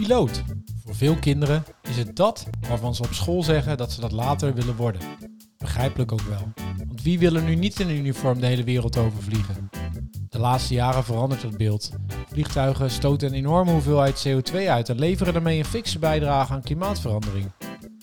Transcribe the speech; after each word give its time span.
Piloot. 0.00 0.42
Voor 0.84 0.94
veel 0.94 1.16
kinderen 1.16 1.64
is 1.82 1.96
het 1.96 2.16
dat 2.16 2.46
waarvan 2.68 2.94
ze 2.94 3.02
op 3.02 3.12
school 3.12 3.42
zeggen 3.42 3.76
dat 3.76 3.92
ze 3.92 4.00
dat 4.00 4.12
later 4.12 4.54
willen 4.54 4.76
worden. 4.76 5.00
Begrijpelijk 5.58 6.12
ook 6.12 6.20
wel. 6.20 6.52
Want 6.86 7.02
wie 7.02 7.18
wil 7.18 7.34
er 7.34 7.42
nu 7.42 7.54
niet 7.54 7.80
in 7.80 7.88
een 7.88 7.96
uniform 7.96 8.40
de 8.40 8.46
hele 8.46 8.64
wereld 8.64 8.96
overvliegen? 8.96 9.70
De 10.28 10.38
laatste 10.38 10.74
jaren 10.74 11.04
verandert 11.04 11.42
het 11.42 11.56
beeld. 11.56 11.90
Vliegtuigen 12.28 12.90
stoten 12.90 13.28
een 13.28 13.34
enorme 13.34 13.70
hoeveelheid 13.70 14.28
CO2 14.28 14.56
uit 14.56 14.88
en 14.88 14.98
leveren 14.98 15.32
daarmee 15.32 15.58
een 15.58 15.64
fikse 15.64 15.98
bijdrage 15.98 16.52
aan 16.52 16.62
klimaatverandering. 16.62 17.52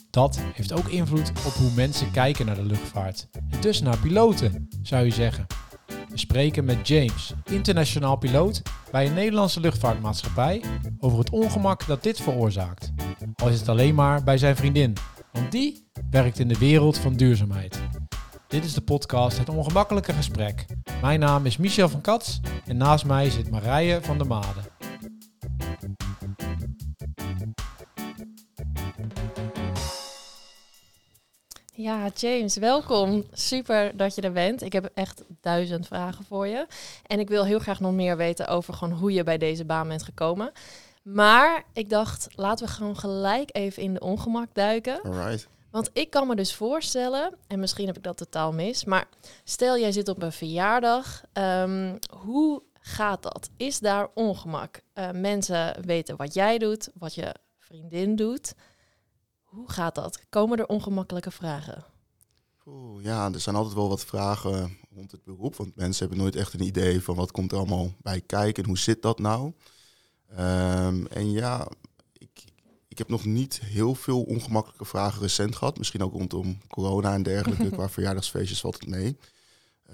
Dat 0.09 0.39
heeft 0.53 0.73
ook 0.73 0.87
invloed 0.87 1.29
op 1.29 1.53
hoe 1.53 1.71
mensen 1.75 2.11
kijken 2.11 2.45
naar 2.45 2.55
de 2.55 2.65
luchtvaart. 2.65 3.27
En 3.49 3.61
dus 3.61 3.81
naar 3.81 3.97
piloten, 3.97 4.67
zou 4.81 5.05
je 5.05 5.11
zeggen. 5.11 5.45
We 6.09 6.17
spreken 6.17 6.65
met 6.65 6.87
James, 6.87 7.33
internationaal 7.45 8.15
piloot 8.15 8.61
bij 8.91 9.05
een 9.05 9.13
Nederlandse 9.13 9.59
luchtvaartmaatschappij, 9.59 10.63
over 11.07 11.19
het 11.19 11.29
ongemak 11.29 11.87
dat 11.87 12.03
dit 12.03 12.21
veroorzaakt. 12.21 12.91
Al 13.35 13.49
is 13.49 13.59
het 13.59 13.69
alleen 13.69 13.95
maar 13.95 14.23
bij 14.23 14.37
zijn 14.37 14.55
vriendin, 14.55 14.93
want 15.31 15.51
die 15.51 15.87
werkt 16.11 16.39
in 16.39 16.47
de 16.47 16.57
wereld 16.57 16.97
van 16.97 17.13
duurzaamheid. 17.13 17.79
Dit 18.47 18.63
is 18.63 18.73
de 18.73 18.81
podcast 18.81 19.37
Het 19.37 19.49
Ongemakkelijke 19.49 20.13
Gesprek. 20.13 20.65
Mijn 21.01 21.19
naam 21.19 21.45
is 21.45 21.57
Michel 21.57 21.89
van 21.89 22.01
Kats 22.01 22.39
en 22.65 22.77
naast 22.77 23.05
mij 23.05 23.29
zit 23.29 23.49
Marije 23.49 24.01
van 24.01 24.17
der 24.17 24.27
Made. 24.27 24.59
Ja, 31.73 32.09
James, 32.15 32.57
welkom. 32.57 33.23
Super 33.31 33.97
dat 33.97 34.15
je 34.15 34.21
er 34.21 34.31
bent. 34.31 34.61
Ik 34.61 34.73
heb 34.73 34.89
echt 34.93 35.23
duizend 35.41 35.87
vragen 35.87 36.25
voor 36.25 36.47
je. 36.47 36.67
En 37.05 37.19
ik 37.19 37.29
wil 37.29 37.45
heel 37.45 37.59
graag 37.59 37.79
nog 37.79 37.93
meer 37.93 38.17
weten 38.17 38.47
over 38.47 38.73
gewoon 38.73 38.97
hoe 38.97 39.13
je 39.13 39.23
bij 39.23 39.37
deze 39.37 39.65
baan 39.65 39.87
bent 39.87 40.03
gekomen. 40.03 40.51
Maar 41.13 41.63
ik 41.73 41.89
dacht, 41.89 42.27
laten 42.35 42.65
we 42.65 42.71
gewoon 42.71 42.97
gelijk 42.97 43.49
even 43.55 43.83
in 43.83 43.93
de 43.93 43.99
ongemak 43.99 44.53
duiken. 44.53 45.01
Alright. 45.01 45.47
Want 45.71 45.89
ik 45.93 46.09
kan 46.09 46.27
me 46.27 46.35
dus 46.35 46.55
voorstellen, 46.55 47.35
en 47.47 47.59
misschien 47.59 47.85
heb 47.85 47.97
ik 47.97 48.03
dat 48.03 48.17
totaal 48.17 48.53
mis, 48.53 48.85
maar 48.85 49.07
stel 49.43 49.77
jij 49.77 49.91
zit 49.91 50.07
op 50.07 50.21
een 50.21 50.31
verjaardag, 50.31 51.23
ehm, 51.33 51.97
hoe 52.19 52.63
gaat 52.73 53.23
dat? 53.23 53.49
Is 53.57 53.79
daar 53.79 54.07
ongemak? 54.13 54.81
Uh, 54.93 55.11
mensen 55.11 55.85
weten 55.85 56.17
wat 56.17 56.33
jij 56.33 56.57
doet, 56.57 56.89
wat 56.93 57.15
je 57.15 57.35
vriendin 57.59 58.15
doet. 58.15 58.53
Hoe 59.43 59.71
gaat 59.71 59.95
dat? 59.95 60.19
Komen 60.29 60.57
er 60.57 60.67
ongemakkelijke 60.67 61.31
vragen? 61.31 61.83
Oeh, 62.65 63.03
ja, 63.03 63.31
er 63.33 63.39
zijn 63.39 63.55
altijd 63.55 63.75
wel 63.75 63.89
wat 63.89 64.05
vragen 64.05 64.77
rond 64.95 65.11
het 65.11 65.23
beroep, 65.23 65.55
want 65.55 65.75
mensen 65.75 66.07
hebben 66.07 66.23
nooit 66.23 66.35
echt 66.35 66.53
een 66.53 66.65
idee 66.65 67.03
van 67.03 67.15
wat 67.15 67.31
komt 67.31 67.51
er 67.51 67.57
allemaal 67.57 67.93
bij 68.01 68.21
kijken 68.21 68.63
en 68.63 68.69
hoe 68.69 68.77
zit 68.77 69.01
dat 69.01 69.19
nou. 69.19 69.53
Um, 70.31 71.07
en 71.07 71.31
ja, 71.31 71.67
ik 72.97 73.03
heb 73.07 73.17
nog 73.17 73.25
niet 73.25 73.59
heel 73.59 73.95
veel 73.95 74.21
ongemakkelijke 74.21 74.85
vragen 74.85 75.21
recent 75.21 75.55
gehad. 75.55 75.77
Misschien 75.77 76.03
ook 76.03 76.13
rondom 76.13 76.57
corona 76.67 77.13
en 77.13 77.23
dergelijke. 77.23 77.69
qua 77.75 77.89
verjaardagsfeestjes 77.89 78.59
valt 78.59 78.79
het 78.79 78.89
mee. 78.89 79.17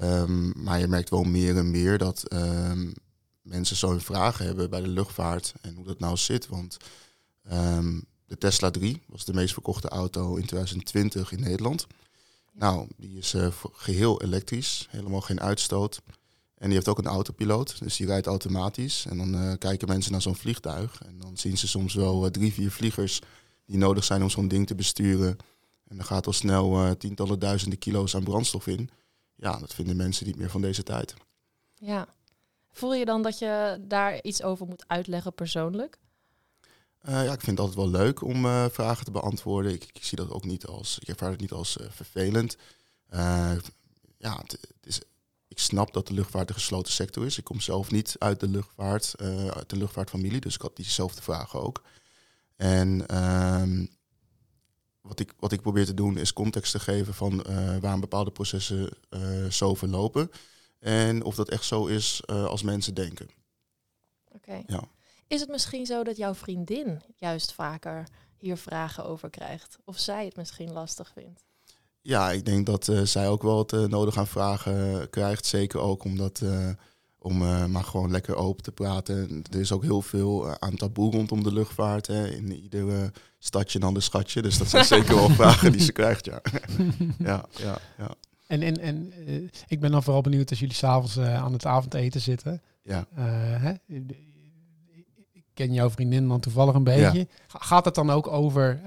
Um, 0.01 0.53
maar 0.55 0.79
je 0.79 0.87
merkt 0.87 1.09
wel 1.09 1.23
meer 1.23 1.57
en 1.57 1.71
meer 1.71 1.97
dat 1.97 2.33
um, 2.33 2.93
mensen 3.41 3.75
zo'n 3.75 3.99
vragen 3.99 4.45
hebben 4.45 4.69
bij 4.69 4.81
de 4.81 4.87
luchtvaart 4.87 5.53
en 5.61 5.75
hoe 5.75 5.85
dat 5.85 5.99
nou 5.99 6.17
zit. 6.17 6.47
Want 6.47 6.77
um, 7.51 8.05
de 8.25 8.37
Tesla 8.37 8.71
3 8.71 9.01
was 9.07 9.25
de 9.25 9.33
meest 9.33 9.53
verkochte 9.53 9.89
auto 9.89 10.35
in 10.35 10.45
2020 10.45 11.31
in 11.31 11.39
Nederland. 11.39 11.87
Nou, 12.51 12.87
die 12.97 13.17
is 13.17 13.33
uh, 13.33 13.47
geheel 13.73 14.21
elektrisch, 14.21 14.87
helemaal 14.89 15.21
geen 15.21 15.41
uitstoot. 15.41 16.01
En 16.63 16.69
die 16.69 16.77
heeft 16.77 16.87
ook 16.87 16.97
een 16.97 17.11
autopiloot, 17.11 17.79
dus 17.79 17.97
die 17.97 18.07
rijdt 18.07 18.27
automatisch. 18.27 19.05
En 19.09 19.17
dan 19.17 19.35
uh, 19.35 19.53
kijken 19.57 19.87
mensen 19.87 20.11
naar 20.11 20.21
zo'n 20.21 20.35
vliegtuig. 20.35 21.01
En 21.05 21.17
dan 21.17 21.37
zien 21.37 21.57
ze 21.57 21.67
soms 21.67 21.93
wel 21.93 22.25
uh, 22.25 22.31
drie, 22.31 22.53
vier 22.53 22.71
vliegers 22.71 23.21
die 23.65 23.77
nodig 23.77 24.03
zijn 24.03 24.21
om 24.21 24.29
zo'n 24.29 24.47
ding 24.47 24.67
te 24.67 24.75
besturen. 24.75 25.37
En 25.87 25.95
dan 25.95 26.05
gaat 26.05 26.27
al 26.27 26.33
snel 26.33 26.85
uh, 26.85 26.91
tientallen 26.91 27.39
duizenden 27.39 27.79
kilo's 27.79 28.15
aan 28.15 28.23
brandstof 28.23 28.67
in. 28.67 28.89
Ja, 29.35 29.59
dat 29.59 29.73
vinden 29.73 29.95
mensen 29.95 30.25
niet 30.25 30.35
meer 30.35 30.49
van 30.49 30.61
deze 30.61 30.83
tijd. 30.83 31.13
Ja. 31.75 32.07
Voel 32.71 32.93
je 32.93 33.05
dan 33.05 33.21
dat 33.21 33.39
je 33.39 33.77
daar 33.81 34.21
iets 34.21 34.43
over 34.43 34.67
moet 34.67 34.83
uitleggen 34.87 35.33
persoonlijk? 35.33 35.97
ja, 37.01 37.21
ik 37.21 37.41
vind 37.41 37.57
het 37.57 37.59
altijd 37.59 37.77
wel 37.77 37.89
leuk 37.89 38.21
om 38.21 38.43
vragen 38.71 39.05
te 39.05 39.11
beantwoorden. 39.11 39.73
Ik, 39.73 39.89
ik, 39.93 40.03
zie 40.03 40.17
dat 40.17 40.31
ook 40.31 40.45
niet 40.45 40.65
als, 40.65 40.99
ik 40.99 41.07
ervaar 41.07 41.31
het 41.31 41.39
niet 41.39 41.51
als 41.51 41.77
vervelend. 41.89 42.57
ja, 44.17 44.37
het, 44.37 44.51
het 44.51 44.85
is 44.85 45.01
ik 45.53 45.59
snap 45.59 45.93
dat 45.93 46.07
de 46.07 46.13
luchtvaart 46.13 46.49
een 46.49 46.55
gesloten 46.55 46.93
sector 46.93 47.25
is. 47.25 47.37
Ik 47.37 47.43
kom 47.43 47.59
zelf 47.59 47.91
niet 47.91 48.15
uit 48.19 48.39
de 48.39 48.47
luchtvaart, 48.47 49.13
uh, 49.21 49.47
uit 49.47 49.69
de 49.69 49.77
luchtvaartfamilie, 49.77 50.39
dus 50.39 50.55
ik 50.55 50.61
had 50.61 50.75
diezelfde 50.75 51.21
vragen 51.21 51.61
ook. 51.61 51.83
En 52.55 53.17
um, 53.61 53.89
wat, 55.01 55.19
ik, 55.19 55.33
wat 55.39 55.51
ik 55.51 55.61
probeer 55.61 55.85
te 55.85 55.93
doen 55.93 56.17
is 56.17 56.33
context 56.33 56.71
te 56.71 56.79
geven 56.79 57.13
van 57.13 57.33
uh, 57.49 57.77
waarom 57.77 57.99
bepaalde 57.99 58.31
processen 58.31 58.89
uh, 59.09 59.49
zo 59.49 59.75
verlopen. 59.75 60.31
En 60.79 61.23
of 61.23 61.35
dat 61.35 61.49
echt 61.49 61.65
zo 61.65 61.85
is 61.85 62.27
als 62.27 62.63
mensen 62.63 62.93
denken. 62.93 63.29
Oké. 64.27 64.35
Okay. 64.35 64.63
Ja. 64.67 64.83
Is 65.27 65.39
het 65.39 65.49
misschien 65.49 65.85
zo 65.85 66.03
dat 66.03 66.17
jouw 66.17 66.33
vriendin 66.33 67.01
juist 67.15 67.53
vaker 67.53 68.07
hier 68.37 68.57
vragen 68.57 69.05
over 69.05 69.29
krijgt? 69.29 69.77
Of 69.85 69.99
zij 69.99 70.25
het 70.25 70.35
misschien 70.35 70.71
lastig 70.71 71.11
vindt? 71.13 71.43
Ja, 72.05 72.31
ik 72.31 72.45
denk 72.45 72.65
dat 72.65 72.87
uh, 72.87 73.01
zij 73.01 73.27
ook 73.27 73.41
wel 73.41 73.57
het 73.57 73.73
uh, 73.73 73.85
nodig 73.85 74.17
aan 74.17 74.27
vragen 74.27 75.09
krijgt. 75.09 75.45
Zeker 75.45 75.79
ook 75.79 76.03
omdat, 76.03 76.41
uh, 76.43 76.69
om 77.17 77.37
maar 77.71 77.83
gewoon 77.83 78.11
lekker 78.11 78.35
open 78.35 78.63
te 78.63 78.71
praten. 78.71 79.43
Er 79.51 79.59
is 79.59 79.71
ook 79.71 79.83
heel 79.83 80.01
veel 80.01 80.59
aan 80.59 80.75
taboe 80.75 81.11
rondom 81.11 81.43
de 81.43 81.53
luchtvaart. 81.53 82.07
Hè. 82.07 82.27
In 82.27 82.51
iedere 82.51 83.11
stadje 83.39 83.79
een 83.79 83.85
ander 83.85 84.03
schatje. 84.03 84.41
Dus 84.41 84.57
dat 84.57 84.69
zijn 84.69 84.85
zeker 84.95 85.15
wel 85.15 85.29
vragen 85.29 85.71
die 85.71 85.81
ze 85.81 85.91
krijgt, 85.91 86.25
ja. 86.25 86.41
ja, 87.29 87.45
ja, 87.51 87.77
ja. 87.97 88.15
En, 88.47 88.61
en, 88.61 88.79
en 88.79 89.13
ik 89.67 89.79
ben 89.79 89.91
dan 89.91 90.03
vooral 90.03 90.21
benieuwd 90.21 90.49
als 90.49 90.59
jullie 90.59 90.75
s'avonds 90.75 91.19
aan 91.19 91.53
het 91.53 91.65
avondeten 91.65 92.21
zitten. 92.21 92.61
Ja. 92.83 93.05
Hè? 93.13 93.73
Ik 95.31 95.45
ken 95.53 95.73
jouw 95.73 95.89
vriendin 95.89 96.27
dan 96.27 96.39
toevallig 96.39 96.73
een 96.73 96.83
beetje. 96.83 97.19
Ja. 97.19 97.25
Gaat 97.47 97.85
het 97.85 97.95
dan 97.95 98.09
ook 98.09 98.27
over 98.27 98.81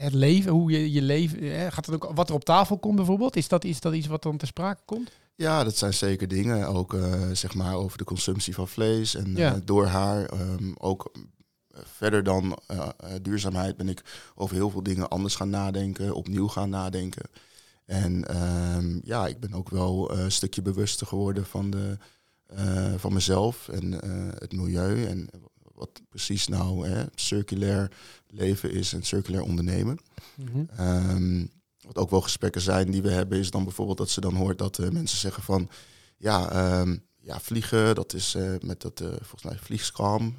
het 0.00 0.14
leven, 0.14 0.52
hoe 0.52 0.70
je 0.70 0.92
je 0.92 1.02
leven, 1.02 1.42
hè, 1.42 1.70
gaat 1.70 1.86
het 1.86 1.94
ook 1.94 2.10
wat 2.14 2.28
er 2.28 2.34
op 2.34 2.44
tafel 2.44 2.78
komt 2.78 2.96
bijvoorbeeld? 2.96 3.36
Is 3.36 3.48
dat, 3.48 3.64
is 3.64 3.80
dat 3.80 3.94
iets 3.94 4.06
wat 4.06 4.22
dan 4.22 4.36
ter 4.36 4.46
sprake 4.46 4.82
komt? 4.84 5.10
Ja, 5.34 5.64
dat 5.64 5.76
zijn 5.76 5.94
zeker 5.94 6.28
dingen. 6.28 6.66
Ook 6.66 6.92
uh, 6.92 7.30
zeg 7.32 7.54
maar 7.54 7.74
over 7.74 7.98
de 7.98 8.04
consumptie 8.04 8.54
van 8.54 8.68
vlees 8.68 9.14
en 9.14 9.36
ja. 9.36 9.54
uh, 9.54 9.60
door 9.64 9.86
haar. 9.86 10.32
Um, 10.40 10.74
ook 10.78 11.12
verder 11.72 12.22
dan 12.22 12.58
uh, 12.70 12.88
duurzaamheid 13.22 13.76
ben 13.76 13.88
ik 13.88 14.02
over 14.34 14.54
heel 14.54 14.70
veel 14.70 14.82
dingen 14.82 15.08
anders 15.08 15.34
gaan 15.34 15.50
nadenken, 15.50 16.14
opnieuw 16.14 16.48
gaan 16.48 16.70
nadenken. 16.70 17.30
En 17.86 18.42
um, 18.76 19.00
ja, 19.04 19.26
ik 19.26 19.40
ben 19.40 19.52
ook 19.52 19.68
wel 19.68 20.18
een 20.18 20.32
stukje 20.32 20.62
bewuster 20.62 21.06
geworden 21.06 21.46
van, 21.46 21.70
de, 21.70 21.96
van 22.96 23.12
mezelf 23.12 23.68
en 23.68 23.92
het 24.38 24.52
milieu. 24.52 25.04
En 25.04 25.30
wat 25.80 26.00
precies 26.08 26.48
nou 26.48 26.88
hè, 26.88 27.04
circulair 27.14 27.90
leven 28.26 28.70
is 28.72 28.92
en 28.92 29.02
circulair 29.02 29.42
ondernemen. 29.42 29.98
Mm 30.36 30.68
-hmm. 30.74 31.50
wat 31.80 31.96
ook 31.96 32.10
wel 32.10 32.20
gesprekken 32.20 32.60
zijn 32.60 32.90
die 32.90 33.02
we 33.02 33.10
hebben, 33.10 33.38
is 33.38 33.50
dan 33.50 33.64
bijvoorbeeld 33.64 33.98
dat 33.98 34.10
ze 34.10 34.20
dan 34.20 34.34
hoort 34.34 34.58
dat 34.58 34.78
uh, 34.78 34.88
mensen 34.88 35.18
zeggen 35.18 35.42
van 35.42 35.68
ja, 36.16 36.80
um, 36.80 37.02
ja 37.20 37.40
vliegen, 37.40 37.94
dat 37.94 38.14
is 38.14 38.34
uh, 38.34 38.54
met 38.60 38.80
dat 38.80 39.00
uh, 39.00 39.08
volgens 39.08 39.42
mij 39.42 39.58
vliegskram. 39.58 40.34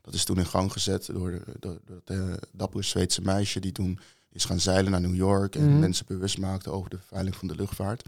dat 0.00 0.14
is 0.14 0.24
toen 0.24 0.38
in 0.38 0.46
gang 0.46 0.72
gezet 0.72 1.06
door, 1.06 1.42
door, 1.58 1.80
door 1.84 2.02
het 2.04 2.48
dappere 2.52 2.82
Zweedse 2.82 3.20
meisje 3.20 3.60
die 3.60 3.72
toen 3.72 3.98
is 4.32 4.44
gaan 4.44 4.60
zeilen 4.60 4.90
naar 4.90 5.00
New 5.00 5.14
York 5.14 5.54
en 5.54 5.62
mm 5.62 5.70
-hmm. 5.70 5.78
mensen 5.78 6.06
bewust 6.06 6.38
maakte 6.38 6.70
over 6.70 6.90
de 6.90 6.96
beveiliging 6.96 7.36
van 7.36 7.48
de 7.48 7.56
luchtvaart. 7.56 8.04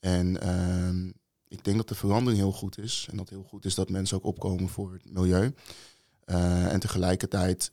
En 0.00 0.48
um, 0.48 1.14
ik 1.48 1.64
denk 1.64 1.76
dat 1.76 1.88
de 1.88 1.94
verandering 1.94 2.40
heel 2.40 2.52
goed 2.52 2.78
is. 2.78 3.06
En 3.10 3.16
dat 3.16 3.28
heel 3.28 3.42
goed 3.42 3.64
is 3.64 3.74
dat 3.74 3.88
mensen 3.88 4.16
ook 4.16 4.24
opkomen 4.24 4.68
voor 4.68 4.92
het 4.92 5.12
milieu. 5.12 5.54
Uh, 6.26 6.72
en 6.72 6.80
tegelijkertijd 6.80 7.70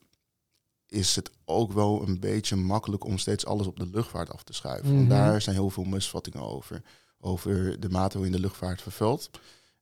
is 0.86 1.16
het 1.16 1.30
ook 1.44 1.72
wel 1.72 2.02
een 2.02 2.20
beetje 2.20 2.56
makkelijk 2.56 3.04
om 3.04 3.18
steeds 3.18 3.46
alles 3.46 3.66
op 3.66 3.78
de 3.78 3.86
luchtvaart 3.86 4.30
af 4.30 4.42
te 4.42 4.52
schuiven. 4.52 4.90
Mm 4.90 4.98
-hmm. 4.98 5.08
Want 5.08 5.20
daar 5.20 5.42
zijn 5.42 5.56
heel 5.56 5.70
veel 5.70 5.84
misvattingen 5.84 6.42
over. 6.42 6.82
Over 7.20 7.80
de 7.80 7.88
mate 7.88 8.14
waarin 8.14 8.36
de 8.36 8.40
luchtvaart 8.40 8.82
vervuilt. 8.82 9.30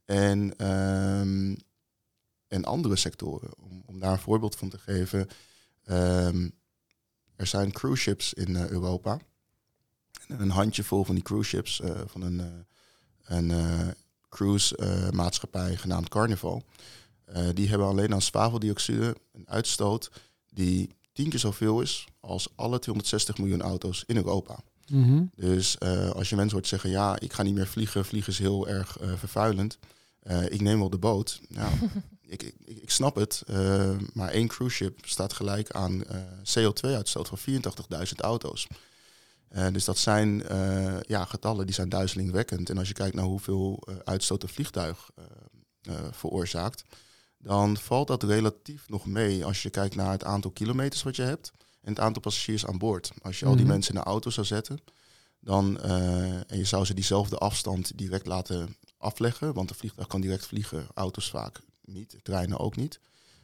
En, 0.04 0.66
um, 0.66 1.56
en 2.48 2.64
andere 2.64 2.96
sectoren. 2.96 3.50
Om, 3.58 3.82
om, 3.86 4.00
daar 4.00 4.12
een 4.12 4.19
voorbeeld 4.19 4.56
van 4.56 4.69
te 4.69 4.78
geven. 4.78 5.28
Um, 5.90 6.52
er 7.36 7.46
zijn 7.46 7.72
cruise 7.72 8.02
ships 8.02 8.34
in 8.34 8.50
uh, 8.50 8.68
Europa. 8.68 9.18
En 10.28 10.40
een 10.40 10.50
handjevol 10.50 11.04
van 11.04 11.14
die 11.14 11.25
cruise 11.25 11.48
ships 11.48 11.80
uh, 11.80 12.00
van 12.06 12.22
een, 12.22 12.66
een 13.25 13.52
cruise 14.28 14.76
maatschappij 15.12 15.76
genaamd 15.76 16.08
Carnival. 16.08 16.64
Die 17.55 17.69
hebben 17.69 17.87
alleen 17.87 18.12
aan 18.12 18.23
zwaveldioxide 18.23 19.17
een 19.32 19.49
uitstoot 19.49 20.11
die 20.49 20.90
tien 21.12 21.29
keer 21.29 21.38
zoveel 21.38 21.81
is 21.81 22.06
als 22.20 22.49
alle 22.55 22.79
260 22.79 23.38
miljoen 23.38 23.62
auto's 23.62 24.05
in 24.06 24.17
Europa. 24.17 24.58
Mm 24.88 25.05
-hmm. 25.05 25.31
Dus 25.34 25.76
uh, 25.82 26.11
als 26.11 26.29
je 26.29 26.37
mensen 26.37 26.56
hoort 26.56 26.69
zeggen, 26.69 26.90
ja, 26.90 27.19
ik 27.19 27.32
ga 27.32 27.43
niet 27.43 27.55
meer 27.55 27.67
vliegen, 27.67 28.05
vliegen 28.05 28.32
is 28.32 28.38
heel 28.38 28.69
erg 28.69 29.00
uh, 29.00 29.12
vervuilend. 29.17 29.79
Uh, 30.23 30.50
ik 30.50 30.61
neem 30.61 30.79
wel 30.79 30.90
de 30.90 30.99
boot. 30.99 31.40
Nou, 31.49 31.73
ik, 32.20 32.43
ik, 32.43 32.55
ik 32.64 32.90
snap 32.90 33.14
het, 33.14 33.43
uh, 33.50 33.90
maar 34.12 34.28
één 34.28 34.49
cruise 34.49 34.76
ship 34.76 35.06
staat 35.06 35.32
gelijk 35.32 35.70
aan 35.70 35.93
uh, 35.94 36.17
CO2-uitstoot 36.58 37.28
van 37.28 37.38
84.000 37.38 38.12
auto's. 38.17 38.67
Uh, 39.52 39.67
dus 39.73 39.85
dat 39.85 39.99
zijn 39.99 40.43
ja, 41.06 41.25
getallen 41.25 41.67
die 41.67 41.75
zijn 41.75 41.88
duizelingwekkend. 41.88 42.70
En 42.70 42.78
als 42.78 42.88
je 42.88 42.94
kijkt 42.94 43.14
naar 43.14 43.25
hoeveel 43.25 43.88
uitstoot 44.05 44.43
een 44.43 44.49
vliegtuig 44.49 45.11
veroorzaakt, 46.11 46.85
dan 47.42 47.76
valt 47.76 48.06
dat 48.06 48.22
relatief 48.22 48.88
nog 48.88 49.06
mee 49.06 49.44
als 49.44 49.62
je 49.62 49.70
kijkt 49.70 49.94
naar 49.94 50.10
het 50.10 50.24
aantal 50.24 50.50
kilometers 50.50 51.02
wat 51.02 51.16
je 51.16 51.22
hebt 51.22 51.52
en 51.80 51.90
het 51.90 52.00
aantal 52.00 52.22
passagiers 52.22 52.66
aan 52.66 52.78
boord. 52.78 53.12
Als 53.22 53.38
je 53.38 53.46
al 53.46 53.52
die 53.52 53.64
mhm. 53.64 53.72
mensen 53.72 53.94
in 53.94 54.00
de 54.00 54.06
auto 54.06 54.30
zou 54.30 54.46
zetten, 54.46 54.80
dan, 55.40 55.80
en 55.80 56.58
je 56.58 56.64
zou 56.64 56.84
ze 56.84 56.94
diezelfde 56.94 57.38
afstand 57.38 57.98
direct 57.98 58.26
laten 58.26 58.76
afleggen, 58.98 59.54
want 59.54 59.70
een 59.70 59.76
vliegtuig 59.76 60.08
kan 60.08 60.20
direct 60.20 60.46
vliegen, 60.46 60.86
auto's 60.94 61.30
vaak 61.30 61.60
niet, 61.84 62.16
treinen 62.22 62.58
ook 62.58 62.76
niet. 62.76 63.00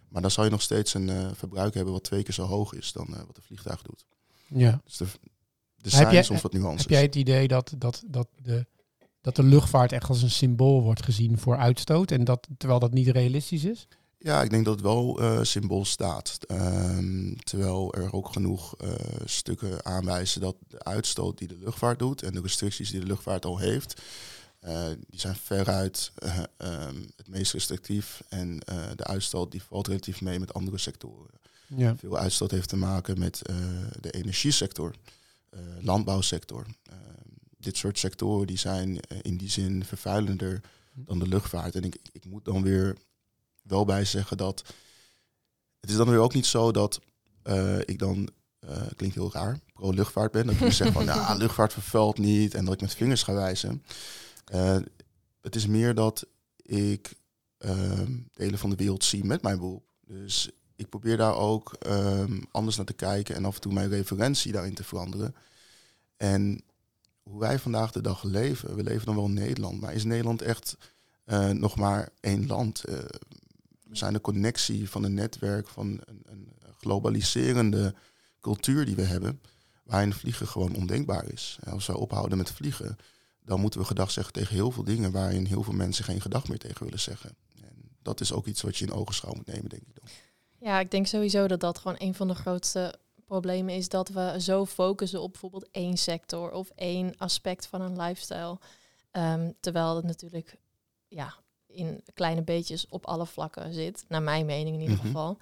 Maar 0.08 0.22
dan 0.22 0.30
zou 0.30 0.46
je 0.46 0.52
nog 0.52 0.62
steeds 0.62 0.94
een 0.94 1.08
uh, 1.08 1.28
verbruik 1.34 1.74
hebben 1.74 1.92
wat 1.92 2.04
twee 2.04 2.22
keer 2.22 2.34
zo 2.34 2.44
hoog 2.44 2.72
is 2.72 2.92
dan 2.92 3.06
uh, 3.10 3.16
wat 3.16 3.36
een 3.36 3.42
vliegtuig 3.42 3.82
doet. 3.82 4.04
Ja. 4.46 4.80
Dus 4.84 4.96
de, 4.96 5.06
de 5.76 5.90
zijn 5.90 6.24
soms 6.24 6.40
wat 6.40 6.52
nuances. 6.52 6.80
Heb 6.80 6.90
jij 6.90 7.02
het 7.02 7.14
idee 7.14 7.48
dat, 7.48 7.74
dat, 7.78 8.02
dat, 8.06 8.28
de, 8.42 8.66
dat 9.34 9.44
de 9.44 9.50
luchtvaart 9.50 9.92
echt 9.92 10.08
als 10.08 10.22
een 10.22 10.30
symbool 10.30 10.82
wordt 10.82 11.04
gezien 11.04 11.38
voor 11.38 11.56
uitstoot 11.56 12.10
en 12.10 12.24
dat, 12.24 12.48
terwijl 12.56 12.80
dat 12.80 12.92
niet 12.92 13.08
realistisch 13.08 13.64
is? 13.64 13.86
Ja, 14.18 14.42
ik 14.42 14.50
denk 14.50 14.64
dat 14.64 14.74
het 14.74 14.82
wel 14.82 15.22
uh, 15.22 15.42
symbool 15.42 15.84
staat. 15.84 16.38
Um, 16.50 17.36
terwijl 17.44 17.94
er 17.94 18.12
ook 18.12 18.32
genoeg 18.32 18.76
stukken 19.24 19.84
aanwijzen 19.84 20.40
dat 20.40 20.56
de 20.68 20.84
uitstoot 20.84 21.38
die 21.38 21.48
de 21.48 21.56
luchtvaart 21.58 21.98
doet 21.98 22.22
en 22.22 22.32
de 22.32 22.40
restricties 22.40 22.90
die 22.90 23.00
de 23.00 23.06
luchtvaart 23.06 23.44
al 23.44 23.58
heeft, 23.58 24.02
uh, 24.64 24.86
die 25.08 25.20
zijn 25.20 25.36
veruit 25.36 26.12
um, 26.58 27.10
het 27.16 27.28
meest 27.28 27.52
restrictief. 27.52 28.22
En 28.28 28.58
de 28.96 29.04
uitstoot 29.04 29.50
die 29.50 29.62
valt 29.62 29.86
relatief 29.86 30.20
mee 30.20 30.38
met 30.40 30.54
andere 30.54 30.78
sectoren. 30.78 31.30
Ja. 31.66 31.96
Veel 31.96 32.18
uitstoot 32.18 32.50
heeft 32.50 32.68
te 32.68 32.76
maken 32.76 33.18
met 33.18 33.42
de 34.00 34.10
energiesector, 34.10 34.94
landbouwsector. 35.80 36.66
Ehm, 37.58 37.64
dit 37.64 37.76
soort 37.76 37.98
sectoren 37.98 38.46
die 38.46 38.58
zijn 38.58 39.00
in 39.22 39.36
die 39.36 39.50
zin 39.50 39.84
vervuilender 39.84 40.60
dan 40.92 41.18
de 41.18 41.28
luchtvaart. 41.28 41.74
En 41.74 41.84
ik, 41.84 41.98
ik 42.12 42.24
moet 42.24 42.44
dan 42.44 42.62
weer 42.62 42.96
wel 43.62 43.84
bij 43.84 44.04
zeggen 44.04 44.36
dat 44.36 44.64
het 45.80 45.90
is 45.90 45.96
dan 45.96 46.08
weer 46.08 46.18
ook 46.18 46.34
niet 46.34 46.46
zo 46.46 46.72
dat 46.72 47.00
ik 47.84 47.98
dan, 47.98 48.28
klinkt 48.96 49.14
heel 49.14 49.32
raar, 49.32 49.58
pro-luchtvaart 49.74 50.32
ben. 50.32 50.46
Dat 50.46 50.60
ik 50.60 50.72
zeg 50.72 50.92
van, 50.92 51.04
ja, 51.04 51.34
luchtvaart 51.34 51.72
vervuilt 51.72 52.18
niet 52.18 52.54
en 52.54 52.64
dat 52.64 52.74
ik 52.74 52.80
met 52.80 52.94
vingers 52.94 53.22
ga 53.22 53.32
wijzen. 53.32 53.82
Uh, 54.52 54.78
het 55.40 55.54
is 55.54 55.66
meer 55.66 55.94
dat 55.94 56.26
ik 56.56 57.14
uh, 57.58 58.00
delen 58.32 58.58
van 58.58 58.70
de 58.70 58.76
wereld 58.76 59.04
zie 59.04 59.24
met 59.24 59.42
mijn 59.42 59.58
beroep. 59.58 59.84
Dus 60.06 60.50
ik 60.76 60.88
probeer 60.88 61.16
daar 61.16 61.34
ook 61.34 61.76
um, 61.86 62.46
anders 62.50 62.76
naar 62.76 62.86
te 62.86 62.92
kijken 62.92 63.34
en 63.34 63.44
af 63.44 63.54
en 63.54 63.60
toe 63.60 63.72
mijn 63.72 63.88
referentie 63.88 64.52
daarin 64.52 64.74
te 64.74 64.84
veranderen. 64.84 65.34
En 66.16 66.62
hoe 67.28 67.40
wij 67.40 67.58
vandaag 67.58 67.92
de 67.92 68.00
dag 68.00 68.22
leven, 68.22 68.76
we 68.76 68.82
leven 68.82 69.06
dan 69.06 69.14
wel 69.14 69.24
in 69.24 69.32
Nederland, 69.32 69.80
maar 69.80 69.94
is 69.94 70.04
Nederland 70.04 70.42
echt 70.42 70.76
uh, 71.26 71.50
nog 71.50 71.76
maar 71.76 72.08
één 72.20 72.46
land? 72.46 72.88
Uh, 72.88 72.98
we 73.84 73.96
zijn 73.96 74.12
de 74.12 74.20
connectie 74.20 74.90
van 74.90 75.04
een 75.04 75.14
netwerk, 75.14 75.68
van 75.68 76.00
een, 76.04 76.22
een, 76.24 76.46
globaliserende 76.80 77.94
cultuur 78.40 78.84
die 78.84 78.94
we 78.94 79.02
hebben, 79.02 79.40
waarin 79.82 80.12
vliegen 80.12 80.48
gewoon 80.48 80.74
ondenkbaar 80.74 81.32
is. 81.32 81.58
als 81.70 81.86
we 81.86 81.96
ophouden 81.96 82.38
met 82.38 82.50
vliegen, 82.50 82.96
dan 83.44 83.60
moeten 83.60 83.80
we 83.80 83.86
gedag 83.86 84.10
zeggen 84.10 84.32
tegen 84.32 84.54
heel 84.54 84.70
veel 84.70 84.84
dingen 84.84 85.12
waarin 85.12 85.44
heel 85.44 85.62
veel 85.62 85.72
mensen 85.72 86.04
geen 86.04 86.20
gedag 86.20 86.48
meer 86.48 86.58
tegen 86.58 86.84
willen 86.84 87.00
zeggen. 87.00 87.36
En 87.60 87.90
dat 88.02 88.20
is 88.20 88.32
ook 88.32 88.46
iets 88.46 88.62
wat 88.62 88.76
je 88.76 88.84
in 88.84 88.92
ogenschouw 88.92 89.32
moet 89.34 89.46
nemen, 89.46 89.68
denk 89.68 89.82
ik 89.82 89.94
dan. 89.94 90.08
Ja, 90.60 90.80
ik 90.80 90.90
denk 90.90 91.06
sowieso 91.06 91.46
dat 91.46 91.60
dat 91.60 91.78
gewoon 91.78 91.96
een 91.98 92.14
van 92.14 92.28
de 92.28 92.34
grootste 92.34 92.98
problemen 93.28 93.74
is 93.74 93.88
dat 93.88 94.08
we 94.08 94.34
zo 94.38 94.66
focussen 94.66 95.22
op 95.22 95.30
bijvoorbeeld 95.30 95.68
één 95.70 95.96
sector 95.96 96.50
of 96.50 96.70
één 96.74 97.14
aspect 97.16 97.66
van 97.66 97.80
een 97.80 98.00
lifestyle. 98.00 98.58
Um, 99.12 99.54
terwijl 99.60 99.96
het 99.96 100.04
natuurlijk 100.04 100.56
ja, 101.08 101.34
in 101.66 102.02
kleine 102.14 102.42
beetjes 102.42 102.86
op 102.88 103.06
alle 103.06 103.26
vlakken 103.26 103.72
zit, 103.72 104.04
naar 104.08 104.22
mijn 104.22 104.46
mening 104.46 104.76
in 104.76 104.82
ieder 104.82 104.96
mhm. 104.96 105.06
geval. 105.06 105.38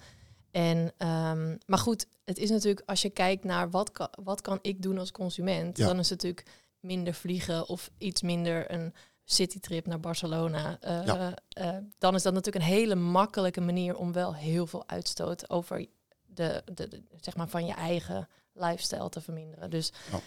En, 0.51 0.77
um, 0.77 1.57
maar 1.65 1.79
goed, 1.79 2.07
het 2.23 2.37
is 2.37 2.49
natuurlijk 2.49 2.81
als 2.85 3.01
je 3.01 3.09
kijkt 3.09 3.43
naar 3.43 3.69
wat 3.69 3.91
kan, 3.91 4.09
wat 4.23 4.41
kan 4.41 4.59
ik 4.61 4.81
doen 4.81 4.97
als 4.97 5.11
consument, 5.11 5.77
dan 5.77 5.99
is 5.99 6.09
het 6.09 6.23
natuurlijk 6.23 6.55
minder 6.79 7.13
vliegen 7.13 7.67
of 7.67 7.89
iets 7.97 8.21
minder 8.21 8.71
een 8.71 8.93
citytrip 9.23 9.85
naar 9.85 9.99
Barcelona. 9.99 10.77
Uh, 10.87 11.29
dan 11.97 12.15
is 12.15 12.23
dat 12.23 12.33
natuurlijk 12.33 12.65
een 12.65 12.71
hele 12.71 12.95
makkelijke 12.95 13.61
manier 13.61 13.95
om 13.95 14.11
wel 14.13 14.35
heel 14.35 14.67
veel 14.67 14.87
uitstoot 14.87 15.49
over 15.49 15.85
de, 16.37 16.63
de, 16.73 17.03
zeg 17.19 17.35
maar 17.35 17.47
van 17.47 17.65
je 17.65 17.73
eigen 17.73 18.27
lifestyle 18.53 19.09
te 19.09 19.21
verminderen. 19.21 19.69
Dus 19.69 19.93
ja. 20.11 20.19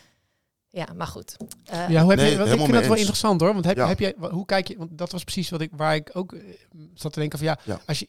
Ja, 0.72 0.88
maar 0.96 1.06
goed. 1.06 1.36
Uh, 1.72 1.88
ja, 1.88 2.02
hoe 2.02 2.10
heb 2.10 2.20
je, 2.20 2.26
ik 2.26 2.58
vind 2.58 2.72
dat 2.72 2.86
wel 2.86 2.94
interessant 2.94 3.40
hoor. 3.40 3.52
Want 3.52 3.64
heb, 3.64 3.76
heb 3.76 3.98
je, 3.98 4.14
hoe 4.30 4.46
kijk 4.46 4.68
je, 4.68 4.76
want 4.76 4.98
dat 4.98 5.12
was 5.12 5.24
precies 5.24 5.50
wat 5.50 5.60
ik, 5.60 5.70
waar 5.76 5.94
ik 5.94 6.10
ook 6.12 6.36
zat 6.94 7.12
te 7.12 7.20
denken 7.20 7.38
van 7.38 7.48
ja, 7.48 7.58
ja, 7.64 7.80
als 7.86 7.98
je, 7.98 8.08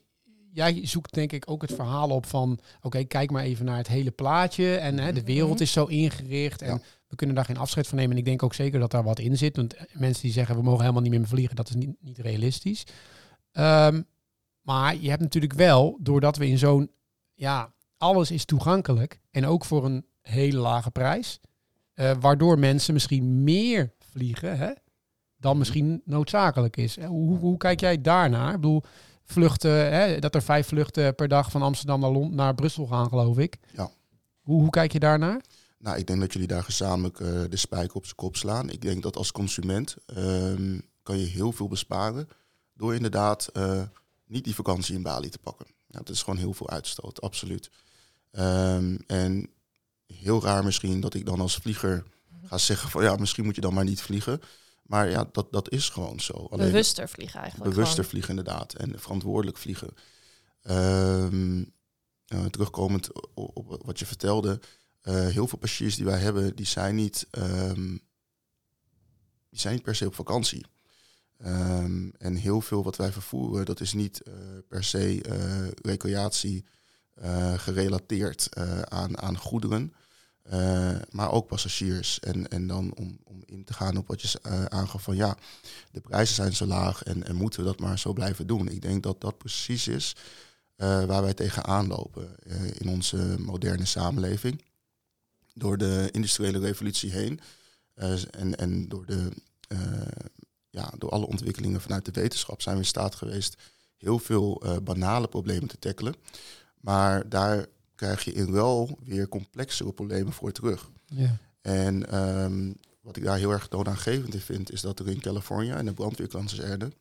jij 0.51 0.87
zoekt 0.87 1.13
denk 1.13 1.31
ik 1.31 1.51
ook 1.51 1.61
het 1.61 1.73
verhaal 1.73 2.09
op 2.09 2.25
van 2.25 2.59
oké, 2.81 3.03
kijk 3.03 3.31
maar 3.31 3.43
even 3.43 3.65
naar 3.65 3.77
het 3.77 3.87
hele 3.87 4.11
plaatje 4.11 4.75
en 4.75 4.99
hè, 4.99 5.13
de 5.13 5.19
mhm. 5.19 5.29
wereld 5.29 5.61
is 5.61 5.71
zo 5.71 5.85
ingericht 5.85 6.61
en 6.61 6.81
we 7.07 7.15
kunnen 7.15 7.35
daar 7.35 7.45
geen 7.45 7.57
afscheid 7.57 7.87
van 7.87 7.97
nemen. 7.97 8.11
En 8.11 8.17
ik 8.17 8.25
denk 8.25 8.43
ook 8.43 8.53
zeker 8.53 8.79
dat 8.79 8.91
daar 8.91 9.03
wat 9.03 9.19
in 9.19 9.37
zit. 9.37 9.55
Want 9.55 9.75
mensen 9.93 10.21
die 10.21 10.31
zeggen 10.31 10.55
we 10.55 10.61
mogen 10.61 10.81
helemaal 10.81 11.01
niet 11.01 11.11
meer 11.11 11.27
vliegen, 11.27 11.55
dat 11.55 11.69
is 11.69 11.75
niet, 11.75 11.95
niet 11.99 12.17
realistisch. 12.17 12.83
Um, 13.53 14.07
maar 14.61 14.95
je 14.95 15.09
hebt 15.09 15.21
natuurlijk 15.21 15.53
wel, 15.53 15.97
doordat 15.99 16.37
we 16.37 16.47
in 16.47 16.57
zo'n, 16.57 16.91
ja, 17.33 17.73
alles 18.01 18.31
is 18.31 18.45
toegankelijk 18.45 19.19
en 19.31 19.45
ook 19.45 19.65
voor 19.65 19.85
een 19.85 20.05
hele 20.21 20.57
lage 20.57 20.91
prijs, 20.91 21.39
uh, 21.95 22.11
waardoor 22.19 22.59
mensen 22.59 22.93
misschien 22.93 23.43
meer 23.43 23.93
vliegen 23.99 24.57
hè, 24.57 24.71
dan 25.37 25.57
misschien 25.57 26.01
noodzakelijk 26.05 26.77
is. 26.77 26.97
Eh, 26.97 27.07
hoe, 27.07 27.37
hoe, 27.37 27.57
kijk 27.57 27.79
jij 27.79 28.01
daarnaar? 28.01 28.53
Ik 28.53 28.61
bedoel, 28.61 28.83
vluchten, 29.23 29.91
hè, 29.93 30.19
dat 30.19 30.35
er 30.35 30.41
vijf 30.41 30.67
vluchten 30.67 31.15
per 31.15 31.27
dag 31.27 31.51
van 31.51 31.61
Amsterdam 31.61 31.99
naar, 31.99 32.11
Lond 32.11 32.33
naar 32.33 32.55
Brussel 32.55 32.85
gaan, 32.85 33.07
geloof 33.07 33.37
ik. 33.37 33.57
Ja. 33.75 33.91
Hoe, 34.41 34.61
hoe 34.61 34.69
kijk 34.69 34.91
je 34.91 34.99
daarnaar? 34.99 35.41
Nou, 35.77 35.97
ik 35.97 36.07
denk 36.07 36.19
dat 36.19 36.33
jullie 36.33 36.47
daar 36.47 36.63
gezamenlijk 36.63 37.19
uh, 37.19 37.43
de 37.49 37.57
spijker 37.57 37.95
op 37.95 38.03
zijn 38.03 38.15
kop 38.15 38.35
slaan. 38.35 38.69
Ik 38.69 38.81
denk 38.81 39.03
dat 39.03 39.15
als 39.15 39.31
consument 39.31 39.95
uh, 40.17 40.79
kan 41.03 41.17
je 41.17 41.25
heel 41.25 41.51
veel 41.51 41.67
besparen 41.67 42.27
door 42.73 42.95
inderdaad 42.95 43.49
uh, 43.53 43.81
niet 44.25 44.43
die 44.43 44.55
vakantie 44.55 44.95
in 44.95 45.03
Bali 45.03 45.29
te 45.29 45.37
pakken. 45.37 45.65
Ja, 45.87 45.97
dat 45.97 46.09
is 46.09 46.23
gewoon 46.23 46.39
heel 46.39 46.53
veel 46.53 46.69
uitstoot, 46.69 47.21
absoluut. 47.21 47.69
Um, 48.31 48.99
en 49.07 49.49
heel 50.05 50.41
raar 50.43 50.63
misschien 50.63 51.01
dat 51.01 51.13
ik 51.13 51.25
dan 51.25 51.39
als 51.39 51.55
vlieger 51.55 52.03
ga 52.43 52.57
zeggen 52.57 52.89
van 52.89 53.03
ja, 53.03 53.15
misschien 53.15 53.45
moet 53.45 53.55
je 53.55 53.61
dan 53.61 53.73
maar 53.73 53.83
niet 53.83 54.01
vliegen. 54.01 54.41
Maar 54.83 55.09
ja, 55.09 55.29
dat, 55.31 55.51
dat 55.51 55.71
is 55.71 55.89
gewoon 55.89 56.19
zo. 56.19 56.33
Alleen 56.33 56.65
bewuster 56.65 57.09
vliegen 57.09 57.39
eigenlijk. 57.39 57.75
Bewuster 57.75 58.05
vliegen 58.05 58.29
inderdaad. 58.29 58.73
En 58.73 58.99
verantwoordelijk 58.99 59.57
vliegen. 59.57 59.93
Um, 60.69 61.73
terugkomend 62.49 63.13
op, 63.33 63.57
op, 63.57 63.81
wat 63.85 63.99
je 63.99 64.05
vertelde. 64.05 64.59
Uh, 65.03 65.27
heel 65.27 65.47
veel 65.47 65.57
passagiers 65.57 65.95
die 65.95 66.05
wij 66.05 66.19
hebben, 66.19 66.55
die 66.55 66.65
zijn 66.65 66.95
niet, 66.95 67.27
um, 67.31 68.01
die 69.49 69.59
zijn 69.59 69.73
niet 69.73 69.83
per 69.83 69.95
se 69.95 70.05
op 70.07 70.15
vakantie. 70.15 70.65
Um, 71.45 72.11
en 72.17 72.35
heel 72.35 72.61
veel 72.61 72.83
wat 72.83 72.95
wij 72.95 73.11
vervoeren, 73.11 73.65
dat 73.65 73.79
is 73.79 73.93
niet 73.93 74.21
uh, 74.27 74.33
per 74.67 74.83
se 74.83 75.21
recreatie 77.21 77.59
gerelateerd 77.59 78.49
aan, 78.89 79.21
aan 79.21 79.37
goederen. 79.37 79.93
maar 81.09 81.31
ook 81.31 81.47
passagiers. 81.47 82.19
En, 82.19 82.47
en 82.47 82.67
dan 82.67 82.93
om, 82.95 83.19
om 83.23 83.43
in 83.45 83.63
te 83.63 83.73
gaan 83.73 83.97
op 83.97 84.07
wat 84.07 84.21
je 84.21 84.39
aangaf 84.69 85.03
van 85.03 85.15
ja, 85.15 85.37
de 85.91 86.01
prijzen 86.01 86.35
zijn 86.35 86.55
zo 86.55 86.65
laag 86.65 87.03
en, 87.03 87.27
en 87.27 87.35
moeten 87.35 87.59
we 87.59 87.65
dat 87.65 87.79
maar 87.79 87.99
zo 87.99 88.13
blijven 88.13 88.47
doen. 88.47 88.67
Ik 88.67 88.81
denk 88.81 89.03
dat 89.03 89.21
dat 89.21 89.37
precies 89.37 89.87
is 89.87 90.15
waar 90.75 91.21
wij 91.21 91.33
tegenaan 91.33 91.87
lopen 91.87 92.35
in 92.77 92.89
onze 92.89 93.35
moderne 93.39 93.85
samenleving 93.85 94.63
door 95.53 95.77
de 95.77 96.09
industriële 96.11 96.59
revolutie 96.59 97.11
heen 97.11 97.39
en, 98.31 98.55
en 98.55 98.87
door, 98.87 99.05
de, 99.05 99.31
ja, 100.69 100.93
door 100.97 101.09
alle 101.09 101.27
ontwikkelingen 101.27 101.81
vanuit 101.81 102.05
de 102.05 102.11
wetenschap 102.11 102.61
zijn 102.61 102.75
we 102.75 102.81
in 102.81 102.87
staat 102.87 103.15
geweest 103.15 103.57
heel 103.97 104.19
veel 104.19 104.63
banale 104.83 105.27
problemen 105.27 105.67
te 105.67 105.79
tackelen. 105.79 106.15
Maar 106.81 107.29
daar 107.29 107.65
krijg 107.95 108.23
je 108.23 108.33
in 108.33 108.51
wel 108.51 108.99
weer 109.03 109.27
complexere 109.27 109.93
problemen 109.93 110.33
voor 110.33 110.51
terug. 110.51 110.89
Ja. 111.05 111.37
En 111.61 112.23
um, 112.43 112.75
wat 113.01 113.17
ik 113.17 113.23
daar 113.23 113.37
heel 113.37 113.51
erg 113.51 113.67
toonaangevend 113.67 114.33
in 114.33 114.39
vind, 114.39 114.71
is 114.71 114.81
dat 114.81 114.99
er 114.99 115.07
in 115.07 115.21
Californië, 115.21 115.71
in 115.71 115.85
de 115.85 115.93
brandweerkranserserde, 115.93 116.91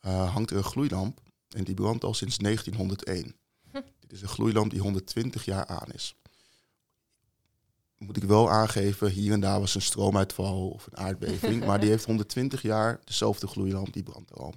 hangt 0.00 0.50
er 0.50 0.56
een 0.56 0.64
gloeilamp. 0.64 1.20
En 1.48 1.64
die 1.64 1.74
brandt 1.74 2.04
al 2.04 2.14
sinds 2.14 2.38
1901. 2.38 3.34
Hm. 3.70 3.80
Dit 4.00 4.12
is 4.12 4.22
een 4.22 4.28
gloeilamp 4.28 4.70
die 4.70 4.80
120 4.80 5.44
jaar 5.44 5.66
aan 5.66 5.92
is 5.92 6.16
moet 7.98 8.16
ik 8.16 8.24
wel 8.24 8.50
aangeven, 8.50 9.10
hier 9.10 9.32
en 9.32 9.40
daar 9.40 9.60
was 9.60 9.74
een 9.74 9.82
stroomuitval 9.82 10.68
of 10.68 10.86
een 10.86 10.96
aardbeving. 10.96 11.64
maar 11.66 11.80
die 11.80 11.88
heeft 11.88 12.04
120 12.04 12.62
jaar 12.62 13.00
dezelfde 13.04 13.46
gloeilamp, 13.46 13.92
die 13.92 14.02
brandt 14.02 14.30
er 14.30 14.36
al. 14.36 14.54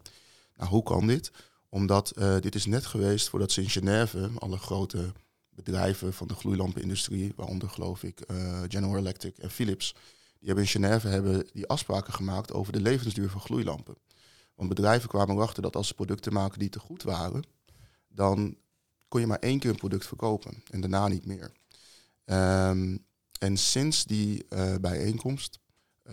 Nou, 0.56 0.70
hoe 0.70 0.84
kan 0.84 1.08
dit? 1.08 1.32
Omdat 1.70 2.14
dit 2.40 2.56
is 2.56 2.66
net 2.66 2.86
geweest 2.86 3.30
voordat 3.30 3.52
ze 3.52 3.62
in 3.62 3.70
Genève, 3.70 4.30
alle 4.38 4.58
grote 4.58 5.12
bedrijven 5.50 6.14
van 6.14 6.28
de 6.28 6.34
gloeilampenindustrie, 6.34 7.34
waaronder 7.36 7.70
geloof 7.70 8.04
ik 8.04 8.24
General 8.68 8.98
Electric 8.98 9.38
en 9.38 9.50
Philips, 9.50 9.96
die 10.40 10.48
hebben 10.48 10.64
in 10.64 10.70
Genève 10.70 11.08
hebben 11.08 11.48
die 11.54 11.68
afspraken 11.68 12.14
gemaakt 12.14 12.54
over 12.54 12.74
de 12.74 12.82
levensduur 12.82 13.30
van 13.30 13.42
gloeilampen. 13.42 13.96
Want 14.56 14.70
bedrijven 14.70 15.10
kwamen 15.10 15.36
erachter 15.36 15.62
dat 15.62 15.76
als 15.76 15.88
ze 15.88 15.94
producten 15.94 16.34
maken 16.34 16.60
die 16.60 16.70
te 16.70 16.80
goed 16.80 17.04
waren, 17.04 17.44
dan 18.08 18.58
kon 19.08 19.22
je 19.22 19.28
maar 19.28 19.40
één 19.40 19.60
keer 19.60 19.70
een 19.70 19.76
product 19.76 20.06
verkopen 20.06 20.64
en 20.70 20.82
daarna 20.82 21.08
niet 21.08 21.26
meer. 21.26 21.52
Ehm, 22.26 22.98
en 23.40 23.58
sinds 23.58 24.06
die 24.06 24.46
uh, 24.50 24.76
bijeenkomst 24.76 25.60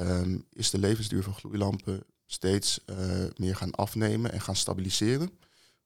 um, 0.01 0.47
is 0.53 0.71
de 0.71 0.79
levensduur 0.79 1.23
van 1.23 1.35
gloeilampen 1.35 2.05
steeds 2.27 2.81
meer 3.37 3.57
gaan 3.57 3.71
afnemen 3.71 4.33
en 4.33 4.41
gaan 4.41 4.57
stabiliseren, 4.57 5.31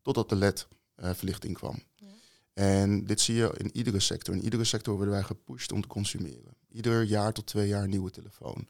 totdat 0.03 0.29
de 0.29 0.37
LED-verlichting 0.37 1.55
kwam. 1.55 1.83
Ja. 1.95 2.07
En 2.53 3.05
dit 3.05 3.21
zie 3.21 3.35
je 3.35 3.55
in 3.57 3.77
iedere 3.77 4.01
sector. 4.01 4.35
In 4.35 4.45
iedere 4.45 4.65
sector 4.65 4.95
worden 4.95 5.15
wij 5.15 5.23
gepusht 5.23 5.73
om 5.73 5.81
te 5.81 5.89
consumeren. 5.89 6.57
Ieder 6.69 7.03
jaar 7.03 7.33
tot 7.33 7.47
twee 7.47 7.69
jaar 7.69 7.83
een 7.83 7.91
nieuwe 7.91 8.11
telefoon. 8.11 8.69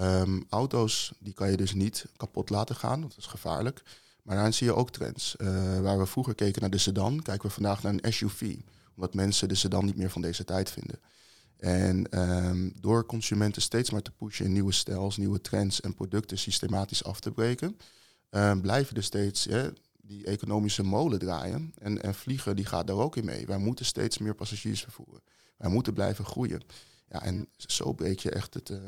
Um, 0.00 0.44
auto's, 0.48 1.12
die 1.18 1.34
kan 1.34 1.50
je 1.50 1.56
dus 1.56 1.74
niet 1.74 2.04
kapot 2.16 2.50
laten 2.50 2.76
gaan, 2.76 3.00
dat 3.00 3.14
is 3.16 3.26
gevaarlijk. 3.26 3.82
Maar 4.22 4.34
daarin 4.34 4.54
zie 4.54 4.66
je 4.66 4.74
ook 4.74 4.90
trends. 4.90 5.34
Uh, 5.38 5.80
waar 5.80 5.98
we 5.98 6.06
vroeger 6.06 6.34
keken 6.34 6.60
naar 6.60 6.70
de 6.70 6.78
sedan, 6.78 7.22
kijken 7.22 7.48
we 7.48 7.54
vandaag 7.54 7.82
naar 7.82 7.92
een 7.92 8.12
SUV. 8.12 8.56
Omdat 8.96 9.14
mensen 9.14 9.48
de 9.48 9.54
sedan 9.54 9.84
niet 9.84 9.96
meer 9.96 10.10
van 10.10 10.22
deze 10.22 10.44
tijd 10.44 10.70
vinden. 10.70 11.00
En 11.56 12.20
um, 12.20 12.72
door 12.80 13.06
consumenten 13.06 13.62
steeds 13.62 13.90
maar 13.90 14.02
te 14.02 14.10
pushen 14.10 14.44
in 14.44 14.52
nieuwe 14.52 14.72
stijls, 14.72 15.16
nieuwe 15.16 15.40
trends 15.40 15.80
en 15.80 15.94
producten 15.94 16.38
systematisch 16.38 17.04
af 17.04 17.20
te 17.20 17.30
breken, 17.30 17.78
um, 18.30 18.60
blijven 18.60 18.96
er 18.96 19.02
steeds 19.02 19.46
die 20.06 20.24
economische 20.24 20.82
molen 20.82 21.18
draaien. 21.18 21.72
En, 21.78 22.02
en 22.02 22.14
vliegen 22.14 22.56
die 22.56 22.64
gaat 22.64 22.86
daar 22.86 22.96
ook 22.96 23.16
in 23.16 23.24
mee. 23.24 23.46
Wij 23.46 23.58
moeten 23.58 23.84
steeds 23.84 24.18
meer 24.18 24.34
passagiers 24.34 24.82
vervoeren. 24.82 25.22
Wij 25.56 25.70
moeten 25.70 25.94
blijven 25.94 26.24
groeien. 26.24 26.62
Ja, 27.08 27.22
en 27.22 27.48
zo 27.56 27.92
breek 27.92 28.18
je 28.18 28.30
echt 28.30 28.54
het, 28.54 28.70
uh, 28.70 28.78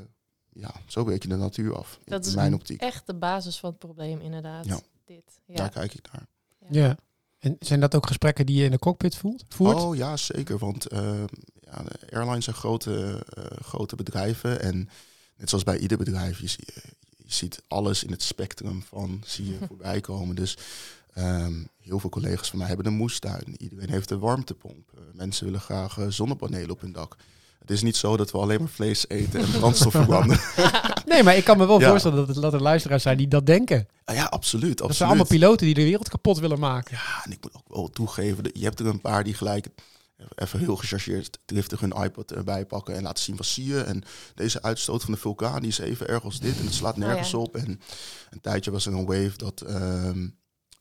ja, 0.52 0.74
zo 0.86 1.04
breek 1.04 1.22
je 1.22 1.28
de 1.28 1.36
natuur 1.36 1.76
af. 1.76 1.98
Dat 2.04 2.22
in 2.22 2.28
is 2.28 2.34
mijn 2.34 2.54
optiek. 2.54 2.80
echt 2.80 3.06
de 3.06 3.14
basis 3.14 3.58
van 3.58 3.70
het 3.70 3.78
probleem, 3.78 4.20
inderdaad. 4.20 4.66
Ja. 4.66 4.80
Dit. 5.04 5.40
Ja. 5.44 5.54
Daar 5.54 5.70
kijk 5.70 5.94
ik 5.94 6.12
naar. 6.12 6.26
Ja. 6.58 6.80
ja. 6.80 6.96
En 7.38 7.56
zijn 7.58 7.80
dat 7.80 7.94
ook 7.94 8.06
gesprekken 8.06 8.46
die 8.46 8.56
je 8.56 8.64
in 8.64 8.70
de 8.70 8.78
cockpit 8.78 9.16
voelt, 9.16 9.44
voert? 9.48 9.76
Oh 9.76 9.96
ja, 9.96 10.16
zeker. 10.16 10.58
Want 10.58 10.92
uh, 10.92 11.24
ja, 11.60 11.84
airlines 12.10 12.44
zijn 12.44 12.56
grote, 12.56 13.24
uh, 13.38 13.44
grote 13.44 13.96
bedrijven. 13.96 14.60
En 14.60 14.88
net 15.36 15.48
zoals 15.48 15.64
bij 15.64 15.78
ieder 15.78 15.98
bedrijf, 15.98 16.40
je, 16.40 16.48
je 17.16 17.32
ziet 17.32 17.62
alles 17.68 18.04
in 18.04 18.10
het 18.10 18.22
spectrum 18.22 18.82
van 18.82 19.22
zie 19.26 19.46
je 19.46 19.58
voorbij 19.68 20.00
komen. 20.00 20.36
Dus 20.36 20.56
um, 21.18 21.68
heel 21.80 21.98
veel 21.98 22.10
collega's 22.10 22.50
van 22.50 22.58
mij 22.58 22.68
hebben 22.68 22.86
een 22.86 22.94
moestuin. 22.94 23.54
Iedereen 23.56 23.90
heeft 23.90 24.10
een 24.10 24.18
warmtepomp. 24.18 24.92
Uh, 24.94 25.00
mensen 25.12 25.44
willen 25.44 25.60
graag 25.60 25.98
zonnepanelen 26.08 26.70
op 26.70 26.80
hun 26.80 26.92
dak. 26.92 27.16
Het 27.58 27.70
is 27.70 27.82
niet 27.82 27.96
zo 27.96 28.16
dat 28.16 28.30
we 28.30 28.38
alleen 28.38 28.58
maar 28.58 28.68
vlees 28.68 29.08
eten 29.08 29.40
en 29.40 29.50
brandstof 29.50 29.92
verbranden. 30.02 30.40
nee, 31.06 31.22
maar 31.22 31.36
ik 31.36 31.44
kan 31.44 31.58
me 31.58 31.66
wel 31.66 31.80
voorstellen 31.80 32.26
dat, 32.26 32.42
dat 32.42 32.52
er 32.52 32.62
luisteraars 32.62 33.02
zijn 33.02 33.16
die 33.16 33.28
dat 33.28 33.46
denken. 33.46 33.88
Ah, 34.04 34.14
ja, 34.14 34.24
absoluut, 34.24 34.70
absoluut. 34.70 34.78
Dat 34.78 34.96
zijn 34.96 35.08
allemaal 35.08 35.26
piloten 35.26 35.66
die 35.66 35.74
de 35.74 35.82
wereld 35.82 36.08
kapot 36.08 36.38
willen 36.38 36.58
maken. 36.58 36.96
Ja, 36.96 37.24
en 37.24 37.32
ik 37.32 37.38
moet 37.42 37.54
ook 37.54 37.76
wel 37.76 37.88
toegeven, 37.88 38.50
je 38.52 38.64
hebt 38.64 38.80
er 38.80 38.86
een 38.86 39.00
paar 39.00 39.24
die 39.24 39.34
gelijk 39.34 39.68
even 40.34 40.58
heel 40.58 40.76
gechargeerd 40.76 41.38
driftig 41.44 41.80
hun 41.80 41.92
iPod 42.02 42.32
erbij 42.32 42.66
pakken 42.66 42.94
en 42.94 43.02
laten 43.02 43.24
zien 43.24 43.36
wat 43.36 43.46
zie 43.46 43.66
je. 43.66 43.80
En 43.80 44.02
deze 44.34 44.62
uitstoot 44.62 45.02
van 45.02 45.12
de 45.12 45.18
vulkaan 45.18 45.60
die 45.60 45.68
is 45.68 45.78
even 45.78 46.08
erg 46.08 46.24
als 46.24 46.40
dit 46.40 46.58
en 46.58 46.64
het 46.64 46.74
slaat 46.74 46.96
nergens 46.96 47.34
oh, 47.34 47.40
ja. 47.40 47.46
op. 47.46 47.56
En 47.56 47.80
een 48.30 48.40
tijdje 48.40 48.70
was 48.70 48.86
er 48.86 48.92
een 48.92 49.06
wave 49.06 49.36
dat, 49.36 49.64
uh, 49.68 50.10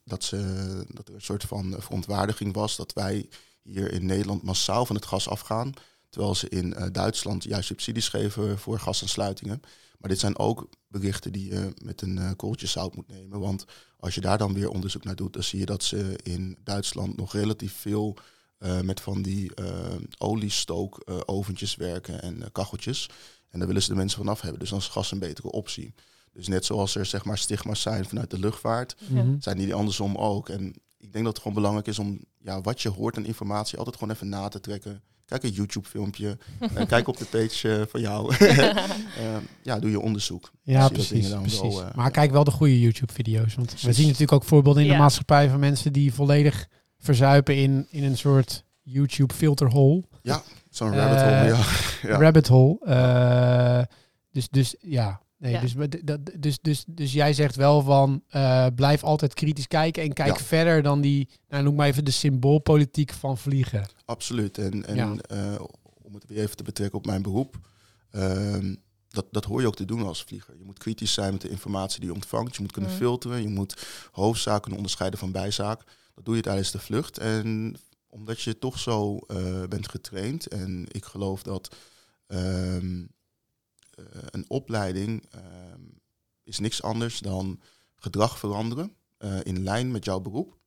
dat, 0.05 0.24
ze, 0.24 0.85
dat 0.88 1.07
er 1.07 1.13
een 1.13 1.21
soort 1.21 1.43
van 1.43 1.75
verontwaardiging 1.79 2.53
was 2.53 2.75
dat 2.75 2.93
wij 2.93 3.29
hier 3.62 3.91
in 3.91 4.05
Nederland 4.05 4.43
massaal 4.43 4.85
van 4.85 4.95
het 4.95 5.05
gas 5.05 5.29
afgaan. 5.29 5.74
Terwijl 6.09 6.35
ze 6.35 6.50
in 6.50 6.74
uh, 6.77 6.85
Duitsland 6.91 7.43
juist 7.43 7.67
subsidies 7.67 8.09
geven 8.09 8.59
voor 8.59 8.79
gasaansluitingen. 8.79 9.62
Maar 9.97 10.09
dit 10.09 10.19
zijn 10.19 10.38
ook 10.38 10.69
berichten 10.88 11.31
die 11.31 11.53
je 11.53 11.74
met 11.83 12.01
een 12.01 12.17
uh, 12.17 12.31
kooltje 12.35 12.67
zout 12.67 12.95
moet 12.95 13.07
nemen. 13.07 13.39
Want 13.39 13.65
als 14.00 14.15
je 14.15 14.21
daar 14.21 14.38
dan 14.38 14.53
weer 14.53 14.69
onderzoek 14.69 15.03
naar 15.03 15.15
doet, 15.15 15.33
dan 15.33 15.43
zie 15.43 15.59
je 15.59 15.65
dat 15.65 15.83
ze 15.83 16.19
in 16.24 16.57
Duitsland 16.63 17.17
nog 17.17 17.33
relatief 17.33 17.74
veel 17.74 18.17
uh, 18.59 18.81
met 18.81 19.01
van 19.01 19.21
die 19.21 19.51
oliestookoventjes 20.17 21.75
werken 21.75 22.21
en 22.21 22.51
kacheltjes. 22.51 23.09
En 23.50 23.59
daar 23.59 23.67
willen 23.67 23.83
ze 23.83 23.89
de 23.89 23.95
mensen 23.95 24.17
vanaf 24.17 24.41
hebben. 24.41 24.59
Dus 24.59 24.69
dan 24.69 24.79
is 24.79 24.88
gas 24.88 25.12
een 25.12 25.19
betere 25.19 25.51
optie. 25.51 25.93
Dus 26.36 26.48
net 26.48 26.65
zoals 26.65 26.96
er 26.96 27.06
zeg 27.06 27.25
maar 27.25 27.38
stigma's 27.38 27.82
zijn 27.82 28.06
vanuit 28.06 28.30
de 28.32 28.39
luchtvaart, 28.39 28.96
Mhm. 29.08 29.36
zijn 29.39 29.58
die 29.58 29.74
andersom 29.74 30.15
ook. 30.15 30.50
En 30.50 30.74
ik 30.98 31.12
denk 31.13 31.25
dat 31.25 31.34
het 31.34 31.38
gewoon 31.38 31.54
belangrijk 31.54 31.88
is 31.88 32.00
om 32.00 32.20
ja, 32.39 32.62
wat 32.62 32.82
je 32.82 32.89
hoort 32.89 33.18
aan 33.18 33.25
informatie 33.25 33.77
altijd 33.77 33.96
gewoon 33.98 34.13
even 34.13 34.30
na 34.30 34.48
te 34.48 34.60
trekken. 34.60 35.01
Kijk 35.25 35.44
een 35.44 35.51
YouTube-filmpje. 35.51 36.38
uh, 36.60 36.86
kijk 36.88 37.08
op 37.08 37.18
de 37.18 37.25
page 37.25 37.68
uh, 37.80 37.82
van 37.89 38.01
jou. 38.01 38.36
uh, 38.39 38.74
ja, 39.63 39.80
doe 39.80 39.89
je 39.89 40.00
onderzoek. 40.00 40.51
Ja, 40.63 40.88
precies. 40.89 41.30
precies. 41.30 41.60
Wel, 41.60 41.82
uh, 41.82 41.94
maar 41.96 42.12
kijk 42.12 42.32
wel 42.32 42.44
de 42.44 42.51
goede 42.51 42.80
YouTube-video's. 42.80 43.56
Want 43.56 43.68
precies. 43.68 43.86
we 43.88 43.94
zien 43.94 44.06
natuurlijk 44.06 44.32
ook 44.32 44.44
voorbeelden 44.44 44.82
in 44.82 44.88
ja. 44.88 44.94
de 44.96 45.00
maatschappij 45.01 45.50
van 45.50 45.60
mensen 45.60 45.94
die 45.94 46.13
volledig 46.13 46.68
verzuipen 46.98 47.56
in, 47.56 47.88
in 47.89 48.04
een 48.04 48.18
soort 48.18 48.63
YouTube-filterhole. 48.82 50.04
Ja, 50.22 50.42
zo'n 50.70 50.94
rabbit 50.94 51.22
hole. 51.22 51.46
Ja. 51.46 51.65
ja. 52.10 52.18
Rabbit 52.18 52.48
hole. 52.48 53.88
dus, 54.32 54.50
dus 54.50 54.75
ja, 54.80 55.22
Nee, 55.38 55.51
ja. 55.51 55.62
dus, 55.62 55.74
dat, 56.04 56.20
dus, 56.39 56.60
dus, 56.62 56.84
dus 56.88 57.13
jij 57.13 57.34
zegt 57.34 57.56
wel 57.56 57.82
van 57.82 58.24
uh, 58.32 58.68
blijf 58.75 59.04
altijd 59.04 59.34
kritisch 59.34 59.68
kijken 59.68 60.04
en 60.04 60.13
kijk 60.13 60.38
ja. 60.38 60.44
verder 60.44 60.82
dan 60.82 61.01
die, 61.01 61.30
nou, 61.50 61.63
noem 61.63 61.75
maar 61.75 61.88
even 61.88 62.06
de 62.06 62.12
symboolpolitiek 62.12 63.13
van 63.13 63.38
vliegen. 63.38 63.86
Absoluut. 64.06 64.58
En, 64.58 64.86
en 64.86 64.96
ja. 64.96 65.15
uh, 65.32 65.62
om 66.01 66.13
het 66.13 66.25
weer 66.27 66.38
even 66.38 66.56
te 66.56 66.63
betrekken 66.63 66.98
op 66.98 67.06
mijn 67.06 67.22
beroep, 67.22 67.60
uh, 68.12 68.58
dat, 69.10 69.25
dat 69.32 69.46
hoor 69.46 69.62
je 69.62 69.68
ook 69.68 69.75
te 69.75 69.86
doen 69.86 70.04
als 70.04 70.24
vlieger. 70.24 70.58
Je 70.58 70.63
moet 70.63 70.80
kritisch 70.80 71.13
zijn 71.13 71.32
met 71.32 71.42
de 71.42 71.50
informatie 71.50 72.00
die 72.00 72.10
je 72.10 72.15
ontvangt. 72.15 72.56
Je 72.56 72.62
moet 72.62 72.72
kunnen 72.72 72.92
filteren. 72.92 73.42
Je 73.42 73.50
moet 73.50 73.88
hoofdzaak 74.12 74.60
kunnen 74.60 74.77
onderscheiden 74.77 75.20
van 75.20 75.32
bijzaak. 75.32 75.84
Dat 76.15 76.25
doe 76.25 76.36
je 76.36 76.42
tijdens 76.42 76.72
de 76.72 76.80
vlucht. 76.80 77.18
En 77.18 77.75
omdat 78.10 78.42
je 78.42 78.60
toch 78.60 78.80
zo 78.80 79.20
uh, 79.27 79.63
bent 79.70 79.89
getraind 79.89 80.48
en 80.48 80.86
ik 80.92 81.06
geloof 81.06 81.44
dat 81.44 81.75
ehm, 82.27 83.00
uh, 83.00 83.06
een 84.29 84.45
opleiding 84.47 85.23
uh, 85.35 85.41
is 86.43 86.59
niks 86.59 86.81
anders 86.81 87.19
dan 87.19 87.59
gedrag 87.95 88.39
veranderen 88.39 88.95
uh, 89.19 89.37
in 89.43 89.63
lijn 89.63 89.91
met 89.91 90.05
jouw 90.05 90.19
beroep 90.19 90.57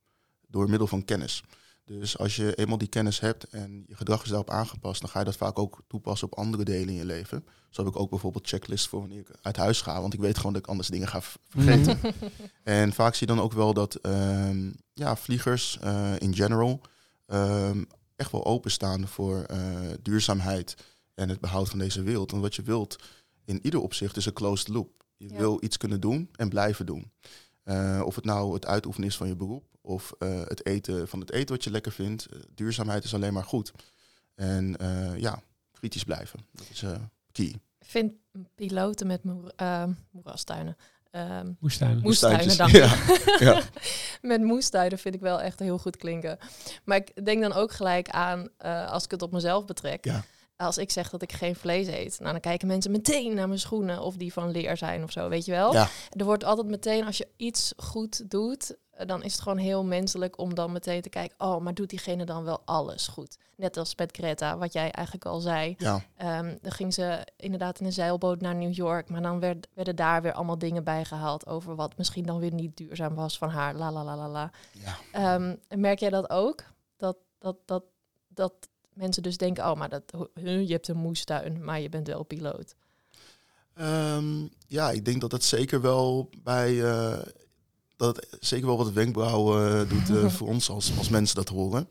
door 0.47 0.69
middel 0.69 0.87
van 0.87 1.05
kennis. 1.05 1.43
Dus 1.85 2.17
als 2.17 2.35
je 2.35 2.55
eenmaal 2.55 2.77
die 2.77 2.87
kennis 2.87 3.19
hebt 3.19 3.43
en 3.43 3.83
je 3.87 3.95
gedrag 3.95 4.23
is 4.23 4.29
daarop 4.29 4.49
aangepast, 4.49 5.01
dan 5.01 5.09
ga 5.09 5.19
je 5.19 5.25
dat 5.25 5.35
vaak 5.35 5.59
ook 5.59 5.83
toepassen 5.87 6.31
op 6.31 6.37
andere 6.37 6.63
delen 6.63 6.89
in 6.89 6.93
je 6.93 7.05
leven. 7.05 7.45
Zo 7.69 7.83
heb 7.83 7.93
ik 7.93 7.99
ook 7.99 8.09
bijvoorbeeld 8.09 8.47
checklist 8.47 8.87
voor 8.87 8.99
wanneer 8.99 9.19
ik 9.19 9.31
uit 9.41 9.57
huis 9.57 9.81
ga, 9.81 10.01
want 10.01 10.13
ik 10.13 10.19
weet 10.19 10.37
gewoon 10.37 10.53
dat 10.53 10.61
ik 10.61 10.67
anders 10.67 10.87
dingen 10.87 11.07
ga 11.07 11.21
vergeten. 11.49 11.99
En 12.63 12.93
vaak 12.93 13.15
zie 13.15 13.27
je 13.27 13.33
dan 13.33 13.43
ook 13.43 13.53
wel 13.53 13.73
dat 13.73 13.99
um, 14.05 14.75
ja, 14.93 15.15
vliegers 15.15 15.79
uh, 15.83 16.13
in 16.17 16.35
general 16.35 16.81
um, 17.27 17.87
echt 18.15 18.31
wel 18.31 18.45
openstaan 18.45 19.07
voor 19.07 19.45
uh, 19.51 19.57
duurzaamheid 20.01 20.75
en 21.13 21.29
het 21.29 21.39
behoud 21.39 21.69
van 21.69 21.79
deze 21.79 22.03
wereld. 22.03 22.31
Want 22.31 22.43
wat 22.43 22.55
je 22.55 22.61
wilt 22.61 22.95
in 23.49 23.59
ieder 23.61 23.79
opzicht 23.79 24.17
is 24.17 24.25
een 24.25 24.33
closed 24.33 24.67
loop. 24.67 25.03
Je 25.17 25.29
ja. 25.29 25.37
wil 25.37 25.57
iets 25.63 25.77
kunnen 25.77 26.01
doen 26.01 26.29
en 26.35 26.49
blijven 26.49 26.85
doen. 26.85 27.11
Uh, 27.63 28.01
of 28.05 28.15
het 28.15 28.25
nou 28.25 28.53
het 28.53 28.65
uitoefenen 28.65 29.07
is 29.07 29.17
van 29.17 29.27
je 29.27 29.35
beroep 29.35 29.65
of 29.81 30.13
uh, 30.19 30.41
het 30.43 30.65
eten 30.65 31.07
van 31.07 31.19
het 31.19 31.31
eten 31.31 31.55
wat 31.55 31.63
je 31.63 31.71
lekker 31.71 31.91
vindt. 31.91 32.27
Uh, 32.33 32.39
duurzaamheid 32.53 33.03
is 33.03 33.13
alleen 33.13 33.33
maar 33.33 33.43
goed. 33.43 33.71
En 34.35 34.75
ja, 35.17 35.41
kritisch 35.71 36.03
blijven. 36.03 36.39
Dat 36.51 36.67
is 36.71 36.83
key. 37.31 37.45
Ik 37.79 37.85
vind 37.85 38.13
piloten 38.55 39.07
met 39.07 39.23
moer, 39.23 39.53
moerastuinen. 40.11 40.77
Um, 41.11 41.57
moestuinen. 41.59 42.01
Moestuinen, 42.01 42.57
dank 42.57 42.71
ja. 42.71 42.95
ja. 43.47 43.61
Met 44.21 44.41
moestuinen 44.41 44.99
vind 44.99 45.15
ik 45.15 45.21
wel 45.21 45.41
echt 45.41 45.59
heel 45.59 45.77
goed 45.77 45.97
klinken. 45.97 46.37
Maar 46.83 46.97
ik 46.97 47.25
denk 47.25 47.41
dan 47.41 47.53
ook 47.53 47.71
gelijk 47.71 48.09
aan, 48.09 48.57
als 48.87 49.03
ik 49.03 49.11
het 49.11 49.21
op 49.21 49.31
mezelf 49.31 49.65
betrek. 49.65 50.05
Ja 50.05 50.23
als 50.59 50.77
ik 50.77 50.91
zeg 50.91 51.09
dat 51.09 51.21
ik 51.21 51.33
geen 51.33 51.55
vlees 51.55 51.87
eet, 51.87 52.19
nou, 52.19 52.31
dan 52.31 52.41
kijken 52.41 52.67
mensen 52.67 52.91
meteen 52.91 53.35
naar 53.35 53.47
mijn 53.47 53.59
schoenen 53.59 54.01
of 54.01 54.15
die 54.15 54.33
van 54.33 54.51
leer 54.51 54.77
zijn 54.77 55.03
of 55.03 55.11
zo, 55.11 55.29
weet 55.29 55.45
je 55.45 55.51
wel. 55.51 55.73
Ja. 55.73 55.87
Er 56.09 56.25
wordt 56.25 56.43
altijd 56.43 56.67
meteen, 56.67 57.05
als 57.05 57.17
je 57.17 57.27
iets 57.37 57.73
goed 57.77 58.29
doet, 58.29 58.75
dan 59.05 59.23
is 59.23 59.31
het 59.31 59.41
gewoon 59.41 59.57
heel 59.57 59.83
menselijk 59.83 60.37
om 60.37 60.55
dan 60.55 60.71
meteen 60.71 61.01
te 61.01 61.09
kijken, 61.09 61.35
oh, 61.39 61.61
maar 61.61 61.73
doet 61.73 61.89
diegene 61.89 62.25
dan 62.25 62.43
wel 62.43 62.61
alles 62.65 63.07
goed? 63.07 63.37
Net 63.55 63.77
als 63.77 63.95
met 63.95 64.17
Greta, 64.17 64.57
wat 64.57 64.73
jij 64.73 64.91
eigenlijk 64.91 65.25
al 65.25 65.39
zei. 65.39 65.75
Ja. 65.77 66.01
Um, 66.39 66.57
dan 66.61 66.71
ging 66.71 66.93
ze 66.93 67.27
inderdaad 67.35 67.79
in 67.79 67.85
een 67.85 67.93
zeilboot 67.93 68.41
naar 68.41 68.55
New 68.55 68.73
York, 68.73 69.09
maar 69.09 69.21
dan 69.21 69.39
werd, 69.39 69.67
werden 69.73 69.95
daar 69.95 70.21
weer 70.21 70.33
allemaal 70.33 70.57
dingen 70.57 70.83
bijgehaald 70.83 71.47
over 71.47 71.75
wat 71.75 71.97
misschien 71.97 72.25
dan 72.25 72.39
weer 72.39 72.53
niet 72.53 72.77
duurzaam 72.77 73.15
was 73.15 73.37
van 73.37 73.49
haar, 73.49 73.75
la 73.75 73.91
la 73.91 74.03
la 74.03 74.15
la 74.15 74.29
la. 74.29 74.51
Ja. 75.11 75.35
Um, 75.35 75.59
merk 75.75 75.99
jij 75.99 76.09
dat 76.09 76.29
ook? 76.29 76.63
Dat, 76.97 77.17
dat, 77.37 77.55
dat, 77.65 77.83
dat 78.27 78.53
mensen 78.99 79.23
dus 79.23 79.37
denken, 79.37 79.71
oh, 79.71 79.77
maar 79.77 79.89
dat, 79.89 80.03
je 80.33 80.71
hebt 80.71 80.87
een 80.87 80.97
moestuin, 80.97 81.63
maar 81.63 81.79
je 81.79 81.89
bent 81.89 82.07
wel 82.07 82.23
piloot? 82.23 82.75
Um, 83.81 84.49
ja, 84.67 84.91
ik 84.91 85.05
denk 85.05 85.21
dat 85.21 85.29
dat 85.29 85.43
zeker 85.43 85.81
wel 85.81 86.29
bij, 86.43 86.73
uh, 86.73 87.19
dat 87.95 88.15
het 88.15 88.37
zeker 88.39 88.65
wel 88.65 88.77
wat 88.77 88.91
wenkbrauwen 88.91 89.89
doet 89.89 90.07
voor 90.33 90.47
ons 90.47 90.69
als, 90.69 90.97
als 90.97 91.09
mensen 91.09 91.35
dat 91.35 91.49
horen. 91.49 91.89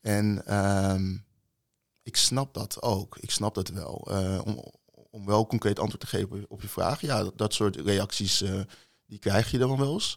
En 0.00 0.46
ehm, 0.46 1.16
ik 2.02 2.16
snap 2.16 2.54
dat 2.54 2.82
ook. 2.82 3.16
Ik 3.16 3.30
snap 3.30 3.54
dat 3.54 3.68
wel. 3.68 4.08
om, 4.44 4.64
om 5.10 5.26
wel 5.26 5.46
concreet 5.46 5.78
antwoord 5.78 6.00
te 6.00 6.06
geven 6.06 6.44
op 6.48 6.62
je 6.62 6.68
vraag. 6.68 7.00
Ja, 7.00 7.22
dat, 7.22 7.38
dat 7.38 7.54
soort 7.54 7.76
reacties, 7.76 8.44
die 9.06 9.18
krijg 9.18 9.50
je 9.50 9.58
dan 9.58 9.78
wel 9.78 9.92
eens. 9.92 10.16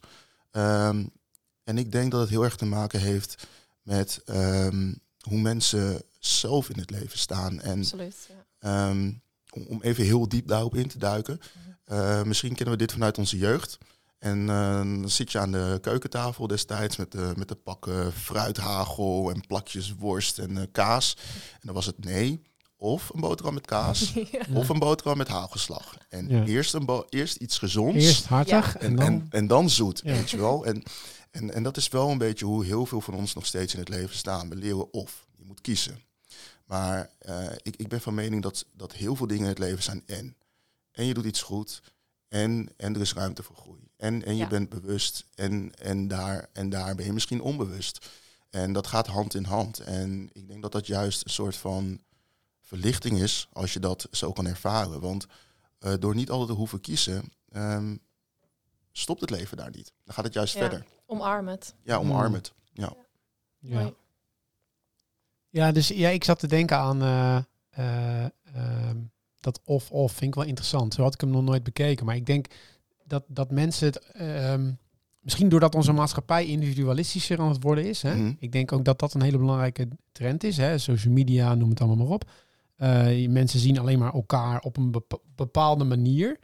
Um, 0.51 1.11
en 1.63 1.77
ik 1.77 1.91
denk 1.91 2.11
dat 2.11 2.21
het 2.21 2.29
heel 2.29 2.43
erg 2.43 2.55
te 2.55 2.65
maken 2.65 2.99
heeft 2.99 3.47
met 3.81 4.23
hoe 5.19 5.39
mensen 5.39 6.03
zelf 6.25 6.69
in 6.69 6.79
het 6.79 6.89
leven 6.89 7.17
staan. 7.17 7.61
En 7.61 7.79
Absoluut, 7.79 8.29
ja. 8.59 8.89
um, 8.89 9.21
om 9.69 9.81
even 9.81 10.03
heel 10.03 10.27
diep 10.27 10.47
daarop 10.47 10.75
in 10.75 10.87
te 10.87 10.97
duiken. 10.97 11.39
Uh, 11.91 12.23
misschien 12.23 12.55
kennen 12.55 12.73
we 12.73 12.79
dit 12.79 12.91
vanuit 12.91 13.17
onze 13.17 13.37
jeugd. 13.37 13.77
En 14.19 14.39
uh, 14.39 14.73
dan 14.77 15.09
zit 15.09 15.31
je 15.31 15.39
aan 15.39 15.51
de 15.51 15.77
keukentafel 15.81 16.47
destijds 16.47 16.97
met 16.97 17.11
de, 17.11 17.33
met 17.35 17.47
de 17.47 17.55
pakken 17.55 18.13
fruithagel 18.13 19.29
en 19.29 19.47
plakjes 19.47 19.95
worst 19.95 20.39
en 20.39 20.51
uh, 20.51 20.61
kaas. 20.71 21.17
En 21.51 21.59
dan 21.61 21.73
was 21.73 21.85
het 21.85 22.05
nee. 22.05 22.41
Of 22.77 23.09
een 23.13 23.19
boterham 23.19 23.53
met 23.53 23.65
kaas. 23.65 24.13
ja. 24.31 24.41
Of 24.53 24.69
een 24.69 24.79
boterham 24.79 25.17
met 25.17 25.27
hagelslag. 25.27 25.97
En 26.09 26.29
ja. 26.29 26.43
eerst, 26.43 26.73
een 26.73 27.05
eerst 27.09 27.35
iets 27.35 27.57
gezonds. 27.57 28.05
Eerst 28.05 28.25
hartig. 28.25 28.73
Ja. 28.73 28.79
En, 28.79 28.95
dan... 28.95 29.05
En, 29.05 29.27
en, 29.29 29.47
dan 29.47 29.69
zoet, 29.69 30.01
weet 30.01 30.29
je 30.29 30.37
wel. 30.37 30.65
En, 30.65 30.83
en, 31.31 31.53
en 31.53 31.63
dat 31.63 31.77
is 31.77 31.87
wel 31.87 32.09
een 32.09 32.17
beetje 32.17 32.45
hoe 32.45 32.65
heel 32.65 32.85
veel 32.85 33.01
van 33.01 33.13
ons 33.13 33.33
nog 33.33 33.45
steeds 33.45 33.73
in 33.73 33.79
het 33.79 33.89
leven 33.89 34.15
staan. 34.15 34.49
We 34.49 34.55
leren 34.55 34.93
of. 34.93 35.25
Je 35.37 35.43
moet 35.45 35.61
kiezen. 35.61 35.97
Maar 36.63 37.09
uh, 37.21 37.51
ik, 37.61 37.75
ik 37.75 37.87
ben 37.87 38.01
van 38.01 38.13
mening 38.13 38.41
dat, 38.41 38.65
dat 38.71 38.93
heel 38.93 39.15
veel 39.15 39.27
dingen 39.27 39.43
in 39.43 39.49
het 39.49 39.59
leven 39.59 39.83
zijn 39.83 40.03
en. 40.05 40.35
En 40.91 41.05
je 41.05 41.13
doet 41.13 41.25
iets 41.25 41.41
goed. 41.41 41.81
En, 42.27 42.69
en 42.77 42.95
er 42.95 43.01
is 43.01 43.13
ruimte 43.13 43.43
voor 43.43 43.55
groei. 43.55 43.87
En, 43.97 44.25
en 44.25 44.35
je 44.35 44.43
ja. 44.43 44.47
bent 44.47 44.69
bewust. 44.69 45.25
En, 45.35 45.75
en, 45.75 46.07
daar, 46.07 46.49
en 46.53 46.69
daar 46.69 46.95
ben 46.95 47.05
je 47.05 47.13
misschien 47.13 47.41
onbewust. 47.41 48.09
En 48.49 48.73
dat 48.73 48.87
gaat 48.87 49.07
hand 49.07 49.35
in 49.35 49.43
hand. 49.43 49.79
En 49.79 50.29
ik 50.33 50.47
denk 50.47 50.61
dat 50.61 50.71
dat 50.71 50.87
juist 50.87 51.23
een 51.23 51.31
soort 51.31 51.55
van 51.55 52.01
verlichting 52.61 53.19
is 53.19 53.47
als 53.53 53.73
je 53.73 53.79
dat 53.79 54.07
zo 54.11 54.31
kan 54.31 54.45
ervaren. 54.45 54.99
Want 54.99 55.25
uh, 55.79 55.93
door 55.99 56.15
niet 56.15 56.29
altijd 56.29 56.49
te 56.49 56.55
hoeven 56.55 56.81
kiezen, 56.81 57.31
um, 57.55 57.99
stopt 58.91 59.21
het 59.21 59.29
leven 59.29 59.57
daar 59.57 59.71
niet. 59.71 59.93
Dan 60.03 60.13
gaat 60.13 60.25
het 60.25 60.33
juist 60.33 60.53
ja. 60.53 60.59
verder. 60.59 60.85
Omarm 61.05 61.47
het. 61.47 61.75
Ja, 61.83 61.97
omarm 61.97 62.33
het. 62.33 62.53
Ja. 62.73 62.93
Ja. 63.59 63.93
Ja. 65.53 65.71
dus 65.71 65.87
ja, 65.87 66.09
ik 66.09 66.23
zat 66.23 66.39
te 66.39 66.47
denken 66.47 66.77
aan 66.77 67.03
uh, 67.03 67.37
uh, 67.79 68.25
uh, 68.55 68.89
dat 69.39 69.59
of-of, 69.63 70.11
vind 70.11 70.29
ik 70.29 70.35
wel 70.35 70.47
interessant. 70.47 70.93
Zo 70.93 71.01
had 71.01 71.13
ik 71.13 71.21
hem 71.21 71.29
nog 71.29 71.43
nooit 71.43 71.63
bekeken. 71.63 72.05
Maar 72.05 72.15
ik 72.15 72.25
denk 72.25 72.45
dat, 73.03 73.23
dat 73.27 73.51
mensen 73.51 73.87
het... 73.87 73.99
ehm, 73.99 74.71
misschien 75.19 75.49
doordat 75.49 75.75
onze 75.75 75.91
maatschappij 75.91 76.45
individualistischer 76.45 77.39
aan 77.39 77.49
het 77.49 77.63
worden 77.63 77.85
is. 77.85 78.01
Hè? 78.01 78.15
Mhm. 78.15 78.33
Ik 78.39 78.51
denk 78.51 78.71
ook 78.71 78.85
dat 78.85 78.99
dat 78.99 79.13
een 79.13 79.21
hele 79.21 79.37
belangrijke 79.37 79.87
trend 80.11 80.43
is. 80.43 80.57
Hè? 80.57 80.77
Social 80.77 81.13
media, 81.13 81.55
noem 81.55 81.69
het 81.69 81.79
allemaal 81.79 82.05
maar 82.05 82.15
op. 82.15 82.31
Uh, 82.77 83.29
mensen 83.29 83.59
zien 83.59 83.79
alleen 83.79 83.99
maar 83.99 84.13
elkaar 84.13 84.59
op 84.61 84.77
een 84.77 84.91
bepa 84.91 85.17
bepaalde 85.35 85.83
manier. 85.83 86.39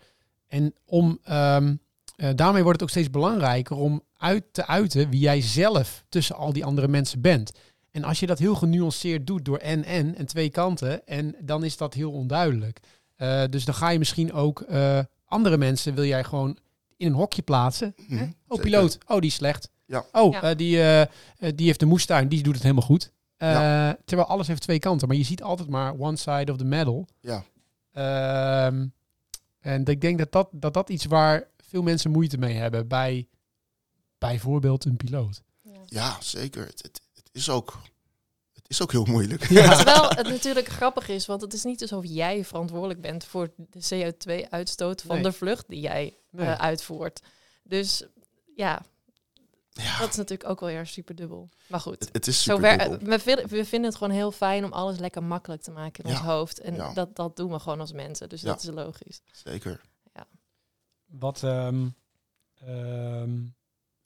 En 0.47 0.73
om, 0.85 1.19
um, 1.31 1.79
uh, 2.17 2.29
daarmee 2.35 2.63
wordt 2.63 2.79
het 2.79 2.81
ook 2.81 2.95
steeds 2.95 3.09
belangrijker 3.09 3.75
om 3.75 4.01
uit 4.17 4.43
te 4.51 4.67
uiten 4.67 5.09
wie 5.09 5.19
jij 5.19 5.41
zelf 5.41 6.05
tussen 6.09 6.35
al 6.35 6.53
die 6.53 6.65
andere 6.65 6.87
mensen 6.87 7.21
bent. 7.21 7.51
En 7.91 8.03
als 8.03 8.19
je 8.19 8.25
dat 8.25 8.39
heel 8.39 8.55
genuanceerd 8.55 9.27
doet 9.27 9.45
door 9.45 9.57
en 9.57 9.83
en 9.83 10.15
en 10.15 10.25
twee 10.25 10.49
kanten, 10.49 11.07
en 11.07 11.35
dan 11.41 11.63
is 11.63 11.77
dat 11.77 11.93
heel 11.93 12.11
onduidelijk. 12.11 12.79
Uh, 13.17 13.43
dus 13.49 13.65
dan 13.65 13.75
ga 13.75 13.89
je 13.89 13.99
misschien 13.99 14.33
ook 14.33 14.65
andere 15.25 15.57
mensen 15.57 15.95
wil 15.95 16.05
jij 16.05 16.23
gewoon 16.23 16.57
in 16.97 17.07
een 17.07 17.13
hokje 17.13 17.41
plaatsen. 17.41 17.93
Mhm, 17.97 18.15
Hè? 18.17 18.23
Oh, 18.23 18.29
zeker. 18.47 18.63
piloot. 18.63 18.97
Oh, 19.07 19.19
die 19.19 19.29
is 19.29 19.35
slecht. 19.35 19.69
Ja. 19.85 20.05
Oh, 20.11 20.31
Ja. 20.33 20.41
eh, 20.41 20.55
die, 20.57 20.77
eh, 20.77 21.01
eh, 21.01 21.07
die 21.55 21.65
heeft 21.65 21.79
de 21.79 21.85
moestuin. 21.85 22.27
Die 22.29 22.43
doet 22.43 22.53
het 22.53 22.63
helemaal 22.63 22.83
goed. 22.85 23.11
Eh, 23.37 23.51
Ja. 23.51 23.97
Terwijl 24.05 24.27
alles 24.29 24.47
heeft 24.47 24.61
twee 24.61 24.79
kanten. 24.79 25.07
Maar 25.07 25.17
je 25.17 25.23
ziet 25.23 25.43
altijd 25.43 25.69
maar 25.69 25.93
one 25.99 26.15
side 26.17 26.51
of 26.51 26.57
the 26.57 26.63
medal. 26.65 27.07
Ja. 27.21 27.43
Ehm, 27.91 28.87
en 29.59 29.85
ik 29.85 30.01
denk 30.01 30.17
dat 30.17 30.31
dat, 30.31 30.49
dat 30.51 30.73
dat 30.73 30.89
iets 30.89 31.05
waar 31.05 31.47
veel 31.57 31.81
mensen 31.81 32.11
moeite 32.11 32.37
mee 32.37 32.55
hebben 32.55 32.87
bij 32.87 33.27
bijvoorbeeld 34.17 34.85
een 34.85 34.97
piloot. 34.97 35.41
ja, 35.85 36.17
zeker. 36.21 36.65
Het, 36.65 37.01
is 37.31 37.49
ook, 37.49 37.81
het 38.53 38.69
is 38.69 38.81
ook 38.81 38.91
heel 38.91 39.05
moeilijk. 39.05 39.41
Terwijl 39.45 40.09
het 40.09 40.27
natuurlijk 40.27 40.67
grappig 40.67 41.07
is, 41.07 41.25
want 41.25 41.41
het 41.41 41.53
is 41.53 41.63
niet 41.63 41.81
alsof 41.81 42.05
jij 42.05 42.45
verantwoordelijk 42.45 43.01
bent 43.01 43.23
voor 43.25 43.49
de 43.57 44.13
CO2-uitstoot 44.13 45.01
van 45.01 45.15
Nee. 45.15 45.23
de 45.23 45.31
vlucht 45.31 45.65
die 45.67 45.79
jij 45.79 46.17
Nee. 46.31 46.47
eh, 46.47 46.53
uitvoert. 46.55 47.21
Dus 47.63 48.03
ja, 48.55 48.81
Ja, 49.71 49.99
dat 49.99 50.09
is 50.09 50.15
natuurlijk 50.15 50.49
ook 50.49 50.59
wel 50.59 50.69
weer 50.69 50.85
super 50.87 51.15
dubbel. 51.15 51.49
Maar 51.67 51.79
goed. 51.79 51.99
het, 51.99 52.09
het 52.11 52.27
is 52.27 52.43
Zo 52.43 52.55
super 52.55 52.99
we, 52.99 53.19
vinden, 53.19 53.47
we 53.47 53.65
vinden 53.65 53.89
het 53.89 53.97
gewoon 53.99 54.13
heel 54.13 54.31
fijn 54.31 54.63
om 54.65 54.71
alles 54.73 54.97
lekker 54.99 55.23
makkelijk 55.23 55.61
te 55.61 55.71
maken 55.71 56.03
in 56.03 56.09
Ja. 56.09 56.15
ons 56.17 56.25
hoofd. 56.25 56.59
En 56.59 56.75
Ja. 56.75 56.93
dat, 56.93 57.15
dat 57.15 57.35
doen 57.35 57.51
we 57.51 57.59
gewoon 57.59 57.79
als 57.79 57.91
mensen. 57.91 58.29
Dus 58.29 58.41
Ja. 58.41 58.47
dat 58.47 58.63
is 58.63 58.69
logisch. 58.69 59.21
Zeker. 59.31 59.81
Wat 61.05 61.43
ehm, 61.43 61.87
ehm, 62.59 63.37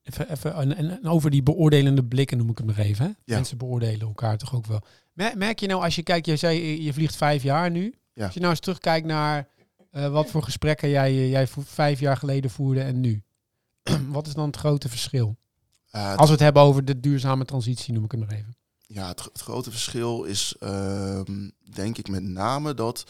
even, 0.03 0.31
even 0.31 0.75
en, 0.77 1.07
over 1.07 1.29
die 1.29 1.43
beoordelende 1.43 2.03
blikken 2.03 2.37
noem 2.37 2.49
ik 2.49 2.57
het 2.57 2.65
nog 2.67 2.77
even. 2.77 3.05
Hè? 3.05 3.11
Ja. 3.25 3.35
Mensen 3.35 3.57
beoordelen 3.57 4.07
elkaar 4.07 4.37
toch 4.37 4.55
ook 4.55 4.65
wel. 4.65 4.81
Mer- 5.13 5.37
Merk 5.37 5.59
je 5.59 5.67
nou 5.67 5.83
als 5.83 5.95
je 5.95 6.03
kijkt, 6.03 6.25
je 6.25 6.35
zei 6.35 6.81
je- 6.83 6.93
vliegt 6.93 7.15
vijf 7.15 7.43
jaar 7.43 7.71
nu. 7.71 7.93
Ja. 8.13 8.25
Als 8.25 8.33
je 8.33 8.39
nou 8.39 8.51
eens 8.51 8.61
terugkijkt 8.61 9.05
naar 9.07 9.47
eh, 9.91 10.11
wat 10.11 10.29
voor 10.31 10.43
gesprekken 10.43 10.89
jij, 10.89 11.29
jij 11.29 11.47
vo- 11.47 11.61
vijf 11.65 11.99
jaar 11.99 12.17
geleden 12.17 12.51
voerde 12.51 12.81
en 12.81 12.99
nu. 12.99 13.23
wat 14.09 14.27
is 14.27 14.33
dan 14.33 14.45
het 14.45 14.55
grote 14.57 14.89
verschil? 14.89 15.35
Uh, 15.95 16.15
Als 16.15 16.25
we 16.25 16.31
het 16.33 16.41
hebben 16.43 16.61
over 16.61 16.85
de 16.85 16.99
duurzame 16.99 17.45
transitie, 17.45 17.93
noem 17.93 18.03
ik 18.03 18.11
het 18.11 18.19
nog 18.19 18.31
even. 18.31 18.55
Ja, 18.87 19.07
het, 19.07 19.23
het 19.23 19.41
grote 19.41 19.71
verschil 19.71 20.23
is 20.23 20.55
ehm, 20.59 21.49
denk 21.73 21.97
ik 21.97 22.07
met 22.09 22.23
name 22.23 22.73
dat 22.73 23.03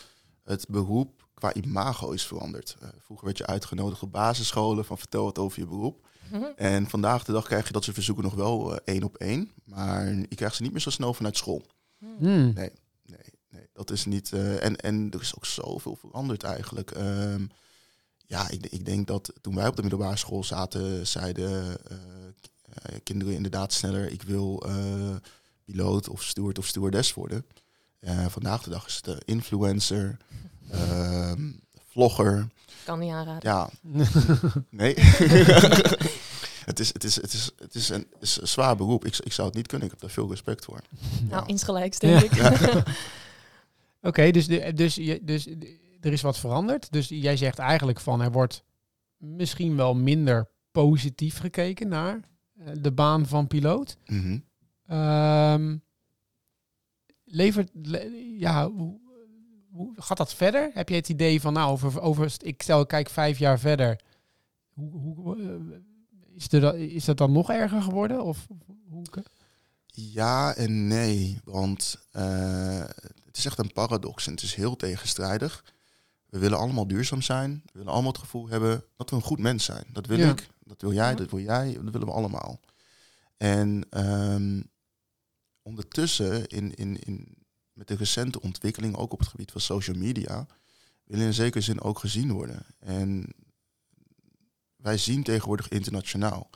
het 0.43 0.65
beroep 0.69 1.27
qua 1.34 1.53
imago 1.53 2.12
is 2.12 2.25
veranderd. 2.25 2.75
Eh, 2.82 2.88
vroeger 2.99 3.25
werd 3.25 3.38
je 3.38 3.45
uitgenodigd 3.45 4.01
op 4.01 4.12
basisscholen 4.12 4.86
van 4.86 4.97
vertel 4.97 5.23
wat 5.23 5.39
over 5.39 5.60
je 5.60 5.67
beroep. 5.67 6.08
En 6.55 6.89
vandaag 6.89 7.23
de 7.23 7.31
dag 7.31 7.45
krijg 7.45 7.67
je 7.67 7.73
dat 7.73 7.83
soort 7.83 7.95
verzoeken 7.95 8.23
nog 8.23 8.33
wel 8.33 8.75
eh, 8.75 8.93
één 8.93 9.03
op 9.03 9.15
één. 9.15 9.51
Maar 9.63 10.13
je 10.13 10.36
krijgt 10.36 10.55
ze 10.55 10.62
niet 10.62 10.71
meer 10.71 10.81
zo 10.81 10.89
snel 10.89 11.13
vanuit 11.13 11.38
school. 11.38 11.65
Hmm. 11.97 12.53
Nee, 12.53 12.71
nee 13.03 13.67
dat 13.73 13.91
is 13.91 14.05
niet. 14.05 14.31
eh, 14.33 14.63
en, 14.63 14.75
en 14.75 15.12
er 15.12 15.21
is 15.21 15.36
ook 15.36 15.45
zoveel 15.45 15.95
veranderd 15.95 16.43
eigenlijk. 16.43 16.91
Ehm, 16.91 17.45
ja, 18.25 18.49
ik, 18.49 18.65
ik 18.65 18.86
denk 18.86 19.07
dat 19.07 19.33
toen 19.41 19.55
wij 19.55 19.67
op 19.67 19.75
de 19.75 19.81
middelbare 19.81 20.17
school 20.17 20.43
zaten, 20.43 21.07
zeiden 21.07 21.77
eh, 21.88 22.95
kinderen 23.03 23.33
inderdaad 23.33 23.73
sneller: 23.73 24.12
ik 24.12 24.21
wil 24.21 24.63
piloot 25.63 26.09
of 26.09 26.23
steward 26.23 26.57
of 26.57 26.67
stewardess 26.67 27.13
worden. 27.13 27.45
Vandaag 28.27 28.63
de 28.63 28.69
dag 28.69 28.88
is 28.88 29.01
het 29.03 29.23
influencer, 29.25 30.17
ehm, 30.69 31.51
vlogger. 31.93 32.47
Kan 32.84 32.99
niet 32.99 33.12
aanraden. 33.12 33.51
Ja, 33.51 33.69
nee. 34.69 34.93
het, 36.69 36.79
is, 36.79 36.93
het, 36.93 37.03
is, 37.03 37.15
het, 37.15 37.34
is, 37.34 37.51
het 37.58 37.75
is 37.75 37.89
een, 37.89 38.08
het 38.13 38.21
is 38.21 38.41
een 38.41 38.47
zwaar 38.47 38.75
beroep. 38.75 39.06
Ik, 39.06 39.17
ik 39.17 39.34
zou 39.34 39.47
het 39.47 39.58
niet 39.58 39.67
kunnen. 39.67 39.86
Ik 39.86 39.93
heb 39.93 40.01
daar 40.01 40.10
veel 40.12 40.29
respect 40.29 40.65
voor. 40.65 40.82
Nou, 41.29 41.45
insgelijks 41.45 41.99
denk 41.99 42.21
ik. 42.21 42.41
Oké, 44.01 44.32
dus, 44.32 44.47
de, 44.47 44.73
dus, 44.73 44.95
je, 44.95 45.19
dus 45.23 45.47
er 46.01 46.12
is 46.12 46.21
wat 46.21 46.39
veranderd. 46.39 46.91
Dus 46.91 47.08
jij 47.10 47.38
zegt 47.38 47.60
eigenlijk 47.60 47.99
van 47.99 48.21
er 48.21 48.32
wordt 48.32 48.63
misschien 49.17 49.75
wel 49.75 49.95
minder 49.95 50.49
positief 50.71 51.38
gekeken 51.39 51.88
naar 51.88 52.19
eh, 52.58 52.67
de 52.82 52.91
baan 52.91 53.25
van 53.25 53.47
piloot. 53.47 53.97
Mhm. 54.06 54.39
Ehm, 54.88 55.77
levert, 57.23 57.69
le- 57.73 58.12
ja, 58.38 58.69
hoe, 58.69 58.99
hoe 59.73 59.93
gaat 59.95 60.17
dat 60.17 60.33
verder? 60.33 60.71
Heb 60.73 60.89
je 60.89 60.95
het 60.95 61.09
idee 61.09 61.41
van, 61.41 61.53
nou, 61.53 61.71
over, 61.71 62.01
over 62.01 62.33
ik 62.41 62.62
stel, 62.62 62.86
kijk 62.86 63.09
vijf 63.09 63.38
jaar 63.38 63.59
verder. 63.59 63.99
Hoe, 64.73 64.91
hoe, 65.15 65.41
eh, 65.41 66.36
is, 66.36 66.51
er, 66.51 66.75
is 66.75 67.05
dat 67.05 67.17
dan 67.17 67.31
nog 67.31 67.49
erger 67.49 67.81
geworden? 67.81 68.23
Of 68.23 68.47
hoe? 68.89 69.05
Ja 69.86 70.55
en 70.55 70.88
nee, 70.88 71.39
want 71.43 72.05
eh, 72.12 72.83
het 73.25 73.38
is 73.38 73.45
echt 73.45 73.57
een 73.57 73.73
paradox 73.73 74.27
en 74.27 74.33
het 74.33 74.41
is 74.41 74.55
heel 74.55 74.75
tegenstrijdig. 74.75 75.63
We 76.29 76.39
willen 76.39 76.57
allemaal 76.57 76.88
duurzaam 76.88 77.21
zijn. 77.21 77.62
We 77.65 77.71
willen 77.77 77.93
allemaal 77.93 78.12
het 78.12 78.21
gevoel 78.21 78.47
hebben 78.47 78.83
dat 78.95 79.09
we 79.09 79.15
een 79.15 79.21
goed 79.21 79.39
mens 79.39 79.65
zijn. 79.65 79.86
Dat 79.91 80.05
wil 80.05 80.17
Ja. 80.17 80.29
ik, 80.31 80.47
dat 80.63 80.81
wil 80.81 80.93
jij, 80.93 81.15
dat 81.15 81.29
wil 81.29 81.39
jij, 81.39 81.73
dat 81.73 81.93
willen 81.93 82.07
we 82.07 82.13
allemaal. 82.13 82.59
En 83.38 83.86
ehm, 83.89 84.62
ondertussen, 85.62 86.47
in, 86.47 86.75
in, 86.75 86.99
in, 86.99 87.42
met 87.73 87.88
de 87.88 87.95
recente 87.95 88.41
ontwikkeling, 88.41 88.95
ook 88.95 89.13
op 89.13 89.19
het 89.19 89.27
gebied 89.27 89.51
van 89.51 89.62
social 89.62 89.97
media, 89.97 90.47
willen 91.03 91.25
in 91.25 91.33
zekere 91.33 91.63
zin 91.63 91.81
ook 91.81 91.99
gezien 91.99 92.31
worden. 92.31 92.65
En 92.79 93.33
wij 94.75 94.97
zien 94.97 95.23
tegenwoordig 95.23 95.69
internationaal. 95.69 96.49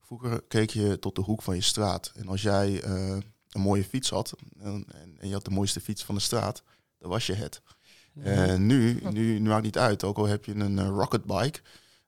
Vroeger 0.00 0.42
keek 0.42 0.70
je 0.70 0.98
tot 0.98 1.14
de 1.14 1.20
hoek 1.20 1.42
van 1.42 1.54
je 1.54 1.60
straat. 1.60 2.12
En 2.14 2.28
als 2.28 2.42
jij 2.42 2.82
eh, 2.82 3.18
een 3.50 3.60
mooie 3.60 3.84
fiets 3.84 4.10
had 4.10 4.34
en, 4.58 4.84
en, 4.88 5.16
en 5.18 5.28
je 5.28 5.34
had 5.34 5.44
de 5.44 5.50
mooiste 5.50 5.80
fiets 5.80 6.04
van 6.04 6.14
de 6.14 6.20
straat, 6.20 6.62
dan 6.98 7.10
was 7.10 7.26
je 7.26 7.34
het. 7.34 7.62
En 8.22 8.66
nu, 8.66 9.00
nu, 9.10 9.38
nu 9.38 9.48
maakt 9.48 9.64
niet 9.64 9.78
uit. 9.78 10.04
Ook 10.04 10.16
al 10.16 10.26
heb 10.26 10.44
je 10.44 10.54
een 10.54 10.78
eh, 10.78 10.86
rocket 10.88 11.24
bike, 11.24 11.60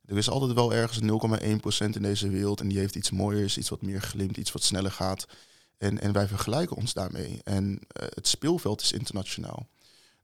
Er 0.05 0.17
is 0.17 0.31
altijd 0.31 0.53
wel 0.53 0.75
ergens 0.75 1.01
0,1% 1.01 1.89
in 1.91 2.03
deze 2.03 2.29
wereld 2.29 2.61
en 2.61 2.69
die 2.69 2.79
heeft 2.79 2.95
iets 2.95 3.11
mooiers, 3.11 3.59
iets 3.59 3.69
wat 3.69 3.83
meer 3.83 4.01
glimt, 4.01 4.37
iets 4.37 4.53
wat 4.53 4.63
sneller 4.63 4.93
gaat. 4.93 5.27
En, 5.83 6.01
en 6.01 6.13
wij 6.13 6.27
vergelijken 6.29 6.77
ons 6.77 6.93
daarmee. 6.93 7.41
En 7.45 7.79
eh, 7.89 8.07
het 8.15 8.29
speelveld 8.29 8.81
is 8.81 8.93
internationaal. 8.93 9.69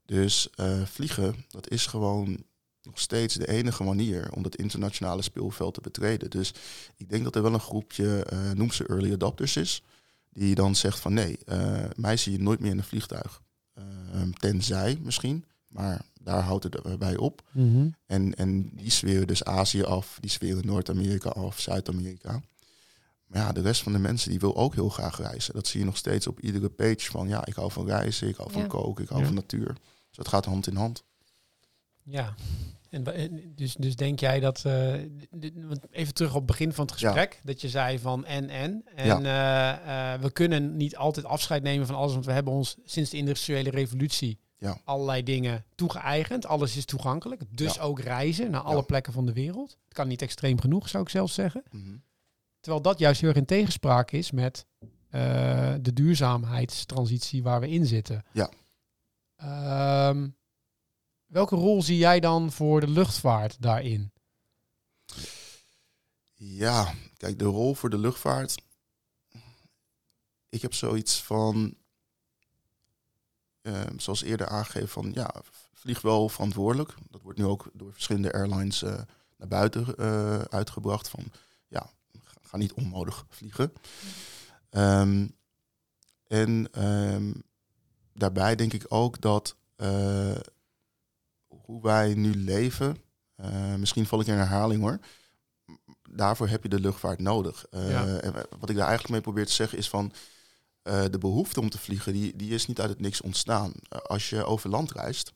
Dus 0.05 0.49
uh, 0.55 0.85
vliegen, 0.85 1.45
dat 1.49 1.69
is 1.69 1.85
gewoon 1.85 2.43
nog 2.83 2.99
steeds 2.99 3.35
de 3.35 3.47
enige 3.47 3.83
manier 3.83 4.31
om 4.31 4.43
dat 4.43 4.55
internationale 4.55 5.21
speelveld 5.21 5.73
te 5.73 5.81
betreden. 5.81 6.29
Dus 6.29 6.53
ik 6.95 7.09
denk 7.09 7.23
dat 7.23 7.35
er 7.35 7.41
wel 7.41 7.53
een 7.53 7.59
groepje, 7.59 8.27
uh, 8.33 8.51
noem 8.51 8.71
ze 8.71 8.87
early 8.87 9.13
adopters 9.13 9.55
is, 9.55 9.83
die 10.29 10.55
dan 10.55 10.75
zegt 10.75 10.99
van 10.99 11.13
nee, 11.13 11.39
mij 11.95 12.17
zie 12.17 12.31
je 12.31 12.41
nooit 12.41 12.59
meer 12.59 12.71
in 12.71 12.77
een 12.77 12.83
vliegtuig. 12.83 13.41
Tenzij 14.39 14.99
misschien, 15.01 15.45
maar 15.67 16.01
daar 16.21 16.41
houdt 16.41 16.63
het 16.63 16.99
bij 16.99 17.17
op. 17.17 17.41
Mhm. 17.51 17.87
en, 18.05 18.35
en 18.35 18.69
die 18.73 18.91
zweren 18.91 19.27
dus 19.27 19.43
Azië 19.43 19.83
af, 19.83 20.17
die 20.19 20.29
zweren 20.29 20.65
Noord-Amerika 20.65 21.29
af, 21.29 21.59
Zuid-Amerika. 21.59 22.41
Maar 23.29 23.41
ja, 23.41 23.51
de 23.51 23.61
rest 23.61 23.83
van 23.83 23.91
de 23.91 23.99
mensen 23.99 24.29
die 24.29 24.39
wil 24.39 24.55
ook 24.55 24.75
heel 24.75 24.89
graag 24.89 25.17
reizen. 25.17 25.53
Dat 25.53 25.67
zie 25.67 25.79
je 25.79 25.85
nog 25.85 25.97
steeds 25.97 26.27
op 26.27 26.39
iedere 26.39 26.69
page 26.69 27.11
van 27.11 27.27
ja, 27.27 27.45
ik 27.45 27.53
hou 27.53 27.71
van 27.71 27.85
reizen, 27.85 28.27
ik 28.27 28.35
hou 28.35 28.51
van 28.51 28.67
koken, 28.67 29.03
ik 29.03 29.09
hou 29.09 29.25
van 29.25 29.33
natuur. 29.33 29.73
Dus 30.07 30.17
dat 30.17 30.27
gaat 30.27 30.45
hand 30.45 30.67
in 30.67 30.75
hand. 30.75 31.03
Ja, 32.03 32.35
en 32.89 33.03
dus, 33.55 33.75
dus 33.75 33.95
denk 33.95 34.19
jij 34.19 34.39
dat, 34.39 34.63
uh, 34.67 34.93
even 35.91 36.13
terug 36.13 36.29
op 36.29 36.37
het 36.37 36.45
begin 36.45 36.73
van 36.73 36.85
het 36.85 36.93
gesprek, 36.93 37.41
dat 37.43 37.61
je 37.61 37.69
zei 37.69 37.99
van 37.99 38.25
en 38.25 38.49
en. 38.49 38.83
En 38.95 39.23
uh, 39.23 39.75
uh, 39.85 40.21
we 40.21 40.31
kunnen 40.31 40.77
niet 40.77 40.95
altijd 40.95 41.25
afscheid 41.25 41.63
nemen 41.63 41.87
van 41.87 41.95
alles, 41.95 42.13
want 42.13 42.25
we 42.25 42.31
hebben 42.31 42.53
ons 42.53 42.77
sinds 42.83 43.09
de 43.09 43.17
industriële 43.17 43.69
revolutie 43.69 44.39
ja. 44.57 44.81
allerlei 44.83 45.23
dingen 45.23 45.65
toegeëigend. 45.75 46.45
Alles 46.45 46.77
is 46.77 46.85
toegankelijk, 46.85 47.41
dus 47.49 47.79
ook 47.79 47.99
reizen 47.99 48.51
naar 48.51 48.61
alle 48.61 48.83
plekken 48.83 49.13
van 49.13 49.25
de 49.25 49.33
wereld. 49.33 49.69
Het 49.69 49.93
kan 49.93 50.07
niet 50.07 50.21
extreem 50.21 50.59
genoeg, 50.59 50.89
zou 50.89 51.03
ik 51.03 51.09
zelfs 51.09 51.33
zeggen. 51.33 51.63
Mm 51.71 52.07
Terwijl 52.59 52.83
dat 52.83 52.99
juist 52.99 53.19
heel 53.19 53.29
erg 53.29 53.37
in 53.37 53.45
tegenspraak 53.45 54.11
is 54.11 54.31
met 54.31 54.65
uh, 54.81 55.73
de 55.81 55.93
duurzaamheidstransitie 55.93 57.43
waar 57.43 57.59
we 57.59 57.69
in 57.69 57.85
zitten. 57.85 58.25
Ja. 58.31 58.49
Um, 60.09 60.37
welke 61.25 61.55
rol 61.55 61.81
zie 61.81 61.97
jij 61.97 62.19
dan 62.19 62.51
voor 62.51 62.79
de 62.79 62.87
luchtvaart 62.87 63.61
daarin? 63.61 64.11
Ja, 66.33 66.93
kijk, 67.17 67.39
de 67.39 67.45
rol 67.45 67.75
voor 67.75 67.89
de 67.89 67.97
luchtvaart. 67.97 68.61
Ik 70.49 70.61
heb 70.61 70.73
zoiets 70.73 71.23
van, 71.23 71.73
uh, 73.61 73.81
zoals 73.97 74.23
eerder 74.23 74.47
aangegeven, 74.47 74.89
van 74.89 75.11
ja, 75.13 75.33
vlieg 75.73 76.01
wel 76.01 76.29
verantwoordelijk. 76.29 76.93
Dat 77.09 77.21
wordt 77.21 77.37
nu 77.37 77.45
ook 77.45 77.69
door 77.73 77.93
verschillende 77.93 78.33
airlines 78.33 78.83
uh, 78.83 79.01
naar 79.37 79.47
buiten 79.47 79.93
uh, 79.97 80.39
uitgebracht. 80.39 81.09
Van 81.09 81.31
ga 82.49 82.57
niet 82.57 82.73
onnodig 82.73 83.25
vliegen. 83.29 83.73
Ehm, 84.69 85.27
en 86.27 86.67
ehm, 86.71 87.33
daarbij 88.13 88.55
denk 88.55 88.73
ik 88.73 88.85
ook 88.87 89.21
dat 89.21 89.55
uh, 89.77 90.35
hoe 91.47 91.81
wij 91.81 92.13
nu 92.13 92.35
leven, 92.35 92.97
uh, 93.37 93.75
misschien 93.75 94.05
val 94.05 94.19
ik 94.19 94.27
in 94.27 94.33
herhaling 94.33 94.81
hoor, 94.81 94.99
daarvoor 96.09 96.47
heb 96.47 96.63
je 96.63 96.69
de 96.69 96.79
luchtvaart 96.79 97.19
nodig. 97.19 97.65
Uh, 97.71 98.23
en 98.23 98.33
wat 98.59 98.69
ik 98.69 98.75
daar 98.75 98.87
eigenlijk 98.87 99.09
mee 99.09 99.21
probeer 99.21 99.45
te 99.45 99.51
zeggen 99.51 99.77
is 99.77 99.89
van 99.89 100.11
de 101.11 101.17
behoefte 101.19 101.59
om 101.59 101.69
te 101.69 101.77
vliegen, 101.77 102.13
die, 102.13 102.35
die 102.35 102.53
is 102.53 102.65
niet 102.65 102.79
uit 102.79 102.89
het 102.89 102.99
niks 102.99 103.21
ontstaan. 103.21 103.71
als 103.89 104.29
je 104.29 104.43
over 104.43 104.69
land 104.69 104.91
reist, 104.91 105.31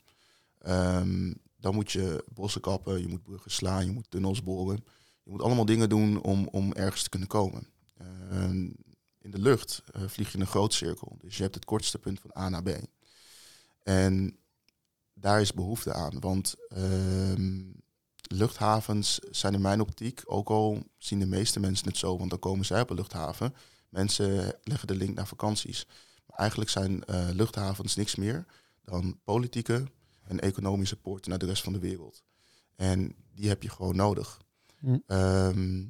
um, 0.68 1.36
dan 1.58 1.76
moet 1.76 1.92
je 1.92 2.24
bossen 2.34 2.62
kappen, 2.62 3.02
je 3.02 3.08
moet 3.08 3.24
bruggen 3.24 3.52
slaan, 3.52 3.86
je 3.86 3.92
moet 3.92 4.12
tunnels 4.12 4.44
boren. 4.44 4.84
Je 5.24 5.32
moet 5.32 5.42
allemaal 5.42 5.66
dingen 5.66 5.90
doen 5.90 6.22
om, 6.22 6.48
om 6.48 6.74
ergens 6.74 7.04
te 7.04 7.10
kunnen 7.10 7.28
komen. 7.28 7.68
Ehm, 7.98 8.70
in 9.20 9.32
de 9.32 9.40
lucht 9.40 9.84
uh, 9.96 10.04
vlieg 10.08 10.32
je 10.32 10.40
een 10.40 10.48
groot 10.48 10.74
cirkel. 10.74 11.18
Dus 11.22 11.38
je 11.38 11.44
hebt 11.44 11.56
het 11.56 11.66
kortste 11.66 12.00
punt 12.00 12.20
van 12.20 12.32
A 12.38 12.50
naar 12.50 12.64
B. 12.64 12.70
En 13.84 14.38
daar 15.14 15.42
is 15.42 15.54
behoefte 15.54 15.94
aan. 15.94 16.20
Want 16.20 16.56
ehm, 16.68 17.62
luchthavens 18.22 19.20
zijn 19.20 19.54
in 19.54 19.62
mijn 19.62 19.82
optiek, 19.82 20.22
ook 20.26 20.50
al 20.50 20.84
zien 20.98 21.20
de 21.20 21.26
meeste 21.26 21.60
mensen 21.60 21.88
het 21.88 21.98
zo, 21.98 22.18
want 22.18 22.30
dan 22.30 22.40
komen 22.40 22.66
zij 22.66 22.82
op 22.82 22.90
een 22.90 22.96
luchthaven. 22.96 23.56
Mensen 23.90 24.58
leggen 24.64 24.88
de 24.88 24.96
link 24.96 25.16
naar 25.16 25.28
vakanties. 25.28 25.88
Maar 26.26 26.38
eigenlijk 26.38 26.70
zijn 26.70 27.04
uh, 27.10 27.28
luchthavens 27.32 27.96
niks 27.96 28.16
meer 28.16 28.46
dan 28.84 29.20
politieke 29.24 29.84
en 30.24 30.40
economische 30.40 30.96
poorten 30.96 31.30
naar 31.30 31.40
de 31.40 31.46
rest 31.46 31.64
van 31.64 31.74
de 31.74 31.80
wereld. 31.80 32.24
En 32.76 33.16
die 33.34 33.48
heb 33.48 33.64
je 33.64 33.70
gewoon 33.70 33.96
nodig. 33.96 34.42
Hm. 34.84 34.98
Ehm, 35.08 35.86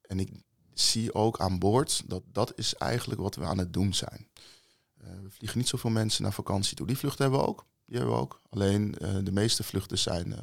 en 0.00 0.20
ik 0.20 0.30
zie 0.74 1.14
ook 1.14 1.40
aan 1.40 1.58
boord 1.58 2.02
dat 2.06 2.22
dat 2.26 2.52
is 2.58 2.74
eigenlijk 2.74 3.20
wat 3.20 3.34
we 3.34 3.44
aan 3.44 3.58
het 3.58 3.72
doen 3.72 3.94
zijn. 3.94 4.28
Uh, 5.02 5.08
we 5.22 5.30
vliegen 5.30 5.58
niet 5.58 5.68
zoveel 5.68 5.90
mensen 5.90 6.22
naar 6.22 6.32
vakantie 6.32 6.76
toe. 6.76 6.86
Die 6.86 6.98
vluchten 6.98 7.22
hebben 7.22 7.40
we 7.40 7.46
ook. 7.46 7.66
Die 7.84 7.96
hebben 7.96 8.14
we 8.14 8.20
ook. 8.20 8.42
Alleen 8.48 8.94
uh, 8.98 9.18
de 9.24 9.32
meeste 9.32 9.62
vluchten 9.62 9.98
zijn 9.98 10.28
uh, 10.28 10.38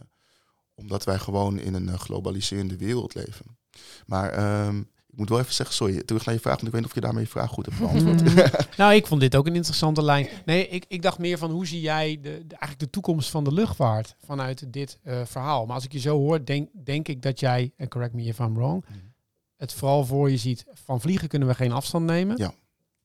omdat 0.73 1.03
wij 1.03 1.19
gewoon 1.19 1.59
in 1.59 1.73
een 1.73 1.99
globaliserende 1.99 2.77
wereld 2.77 3.13
leven. 3.13 3.57
Maar 4.05 4.33
ik 4.77 4.96
moet 5.17 5.29
wel 5.29 5.39
even 5.39 5.53
zeggen, 5.53 5.75
sorry, 5.75 6.03
terug 6.03 6.25
naar 6.25 6.33
je 6.33 6.41
vraag, 6.41 6.55
want 6.55 6.67
ik 6.67 6.71
weet 6.71 6.81
niet 6.81 6.89
of 6.89 6.95
je 6.95 7.01
daarmee 7.01 7.23
je 7.23 7.29
vraag 7.29 7.49
goed 7.49 7.65
hebt 7.65 7.79
beantwoord. 8.03 8.53
nou, 8.77 8.93
ik 8.93 9.07
vond 9.07 9.21
dit 9.21 9.35
ook 9.35 9.47
een 9.47 9.55
interessante 9.55 10.03
lijn. 10.03 10.27
Nee, 10.45 10.67
ik, 10.67 10.85
ik 10.87 11.01
dacht 11.01 11.17
meer 11.17 11.37
van 11.37 11.51
hoe 11.51 11.67
zie 11.67 11.81
jij 11.81 12.19
de, 12.21 12.29
eigenlijk 12.29 12.79
de 12.79 12.89
toekomst 12.89 13.29
van 13.29 13.43
de 13.43 13.53
luchtvaart 13.53 14.15
vanuit 14.25 14.73
dit 14.73 14.99
uh, 15.03 15.21
verhaal. 15.25 15.65
Maar 15.65 15.75
als 15.75 15.85
ik 15.85 15.91
je 15.91 15.99
zo 15.99 16.17
hoor, 16.17 16.45
denk, 16.45 16.69
denk 16.83 17.07
ik 17.07 17.21
dat 17.21 17.39
jij, 17.39 17.71
en 17.77 17.87
correct 17.87 18.13
me 18.13 18.23
if 18.23 18.39
I'm 18.39 18.53
wrong, 18.53 18.85
mm. 18.89 19.13
het 19.55 19.73
vooral 19.73 20.05
voor 20.05 20.31
je 20.31 20.37
ziet, 20.37 20.65
van 20.73 21.01
vliegen 21.01 21.27
kunnen 21.27 21.47
we 21.47 21.53
geen 21.53 21.71
afstand 21.71 22.05
nemen. 22.05 22.37
Ja. 22.37 22.53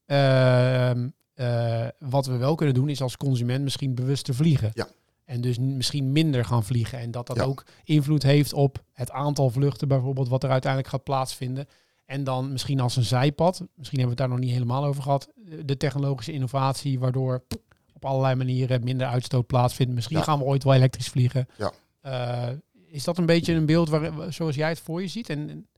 Uh, 0.07 1.05
uh, 1.37 1.88
wat 1.98 2.27
we 2.27 2.37
wel 2.37 2.55
kunnen 2.55 2.75
doen 2.75 2.88
is 2.88 3.01
als 3.01 3.16
consument 3.16 3.62
misschien 3.62 3.94
bewuster 3.94 4.35
vliegen. 4.35 4.70
Ja. 4.75 4.88
En 5.25 5.40
dus 5.40 5.59
misschien 5.59 6.12
minder 6.12 6.44
gaan 6.44 6.64
vliegen. 6.64 6.98
En 6.98 7.11
dat 7.11 7.27
dat 7.27 7.37
ja. 7.37 7.42
ook 7.42 7.64
invloed 7.85 8.22
heeft 8.22 8.53
op 8.53 8.85
het 8.92 9.11
aantal 9.11 9.51
vluchten 9.51 9.88
bijvoorbeeld 9.88 10.29
wat 10.29 10.44
er 10.44 10.51
uiteindelijk 10.51 10.92
gaat 10.92 11.05
plaatsvinden. 11.05 11.66
En 12.05 12.25
dan 12.25 12.53
misschien 12.53 12.81
als 12.81 12.97
een 12.97 13.05
zijpad, 13.05 13.67
misschien 13.75 13.99
hebben 13.99 14.17
we 14.17 14.23
het 14.23 14.31
daar 14.31 14.38
nog 14.38 14.38
niet 14.38 14.53
helemaal 14.53 14.85
over 14.85 15.03
gehad, 15.03 15.29
de 15.65 15.77
technologische 15.77 16.33
innovatie 16.33 16.99
waardoor 16.99 17.45
op 17.93 18.05
allerlei 18.05 18.35
manieren 18.35 18.85
minder 18.85 19.07
uitstoot 19.07 19.47
plaatsvindt. 19.47 19.95
Misschien 19.95 20.23
gaan 20.23 20.38
we 20.38 20.45
ooit 20.45 20.65
wel 20.65 20.75
elektrisch 20.75 21.09
vliegen. 21.09 21.49
Ja. 21.57 21.73
Uh, 22.05 22.57
is 22.87 23.05
dat 23.05 23.19
een 23.19 23.27
beetje 23.27 23.55
een 23.55 23.67
beeld 23.67 23.88
waar, 23.88 24.33
zoals 24.33 24.55
jij 24.55 24.69
het 24.69 24.81
voor 24.81 25.03
je 25.03 25.09
ziet? 25.09 25.29
En, 25.29 25.69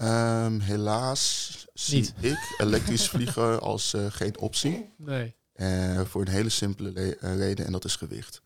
um, 0.00 0.60
helaas 0.60 1.66
zie 1.74 2.10
ik 2.20 2.54
elektrisch 2.58 3.08
vliegen 3.14 3.60
als 3.60 3.94
uh, 3.94 4.06
geen 4.08 4.38
optie. 4.38 4.92
Nee. 4.96 5.34
Uh, 5.54 6.00
voor 6.00 6.20
een 6.20 6.28
hele 6.28 6.48
simpele 6.48 7.16
reden 7.20 7.66
en 7.66 7.72
dat 7.72 7.84
is 7.84 7.96
gewicht. 7.96 8.42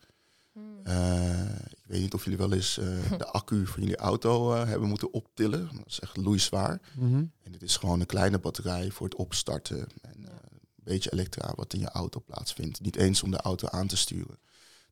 Uh, 0.86 1.54
ik 1.70 1.84
weet 1.86 2.00
niet 2.00 2.14
of 2.14 2.24
jullie 2.24 2.38
wel 2.38 2.52
eens 2.52 2.78
uh, 2.78 3.18
de 3.18 3.26
accu 3.26 3.66
van 3.66 3.82
jullie 3.82 3.96
auto 3.96 4.54
uh, 4.54 4.64
hebben 4.64 4.88
moeten 4.88 5.12
optillen. 5.12 5.70
Dat 5.76 5.86
is 5.86 6.00
echt 6.00 6.16
loeizwaar. 6.16 6.80
Mm 6.94 7.12
-hmm. 7.12 7.32
En 7.42 7.52
dit 7.52 7.62
is 7.62 7.76
gewoon 7.76 8.00
een 8.00 8.06
kleine 8.06 8.38
batterij 8.38 8.90
voor 8.90 9.06
het 9.06 9.16
opstarten. 9.16 9.86
En 10.00 10.16
een 10.16 10.62
beetje 10.74 11.12
elektra 11.12 11.52
wat 11.56 11.72
in 11.72 11.80
je 11.80 11.90
auto 11.90 12.20
plaatsvindt. 12.20 12.80
Niet 12.80 12.96
eens 12.96 13.22
om 13.22 13.30
de 13.30 13.40
auto 13.40 13.68
aan 13.68 13.86
te 13.86 13.96
sturen. 13.96 14.38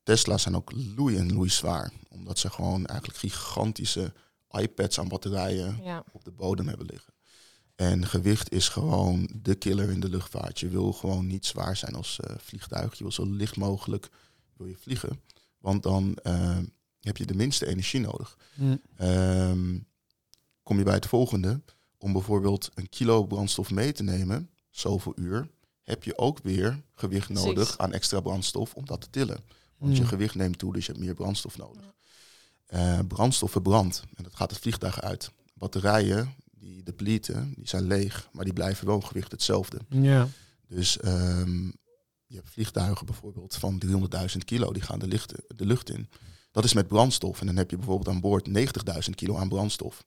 Tesla's 0.03 0.41
zijn 0.41 0.55
ook 0.55 0.71
loei 0.95 1.17
en 1.17 1.33
loeizwaar. 1.33 1.91
Omdat 2.09 2.39
ze 2.39 2.49
gewoon 2.49 2.85
eigenlijk 2.85 3.19
gigantische 3.19 4.13
iPads 4.51 4.99
aan 4.99 5.07
batterijen 5.07 5.79
ja. 5.83 6.03
op 6.11 6.23
de 6.23 6.31
bodem 6.31 6.67
hebben 6.67 6.85
liggen. 6.85 7.13
En 7.75 8.07
gewicht 8.07 8.51
is 8.51 8.69
gewoon 8.69 9.29
de 9.41 9.55
killer 9.55 9.89
in 9.89 9.99
de 9.99 10.09
luchtvaart. 10.09 10.59
Je 10.59 10.69
wil 10.69 10.93
gewoon 10.93 11.27
niet 11.27 11.45
zwaar 11.45 11.75
zijn 11.77 11.95
als 11.95 12.19
vliegtuig. 12.37 12.97
Je 12.97 13.03
wil 13.03 13.11
zo 13.11 13.25
licht 13.25 13.57
mogelijk 13.57 14.09
wil 14.61 14.67
je 14.67 14.77
vliegen. 14.77 15.21
Want 15.61 15.83
dan 15.83 16.17
uh, 16.23 16.57
heb 16.99 17.17
je 17.17 17.25
de 17.25 17.35
minste 17.35 17.65
energie 17.65 17.99
nodig. 17.99 18.37
Mm. 18.55 18.81
Um, 19.01 19.85
kom 20.63 20.77
je 20.77 20.83
bij 20.83 20.93
het 20.93 21.05
volgende. 21.05 21.61
Om 21.97 22.13
bijvoorbeeld 22.13 22.71
een 22.73 22.89
kilo 22.89 23.25
brandstof 23.25 23.71
mee 23.71 23.91
te 23.91 24.03
nemen, 24.03 24.49
zoveel 24.69 25.13
uur, 25.15 25.49
heb 25.83 26.03
je 26.03 26.17
ook 26.17 26.39
weer 26.43 26.81
gewicht 26.93 27.29
nodig 27.29 27.77
aan 27.77 27.93
extra 27.93 28.19
brandstof 28.19 28.73
om 28.73 28.85
dat 28.85 29.01
te 29.01 29.09
tillen. 29.09 29.39
Want 29.77 29.91
mm. 29.91 29.97
je 29.97 30.05
gewicht 30.05 30.35
neemt 30.35 30.57
toe, 30.57 30.73
dus 30.73 30.85
je 30.85 30.91
hebt 30.91 31.03
meer 31.03 31.13
brandstof 31.13 31.57
nodig. 31.57 31.93
Uh, 32.69 32.99
brandstof 33.07 33.51
verbrandt 33.51 34.03
en 34.15 34.23
dat 34.23 34.35
gaat 34.35 34.51
het 34.51 34.59
vliegtuig 34.59 35.01
uit. 35.01 35.31
Batterijen, 35.53 36.35
die 36.51 36.83
depleten, 36.83 37.53
die 37.55 37.67
zijn 37.67 37.83
leeg, 37.83 38.29
maar 38.31 38.43
die 38.43 38.53
blijven 38.53 38.87
wel 38.87 39.01
gewicht 39.01 39.31
hetzelfde. 39.31 39.79
Ja. 39.89 40.27
Dus 40.67 41.03
um, 41.05 41.73
je 42.31 42.37
hebt 42.37 42.49
vliegtuigen 42.49 43.05
bijvoorbeeld 43.05 43.55
van 43.55 43.81
300.000 43.85 44.37
kilo, 44.45 44.73
die 44.73 44.81
gaan 44.81 44.99
de, 44.99 45.07
licht, 45.07 45.33
de 45.55 45.65
lucht 45.65 45.89
in. 45.89 46.09
Dat 46.51 46.63
is 46.63 46.73
met 46.73 46.87
brandstof. 46.87 47.39
En 47.39 47.45
dan 47.45 47.55
heb 47.55 47.69
je 47.69 47.77
bijvoorbeeld 47.77 48.07
aan 48.07 48.21
boord 48.21 48.49
90.000 48.49 49.09
kilo 49.15 49.37
aan 49.37 49.49
brandstof. 49.49 50.05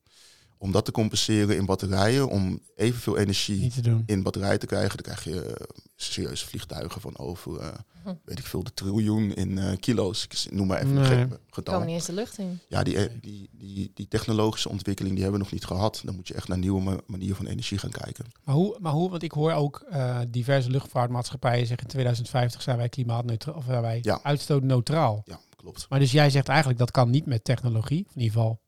Om 0.64 0.72
dat 0.72 0.85
te 0.85 0.92
compenseren 0.92 1.57
in 1.57 1.66
batterijen, 1.66 2.29
om 2.29 2.61
evenveel 2.77 3.16
energie 3.18 3.72
in 4.07 4.22
batterij 4.22 4.59
te 4.59 4.66
krijgen, 4.66 5.03
dan 5.03 5.14
krijg 5.14 5.24
je 5.24 5.42
eh, 5.42 5.66
serieuze 5.96 6.46
vliegtuigen 6.46 7.00
van 7.00 7.18
over, 7.18 7.59
eh, 7.61 7.68
Hm. 8.05 8.14
weet 8.24 8.38
ik 8.38 8.46
veel, 8.46 8.62
de 8.62 8.74
triljoen 8.74 9.35
in 9.35 9.59
eh, 9.59 9.77
kilo's. 9.81 10.24
Ik 10.24 10.53
noem 10.53 10.66
maar 10.66 10.79
even 10.83 10.94
Nee. 10.94 11.11
een 11.18 11.38
getal. 11.50 11.72
Komen 11.74 11.87
niet 11.87 11.96
eens 11.96 12.07
de 12.07 12.12
lucht 12.12 12.38
in. 12.38 12.59
Ja, 12.68 12.83
die, 12.83 13.20
die, 13.20 13.48
die, 13.53 13.90
die 13.94 14.09
technologische 14.09 14.68
ontwikkeling 14.68 15.14
die 15.14 15.22
hebben 15.22 15.40
we 15.40 15.46
nog 15.46 15.55
niet 15.55 15.64
gehad. 15.64 16.00
Dan 16.05 16.14
moet 16.14 16.29
je 16.29 16.35
echt 16.35 16.48
naar 16.48 16.59
nieuwe 16.59 16.81
ma- 16.83 17.00
manieren 17.07 17.37
van 17.37 17.46
energie 17.46 17.79
gaan 17.79 17.90
kijken. 17.90 18.24
Maar 18.44 18.55
hoe, 18.55 18.77
maar 18.81 18.92
hoe, 18.92 19.11
want 19.11 19.22
ik 19.22 19.33
hoor 19.33 19.53
ook 19.53 19.85
eh, 19.90 20.18
diverse 20.29 20.70
luchtvaartmaatschappijen 20.70 21.66
zeggen 21.66 21.87
in 21.87 21.92
2050 21.92 22.62
zijn 22.62 22.77
wij 22.77 22.88
klimaatneutraal 22.88 23.55
of 23.55 23.64
zijn 23.64 23.83
wij 23.83 23.98
Ja. 24.03 24.20
uitstootneutraal. 24.22 25.22
Ja, 25.24 25.38
klopt. 25.57 25.87
Maar 25.88 25.98
dus 25.98 26.12
jij 26.12 26.31
zegt 26.31 26.48
eigenlijk 26.48 26.79
dat 26.79 26.90
kan 26.90 27.11
niet 27.11 27.27
met 27.27 27.44
technologie, 27.44 28.05
of 28.09 28.14
in 28.14 28.20
ieder 28.20 28.37
geval 28.37 28.61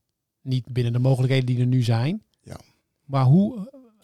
niet 0.47 0.73
binnen 0.73 0.93
de 0.93 0.99
mogelijkheden 0.99 1.47
die 1.47 1.61
er 1.61 1.67
nu 1.67 1.83
zijn. 1.83 2.23
Ja. 2.43 2.61
Maar 3.05 3.25
hoe, 3.25 3.55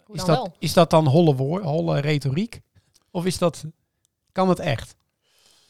Hoe 0.05 0.15
is, 0.15 0.25
dat, 0.25 0.35
wel? 0.35 0.55
is 0.59 0.73
dat 0.73 0.89
dan 0.89 1.07
holle, 1.07 1.35
woor, 1.35 1.61
holle 1.61 1.99
retoriek? 1.99 2.61
Of 3.11 3.25
is 3.25 3.37
dat, 3.37 3.65
kan 4.31 4.49
het 4.49 4.59
echt? 4.59 4.95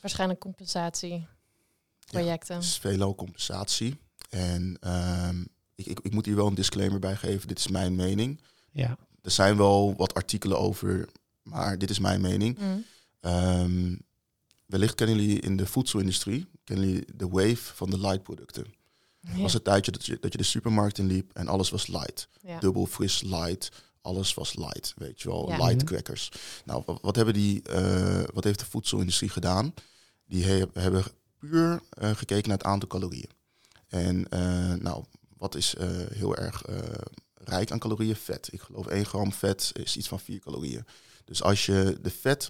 Waarschijnlijk 0.02 0.40
compensatieprojecten. 0.40 2.56
Het 2.56 2.64
is 2.64 2.78
veelal 2.78 3.16
compensatie. 3.16 3.98
En 4.30 4.78
ehm, 4.80 5.42
ik, 5.76 5.86
ik, 5.86 6.00
ik 6.00 6.14
moet 6.14 6.26
hier 6.26 6.36
wel 6.36 6.48
een 6.48 6.56
disclaimer 6.56 7.00
bij 7.00 7.16
geven. 7.16 7.48
Dit 7.48 7.60
is 7.60 7.68
mijn 7.68 7.96
mening. 7.96 8.42
Ja. 8.72 8.98
Er 9.22 9.32
zijn 9.32 9.58
wel 9.58 9.96
wat 9.96 10.14
artikelen 10.14 10.60
over, 10.60 11.10
maar 11.44 11.78
dit 11.78 11.90
is 11.90 12.00
mijn 12.00 12.22
mening. 12.22 12.60
Mm. 12.60 12.84
Ehm, 13.20 13.96
wellicht 14.66 14.96
kennen 14.96 15.16
jullie 15.16 15.40
in 15.40 15.58
de 15.58 15.66
voedselindustrie, 15.66 16.48
kennen 16.64 16.88
jullie 16.88 17.06
de 17.16 17.28
wave 17.28 17.76
van 17.76 17.90
de 17.90 18.00
light 18.00 18.24
producten. 18.24 18.74
Ja. 19.36 19.42
was 19.42 19.54
het 19.54 19.64
tijdje 19.64 19.92
dat 19.92 20.06
je, 20.06 20.18
dat 20.22 20.32
je 20.32 20.38
de 20.38 20.44
supermarkt 20.44 20.98
in 20.98 21.08
liep 21.08 21.32
en 21.34 21.48
alles 21.48 21.70
was 21.70 21.88
light. 21.88 22.28
Ja. 22.42 22.60
Dubbel 22.60 22.86
fris 22.86 23.22
light, 23.22 23.70
alles 24.02 24.34
was 24.34 24.56
light, 24.56 24.94
weet 24.98 25.22
je 25.22 25.30
wel, 25.30 25.50
Ja. 25.50 25.58
light 25.58 25.76
Mhm. 25.76 25.86
crackers. 25.86 26.32
Nou, 26.66 26.84
wa- 26.86 26.98
wat, 27.02 27.16
hebben 27.16 27.34
die, 27.34 27.62
eh, 27.62 28.24
wat 28.34 28.44
heeft 28.44 28.60
de 28.60 28.66
voedselindustrie 28.66 29.30
gedaan? 29.30 29.74
Die 30.26 30.44
he- 30.46 30.66
hebben 30.74 31.04
puur 31.40 31.82
eh, 31.90 32.10
gekeken 32.16 32.48
naar 32.50 32.58
het 32.58 32.68
aantal 32.68 32.88
calorieën. 32.90 33.30
En 33.88 34.30
eh, 34.30 34.74
nou, 34.74 35.04
wat 35.38 35.56
is 35.56 35.76
eh, 35.76 35.88
heel 36.14 36.36
erg 36.36 36.64
eh, 36.64 36.78
rijk 37.34 37.72
aan 37.72 37.80
calorieën? 37.80 38.16
Vet. 38.16 38.48
Ik 38.52 38.62
geloof 38.62 38.86
1 38.88 39.06
gram 39.06 39.34
vet 39.34 39.72
is 39.74 39.98
iets 39.98 40.08
van 40.08 40.20
4 40.20 40.40
calorieën. 40.40 40.86
Dus 41.26 41.44
als 41.44 41.66
je 41.66 41.98
de 42.02 42.12
vet, 42.12 42.48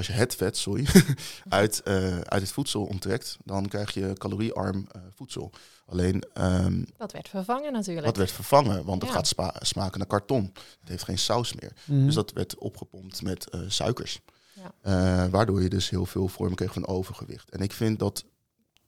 als 0.00 0.08
je 0.08 0.20
het 0.20 0.34
vet, 0.34 0.56
sorry, 0.56 0.86
uit, 1.48 1.82
eh, 1.82 2.18
uit 2.20 2.42
het 2.42 2.52
voedsel 2.52 2.84
onttrekt, 2.84 3.36
dan 3.44 3.68
krijg 3.68 3.94
je 3.94 4.12
caloriearm 4.18 4.86
eh, 4.92 5.00
voedsel. 5.14 5.50
Alleen 5.86 6.24
ehm, 6.32 6.84
Dat 6.96 7.12
werd 7.12 7.28
vervangen 7.28 7.72
natuurlijk. 7.72 8.06
dat 8.06 8.16
werd 8.16 8.30
vervangen, 8.30 8.84
want 8.84 9.02
het 9.02 9.10
gaat 9.10 9.26
spa- 9.26 9.54
smaken 9.60 9.98
naar 9.98 10.06
karton. 10.08 10.52
Het 10.80 10.88
heeft 10.88 11.04
geen 11.04 11.18
saus 11.18 11.52
meer. 11.54 11.72
Mhm. 11.84 12.04
Dus 12.04 12.14
dat 12.14 12.32
werd 12.32 12.58
opgepompt 12.58 13.22
met 13.22 13.48
eh, 13.48 13.60
suikers. 13.68 14.20
Ja. 14.52 14.72
Eh, 14.82 15.30
waardoor 15.30 15.62
je 15.62 15.68
dus 15.68 15.90
heel 15.90 16.06
veel 16.06 16.28
vormen 16.28 16.56
kreeg 16.56 16.72
van 16.72 16.86
overgewicht. 16.86 17.50
En 17.50 17.60
ik 17.60 17.72
vind 17.72 17.98
dat 17.98 18.24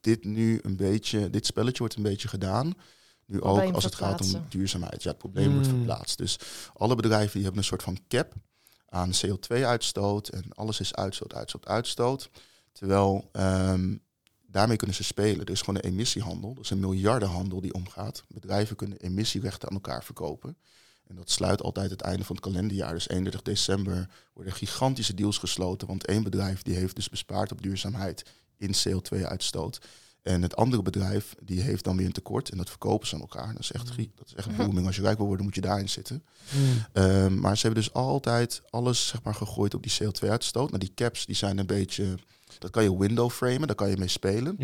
dit 0.00 0.24
nu 0.24 0.58
een 0.62 0.76
beetje, 0.76 1.30
dit 1.30 1.46
spelletje 1.46 1.78
wordt 1.78 1.94
een 1.96 2.02
beetje 2.02 2.28
gedaan. 2.28 2.72
Nu 3.26 3.38
Probleem 3.38 3.68
ook 3.68 3.74
als 3.74 3.84
het 3.84 3.94
gaat 3.94 4.20
om 4.20 4.44
duurzaamheid. 4.48 5.02
Ja, 5.02 5.08
het 5.08 5.18
probleem 5.18 5.52
wordt 5.52 5.68
Mm. 5.68 5.74
verplaatst. 5.76 6.18
Dus 6.18 6.38
alle 6.74 6.94
bedrijven 6.94 7.32
die 7.32 7.42
hebben 7.42 7.60
een 7.60 7.66
soort 7.66 7.82
van 7.82 7.98
cap 8.08 8.32
aan 8.92 9.12
CO2-uitstoot. 9.12 10.28
En 10.28 10.44
alles 10.54 10.80
is 10.80 10.94
uitstoot, 10.94 11.34
uitstoot, 11.34 11.66
uitstoot. 11.66 12.30
Terwijl 12.72 13.28
ehm, 13.32 13.96
daarmee 14.46 14.76
kunnen 14.76 14.96
ze 14.96 15.04
spelen. 15.04 15.44
Er 15.44 15.52
is 15.52 15.60
gewoon 15.60 15.76
een 15.76 15.90
emissiehandel. 15.90 16.54
Dat 16.54 16.64
is 16.64 16.70
een 16.70 16.80
miljardenhandel 16.80 17.60
die 17.60 17.74
omgaat. 17.74 18.24
Bedrijven 18.28 18.76
kunnen 18.76 18.98
emissierechten 18.98 19.68
aan 19.68 19.74
elkaar 19.74 20.04
verkopen. 20.04 20.56
En 21.06 21.16
dat 21.16 21.30
sluit 21.30 21.62
altijd 21.62 21.90
het 21.90 22.00
einde 22.00 22.24
van 22.24 22.36
het 22.36 22.44
kalenderjaar. 22.44 22.92
Dus 22.92 23.08
31 23.08 23.42
december 23.42 24.08
worden 24.32 24.52
gigantische 24.52 25.14
deals 25.14 25.38
gesloten. 25.38 25.88
Want 25.88 26.06
één 26.06 26.22
bedrijf 26.22 26.62
die 26.62 26.74
heeft 26.74 26.94
dus 26.94 27.08
bespaard 27.08 27.52
op 27.52 27.62
duurzaamheid 27.62 28.24
in 28.56 28.74
CO2-uitstoot. 28.74 29.80
En 30.22 30.42
het 30.42 30.56
andere 30.56 30.82
bedrijf 30.82 31.34
die 31.42 31.60
heeft 31.60 31.84
dan 31.84 31.96
weer 31.96 32.06
een 32.06 32.12
tekort. 32.12 32.48
En 32.50 32.56
dat 32.56 32.68
verkopen 32.68 33.08
ze 33.08 33.14
aan 33.14 33.20
elkaar. 33.20 33.52
Dat 33.52 33.60
is 33.62 33.72
echt, 33.72 33.90
gie- 33.90 34.10
dat 34.16 34.26
is 34.26 34.34
echt 34.34 34.56
booming. 34.56 34.86
Als 34.86 34.96
je 34.96 35.02
rijk 35.02 35.16
wil 35.18 35.26
worden, 35.26 35.44
moet 35.44 35.54
je 35.54 35.60
daarin 35.60 35.88
zitten. 35.88 36.22
Mhm. 36.50 36.62
Ehm, 36.92 37.40
maar 37.40 37.56
ze 37.56 37.66
hebben 37.66 37.82
dus 37.84 37.92
altijd 37.92 38.62
alles 38.70 39.06
zeg 39.08 39.22
maar, 39.22 39.34
gegooid 39.34 39.74
op 39.74 39.82
die 39.82 39.92
CO2-uitstoot. 40.02 40.66
Nou, 40.68 40.78
die 40.78 40.92
caps 40.94 41.26
die 41.26 41.34
zijn 41.36 41.58
een 41.58 41.66
beetje... 41.66 42.14
Dat 42.58 42.70
kan 42.70 42.82
je 42.82 42.98
window 42.98 43.30
framen, 43.30 43.66
daar 43.66 43.76
kan 43.76 43.90
je 43.90 43.96
mee 43.96 44.08
spelen. 44.08 44.54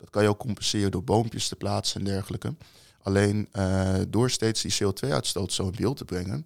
Dat 0.00 0.10
kan 0.10 0.22
je 0.22 0.28
ook 0.28 0.38
compenseren 0.38 0.90
door 0.90 1.04
boompjes 1.04 1.48
te 1.48 1.56
plaatsen 1.56 2.00
en 2.00 2.06
dergelijke. 2.06 2.54
Alleen 3.02 3.48
eh, 3.52 3.94
door 4.08 4.30
steeds 4.30 4.62
die 4.62 4.72
CO2-uitstoot 4.84 5.52
zo 5.52 5.64
in 5.66 5.74
beeld 5.76 5.96
te 5.96 6.04
brengen, 6.04 6.44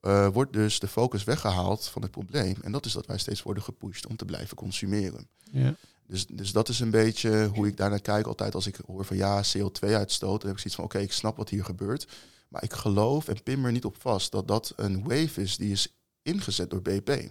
eh, 0.00 0.28
wordt 0.28 0.52
dus 0.52 0.78
de 0.80 0.88
focus 0.88 1.24
weggehaald 1.24 1.86
van 1.88 2.02
het 2.02 2.10
probleem. 2.10 2.56
En 2.62 2.72
dat 2.72 2.86
is 2.86 2.92
dat 2.92 3.06
wij 3.06 3.18
steeds 3.18 3.42
worden 3.42 3.62
gepusht 3.62 4.06
om 4.06 4.16
te 4.16 4.24
blijven 4.24 4.56
consumeren. 4.56 5.28
Ja. 5.52 5.74
Dus, 6.06 6.26
dus 6.26 6.52
dat 6.52 6.68
is 6.68 6.80
een 6.80 6.90
beetje 6.90 7.46
hoe 7.54 7.66
ik 7.66 7.76
daarnaar 7.76 8.00
kijk. 8.00 8.26
Altijd 8.26 8.54
als 8.54 8.66
ik 8.66 8.78
hoor 8.86 9.04
van 9.04 9.16
ja, 9.16 9.42
CO2-uitstoot, 9.42 10.40
dan 10.40 10.48
heb 10.48 10.56
ik 10.56 10.58
zoiets 10.58 10.74
van 10.74 10.84
oké, 10.84 10.98
ik 10.98 11.12
snap 11.12 11.36
wat 11.36 11.48
hier 11.48 11.64
gebeurt. 11.64 12.08
Maar 12.48 12.62
ik 12.62 12.72
geloof 12.72 13.28
en 13.28 13.42
pin 13.42 13.64
er 13.64 13.72
niet 13.72 13.84
op 13.84 13.96
vast 14.00 14.32
dat 14.32 14.48
dat 14.48 14.72
een 14.76 15.02
wave 15.02 15.42
is 15.42 15.56
die 15.56 15.70
is 15.72 15.96
ingezet 16.22 16.70
door 16.70 16.82
BP, 16.82 17.30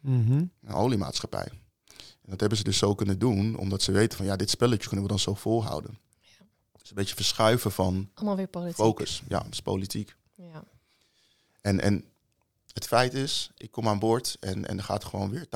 Mhm. 0.00 0.32
een 0.62 0.72
oliemaatschappij. 0.74 1.48
En 2.22 2.30
dat 2.30 2.40
hebben 2.40 2.58
ze 2.58 2.64
dus 2.64 2.78
zo 2.78 2.94
kunnen 2.94 3.18
doen, 3.18 3.56
omdat 3.56 3.82
ze 3.82 3.92
weten 3.92 4.16
van 4.16 4.26
ja, 4.26 4.36
dit 4.36 4.50
spelletje 4.50 4.86
kunnen 4.88 5.02
we 5.02 5.10
dan 5.10 5.18
zo 5.18 5.34
volhouden. 5.34 5.98
Dus 6.80 6.90
een 6.90 6.96
beetje 6.96 7.14
verschuiven 7.14 7.72
van 7.72 8.10
Allemaal 8.14 8.36
weer 8.36 8.46
politiek. 8.48 8.76
focus. 8.76 9.22
Ja, 9.28 9.38
dat 9.38 9.52
is 9.52 9.60
politiek. 9.62 10.16
Ja. 10.34 10.64
En, 11.62 11.80
en 11.80 12.04
het 12.72 12.86
feit 12.86 13.14
is, 13.14 13.50
ik 13.56 13.70
kom 13.70 13.88
aan 13.88 13.98
boord 13.98 14.36
en, 14.40 14.68
en 14.68 14.78
er 14.78 14.84
gaat 14.84 15.04
gewoon 15.04 15.30
weer 15.30 15.46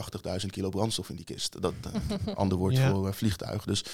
80.000 0.41 0.47
kilo 0.47 0.69
brandstof 0.69 1.09
in 1.11 1.17
die 1.17 1.25
kist. 1.25 1.63
Dat 1.63 1.75
eh, 1.93 2.17
een 2.27 2.35
ander 2.43 2.59
woord 2.59 2.77
Ja. 2.77 2.91
voor 2.91 3.07
eh, 3.09 3.13
vliegtuig. 3.13 3.65
Dus 3.65 3.85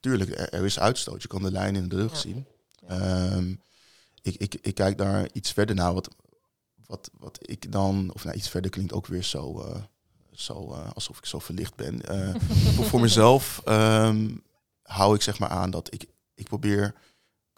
tuurlijk, 0.00 0.30
er, 0.30 0.48
er 0.52 0.64
is 0.64 0.78
uitstoot. 0.78 1.22
Je 1.22 1.28
kan 1.28 1.42
de 1.42 1.50
lijn 1.50 1.76
in 1.76 1.88
de 1.88 1.96
lucht 1.96 2.14
Ja. 2.14 2.20
zien. 2.20 2.46
Ja. 2.88 2.88
Ehm, 2.88 3.54
ik, 4.22 4.34
ik, 4.36 4.54
ik 4.54 4.74
kijk 4.74 4.98
daar 4.98 5.28
iets 5.32 5.52
verder 5.52 5.74
naar. 5.74 5.94
Wat, 5.94 6.08
wat, 6.86 7.10
wat 7.18 7.38
ik 7.40 7.72
dan, 7.72 8.10
of 8.14 8.24
nou 8.24 8.36
iets 8.36 8.48
verder 8.48 8.70
klinkt 8.70 8.92
ook 8.92 9.06
weer 9.06 9.22
zo, 9.24 9.60
eh, 9.60 9.82
zo 10.32 10.72
eh, 10.72 10.90
alsof 10.92 11.18
ik 11.18 11.26
zo 11.26 11.38
verlicht 11.38 11.74
ben. 11.74 12.02
Eh, 12.02 12.34
voor, 12.74 12.84
voor 12.84 13.00
mezelf 13.00 13.60
ehm, 13.64 14.36
hou 14.82 15.14
ik 15.14 15.22
zeg 15.22 15.38
maar 15.38 15.48
aan 15.48 15.70
dat 15.70 15.92
ik, 15.94 16.06
ik 16.34 16.44
probeer 16.46 16.94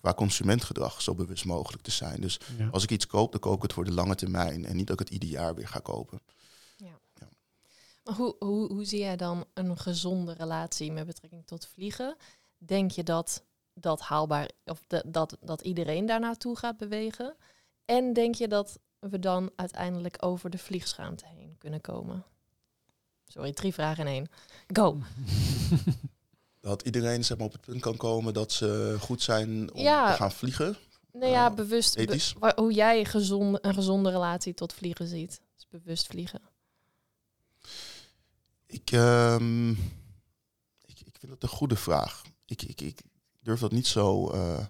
qua 0.00 0.14
consumentgedrag 0.14 1.02
zo 1.02 1.14
bewust 1.14 1.44
mogelijk 1.44 1.82
te 1.82 1.90
zijn. 1.90 2.20
Dus 2.20 2.40
Ja. 2.58 2.68
als 2.68 2.82
ik 2.82 2.90
iets 2.90 3.06
koop, 3.06 3.30
dan 3.32 3.40
koop 3.40 3.56
ik 3.56 3.62
het 3.62 3.72
voor 3.72 3.84
de 3.84 3.92
lange 3.92 4.14
termijn. 4.14 4.64
En 4.64 4.76
niet 4.76 4.86
dat 4.86 5.00
ik 5.00 5.06
het 5.06 5.14
ieder 5.14 5.28
jaar 5.28 5.54
weer 5.54 5.68
ga 5.68 5.78
kopen. 5.78 6.20
Maar 8.04 8.14
hoe, 8.14 8.36
hoe, 8.38 8.72
hoe 8.72 8.84
zie 8.84 8.98
jij 9.00 9.16
dan 9.16 9.44
een 9.54 9.78
gezonde 9.78 10.32
relatie 10.32 10.92
met 10.92 11.06
betrekking 11.06 11.46
tot 11.46 11.66
vliegen? 11.66 12.16
Denk 12.58 12.90
je 12.90 13.02
dat 13.02 13.44
dat 13.74 14.00
haalbaar, 14.00 14.50
of 14.64 14.84
de, 14.86 15.02
dat, 15.06 15.36
dat 15.40 15.60
iedereen 15.60 16.06
daar 16.06 16.20
naartoe 16.20 16.56
gaat 16.56 16.76
bewegen? 16.76 17.36
En 17.84 18.12
denk 18.12 18.34
je 18.34 18.48
dat 18.48 18.78
we 18.98 19.18
dan 19.18 19.50
uiteindelijk 19.56 20.16
over 20.20 20.50
de 20.50 20.58
vliegschaamte 20.58 21.24
heen 21.26 21.54
kunnen 21.58 21.80
komen? 21.80 22.24
Sorry, 23.26 23.52
drie 23.52 23.72
vragen 23.74 24.06
in 24.06 24.12
één. 24.12 24.28
Go. 24.66 24.96
Dat 26.60 26.82
iedereen 26.82 27.24
zeg 27.24 27.36
maar, 27.36 27.46
op 27.46 27.52
het 27.52 27.60
punt 27.60 27.80
kan 27.80 27.96
komen 27.96 28.34
dat 28.34 28.52
ze 28.52 28.96
goed 29.00 29.22
zijn 29.22 29.72
om 29.72 29.80
Ja. 29.80 30.10
te 30.10 30.16
gaan 30.16 30.32
vliegen. 30.32 30.76
Nou 31.12 31.30
ja, 31.32 31.48
Eh, 31.50 31.54
bewust. 31.54 31.94
ethisch? 31.96 32.34
hoe 32.56 32.72
jij 32.72 33.04
gezond, 33.04 33.58
een 33.64 33.74
gezonde 33.74 34.10
relatie 34.10 34.54
tot 34.54 34.72
vliegen 34.72 35.06
ziet. 35.06 35.40
Dus 35.54 35.66
bewust 35.68 36.06
vliegen. 36.06 36.40
Ik, 38.66 38.90
ehm, 38.90 39.70
ik, 39.70 41.00
ik 41.04 41.16
vind 41.18 41.32
dat 41.32 41.42
een 41.42 41.48
goede 41.56 41.76
vraag. 41.76 42.22
Ik, 42.46 42.62
ik, 42.62 42.80
ik 42.80 43.00
durf 43.40 43.60
dat 43.60 43.72
niet 43.72 43.86
zo, 43.86 44.30
eh, 44.30 44.66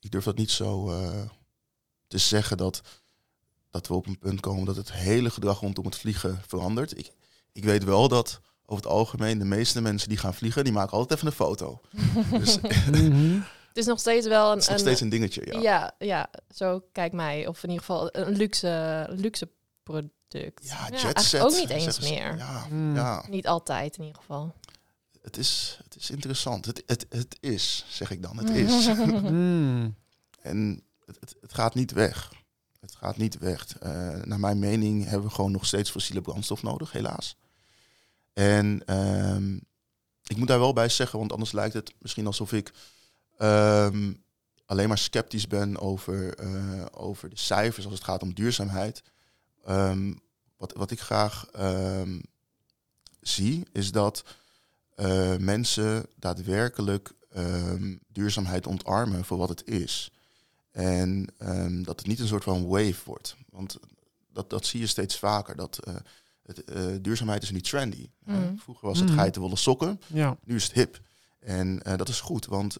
ik 0.00 0.10
durf 0.10 0.24
dat 0.24 0.36
niet 0.36 0.50
zo 0.50 0.90
eh, 0.90 1.28
te 2.06 2.18
zeggen 2.18 2.56
dat, 2.56 2.80
dat 3.70 3.86
we 3.88 3.94
op 3.94 4.06
een 4.06 4.18
punt 4.18 4.40
komen 4.40 4.64
dat 4.64 4.76
het 4.76 4.92
hele 4.92 5.30
gedrag 5.30 5.60
rondom 5.60 5.84
het 5.84 5.96
vliegen 5.96 6.42
verandert. 6.46 6.98
Ik, 6.98 7.12
ik 7.52 7.64
weet 7.64 7.84
wel 7.84 8.08
dat 8.08 8.40
over 8.70 8.84
het 8.84 8.92
algemeen 8.92 9.38
de 9.38 9.44
meeste 9.44 9.80
mensen 9.80 10.08
die 10.08 10.18
gaan 10.18 10.34
vliegen, 10.34 10.64
die 10.64 10.72
maken 10.72 10.92
altijd 10.92 11.12
even 11.12 11.26
een 11.26 11.32
foto. 11.46 11.80
Dus 12.38 12.58
het 12.62 12.90
Mhm. 12.90 13.40
Het 13.68 13.76
is 13.76 13.86
nog 13.86 14.00
steeds 14.00 14.26
wel 14.26 14.52
een. 14.52 14.58
is 14.58 14.68
nog 14.68 14.78
steeds 14.78 15.00
een 15.00 15.08
dingetje. 15.08 15.42
Ja. 15.46 15.60
Ja. 15.60 15.94
ja, 15.98 16.30
zo 16.54 16.82
kijk 16.92 17.12
mij. 17.12 17.46
Of 17.46 17.62
in 17.62 17.68
ieder 17.70 17.84
geval 17.84 18.08
een 18.16 18.36
luxe, 18.36 19.06
luxe 19.10 19.48
product. 19.82 20.20
Ja, 20.68 20.74
Ja, 20.76 20.82
jet 20.84 20.90
eigenlijk 20.92 21.18
set, 21.18 21.40
ook 21.40 21.50
niet 21.50 21.68
eens 21.70 22.00
meer. 22.00 22.36
Ja, 22.36 22.66
Mm. 22.70 22.94
ja, 22.94 23.24
Niet 23.28 23.46
altijd 23.46 23.96
in 23.96 24.04
ieder 24.04 24.20
geval. 24.20 24.54
het 25.22 25.36
is, 25.36 25.78
het 25.84 25.96
is 25.96 26.10
interessant. 26.10 26.64
Het, 26.66 26.82
het, 26.86 27.06
het 27.08 27.36
is, 27.40 27.84
zeg 27.88 28.10
ik 28.10 28.22
dan. 28.22 28.36
Het 28.38 28.50
is. 28.50 28.86
Mm. 29.30 29.94
En 30.42 30.82
het, 31.06 31.16
het, 31.20 31.34
het 31.40 31.54
gaat 31.54 31.74
niet 31.74 31.92
weg. 31.92 32.32
Het 32.80 32.94
gaat 32.96 33.16
niet 33.16 33.38
weg. 33.38 33.78
Eh, 33.78 33.90
naar 34.24 34.40
mijn 34.40 34.58
mening 34.58 35.04
hebben 35.04 35.28
we 35.28 35.34
gewoon 35.34 35.50
nog 35.52 35.66
steeds 35.66 35.90
fossiele 35.90 36.20
brandstof 36.20 36.62
nodig, 36.62 36.92
helaas. 36.92 37.36
En 38.38 38.82
ehm, 38.84 39.54
ik 40.26 40.36
moet 40.36 40.48
daar 40.48 40.58
wel 40.58 40.72
bij 40.72 40.88
zeggen, 40.88 41.18
want 41.18 41.32
anders 41.32 41.52
lijkt 41.52 41.74
het 41.74 41.94
misschien 41.98 42.26
alsof 42.26 42.52
ik 42.52 42.72
ehm, 43.36 44.12
alleen 44.66 44.88
maar 44.88 44.98
sceptisch 44.98 45.46
ben 45.46 45.80
over, 45.80 46.34
eh, 46.34 46.86
over 46.90 47.30
de 47.30 47.38
cijfers 47.38 47.84
als 47.84 47.94
het 47.94 48.04
gaat 48.04 48.22
om 48.22 48.34
duurzaamheid. 48.34 49.02
Ehm, 49.64 50.14
wat, 50.56 50.72
wat 50.72 50.90
ik 50.90 51.00
graag 51.00 51.46
zie, 53.20 53.66
is 53.72 53.92
dat 53.92 54.24
uh, 54.96 55.36
mensen 55.36 56.06
daadwerkelijk 56.16 57.12
duurzaamheid 58.08 58.66
ontarmen 58.66 59.24
voor 59.24 59.38
wat 59.38 59.48
het 59.48 59.66
is. 59.66 60.10
En 60.70 61.26
dat 61.82 61.98
het 61.98 62.06
niet 62.06 62.20
een 62.20 62.26
soort 62.26 62.44
van 62.44 62.66
wave 62.66 63.00
wordt. 63.04 63.36
Want 63.50 63.78
dat, 64.32 64.50
dat 64.50 64.66
zie 64.66 64.80
je 64.80 64.86
steeds 64.86 65.18
vaker. 65.18 65.56
Dat 65.56 65.78
uh, 65.88 65.94
het, 66.56 67.04
duurzaamheid 67.04 67.42
is 67.42 67.50
niet 67.50 67.64
trendy. 67.64 68.08
Mm. 68.24 68.58
vroeger 68.58 68.88
was 68.88 68.98
het 68.98 69.10
mm. 69.10 69.16
geitenwolle 69.16 69.56
sokken, 69.56 70.00
ja. 70.06 70.36
nu 70.44 70.54
is 70.54 70.64
het 70.64 70.72
hip. 70.72 71.00
En 71.38 71.78
dat 71.96 72.08
is 72.08 72.20
goed, 72.20 72.46
want 72.46 72.78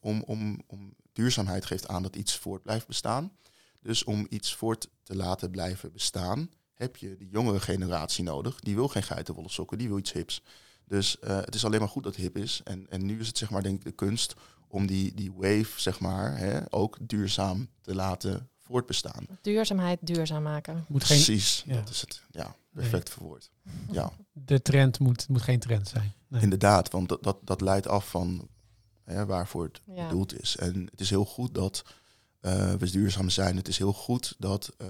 om, 0.00 0.22
om, 0.22 0.60
om 0.66 0.94
duurzaamheid 1.12 1.64
geeft 1.64 1.88
aan 1.88 2.02
dat 2.02 2.16
iets 2.16 2.36
voort 2.36 2.62
blijft 2.62 2.86
bestaan. 2.86 3.32
Dus 3.80 4.04
om 4.04 4.26
iets 4.30 4.54
voort 4.54 4.88
te 5.02 5.16
laten 5.16 5.50
blijven 5.50 5.92
bestaan, 5.92 6.50
heb 6.74 6.96
je 6.96 7.16
de 7.16 7.28
jongere 7.28 7.60
generatie 7.60 8.24
nodig. 8.24 8.60
Die 8.60 8.74
wil 8.74 8.88
geen 8.88 9.02
geitenwolle 9.02 9.48
sokken, 9.48 9.78
die 9.78 9.88
wil 9.88 9.98
iets 9.98 10.12
hips. 10.12 10.42
Dus 10.84 11.16
uh, 11.24 11.36
het 11.36 11.54
is 11.54 11.64
alleen 11.64 11.80
maar 11.80 11.88
goed 11.88 12.02
dat 12.02 12.16
het 12.16 12.24
hip 12.24 12.36
is. 12.36 12.60
En, 12.64 12.86
en 12.90 13.06
nu 13.06 13.20
is 13.20 13.26
het 13.26 13.38
zeg 13.38 13.50
maar 13.50 13.62
denk 13.62 13.78
ik 13.78 13.84
de 13.84 13.92
kunst 13.92 14.34
om 14.68 14.86
die, 14.86 15.14
die 15.14 15.32
wave 15.32 15.80
zeg 15.80 16.00
maar 16.00 16.38
hè, 16.38 16.60
ook 16.72 16.98
duurzaam 17.00 17.68
te 17.80 17.94
laten 17.94 18.50
voortbestaan. 18.66 19.26
Duurzaamheid 19.40 19.98
duurzaam 20.02 20.42
maken. 20.42 20.84
Moet 20.88 21.04
geen, 21.04 21.24
Precies, 21.24 21.62
ja. 21.66 21.74
dat 21.74 21.88
is 21.88 22.00
het. 22.00 22.22
Ja, 22.30 22.56
perfect 22.72 23.04
nee. 23.04 23.14
verwoord. 23.14 23.50
Ja. 23.90 24.12
De 24.32 24.62
trend 24.62 24.98
moet, 24.98 25.28
moet 25.28 25.42
geen 25.42 25.58
trend 25.58 25.88
zijn. 25.88 26.12
Nee. 26.28 26.42
Inderdaad, 26.42 26.90
want 26.90 27.08
dat, 27.08 27.22
dat, 27.22 27.38
dat 27.42 27.60
leidt 27.60 27.88
af 27.88 28.08
van 28.08 28.48
hè, 29.04 29.26
waarvoor 29.26 29.64
het 29.64 29.80
bedoeld 29.84 30.40
is. 30.40 30.56
En 30.56 30.88
het 30.90 31.00
is 31.00 31.10
heel 31.10 31.24
goed 31.24 31.54
dat 31.54 31.84
uh, 32.40 32.72
we 32.72 32.90
duurzaam 32.90 33.30
zijn. 33.30 33.56
Het 33.56 33.68
is 33.68 33.78
heel 33.78 33.92
goed 33.92 34.34
dat 34.38 34.74
uh, 34.78 34.88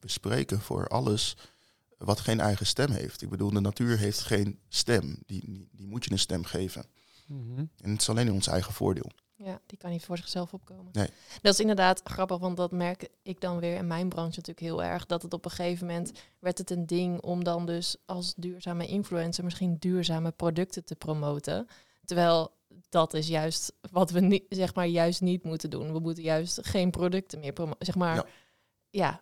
we 0.00 0.08
spreken 0.08 0.60
voor 0.60 0.88
alles 0.88 1.36
wat 1.98 2.20
geen 2.20 2.40
eigen 2.40 2.66
stem 2.66 2.90
heeft. 2.90 3.22
Ik 3.22 3.28
bedoel, 3.28 3.50
de 3.50 3.60
natuur 3.60 3.98
heeft 3.98 4.20
geen 4.20 4.58
stem. 4.68 5.18
Die, 5.26 5.42
die, 5.44 5.68
die 5.72 5.86
moet 5.86 6.04
je 6.04 6.10
een 6.10 6.18
stem 6.18 6.44
geven. 6.44 6.84
Mhm. 7.26 7.58
En 7.58 7.90
het 7.90 8.00
is 8.00 8.08
alleen 8.08 8.26
in 8.26 8.32
ons 8.32 8.46
eigen 8.46 8.72
voordeel. 8.72 9.10
Ja, 9.44 9.60
die 9.66 9.78
kan 9.78 9.90
niet 9.90 10.04
voor 10.04 10.16
zichzelf 10.16 10.52
opkomen. 10.52 10.88
Nee. 10.92 11.08
Dat 11.42 11.52
is 11.52 11.60
inderdaad 11.60 12.00
grappig, 12.04 12.38
want 12.38 12.56
dat 12.56 12.72
merk 12.72 13.08
ik 13.22 13.40
dan 13.40 13.58
weer 13.58 13.76
in 13.76 13.86
mijn 13.86 14.08
branche 14.08 14.36
natuurlijk 14.36 14.66
heel 14.66 14.82
erg. 14.82 15.06
Dat 15.06 15.22
het 15.22 15.32
op 15.32 15.44
een 15.44 15.50
gegeven 15.50 15.86
moment 15.86 16.12
werd 16.38 16.58
het 16.58 16.70
een 16.70 16.86
ding 16.86 17.20
om 17.20 17.44
dan 17.44 17.66
dus 17.66 17.96
als 18.06 18.34
duurzame 18.36 18.86
influencer 18.86 19.44
misschien 19.44 19.76
duurzame 19.78 20.30
producten 20.30 20.84
te 20.84 20.94
promoten. 20.94 21.66
Terwijl 22.04 22.50
dat 22.88 23.14
is 23.14 23.28
juist 23.28 23.72
wat 23.90 24.10
we 24.10 24.20
niet, 24.20 24.44
zeg 24.48 24.74
maar, 24.74 24.86
juist 24.86 25.20
niet 25.20 25.44
moeten 25.44 25.70
doen. 25.70 25.92
We 25.92 25.98
moeten 25.98 26.22
juist 26.22 26.58
geen 26.62 26.90
producten 26.90 27.40
meer 27.40 27.52
promoten. 27.52 27.86
Zeg 27.86 27.94
maar, 27.94 28.26
ja. 28.90 29.20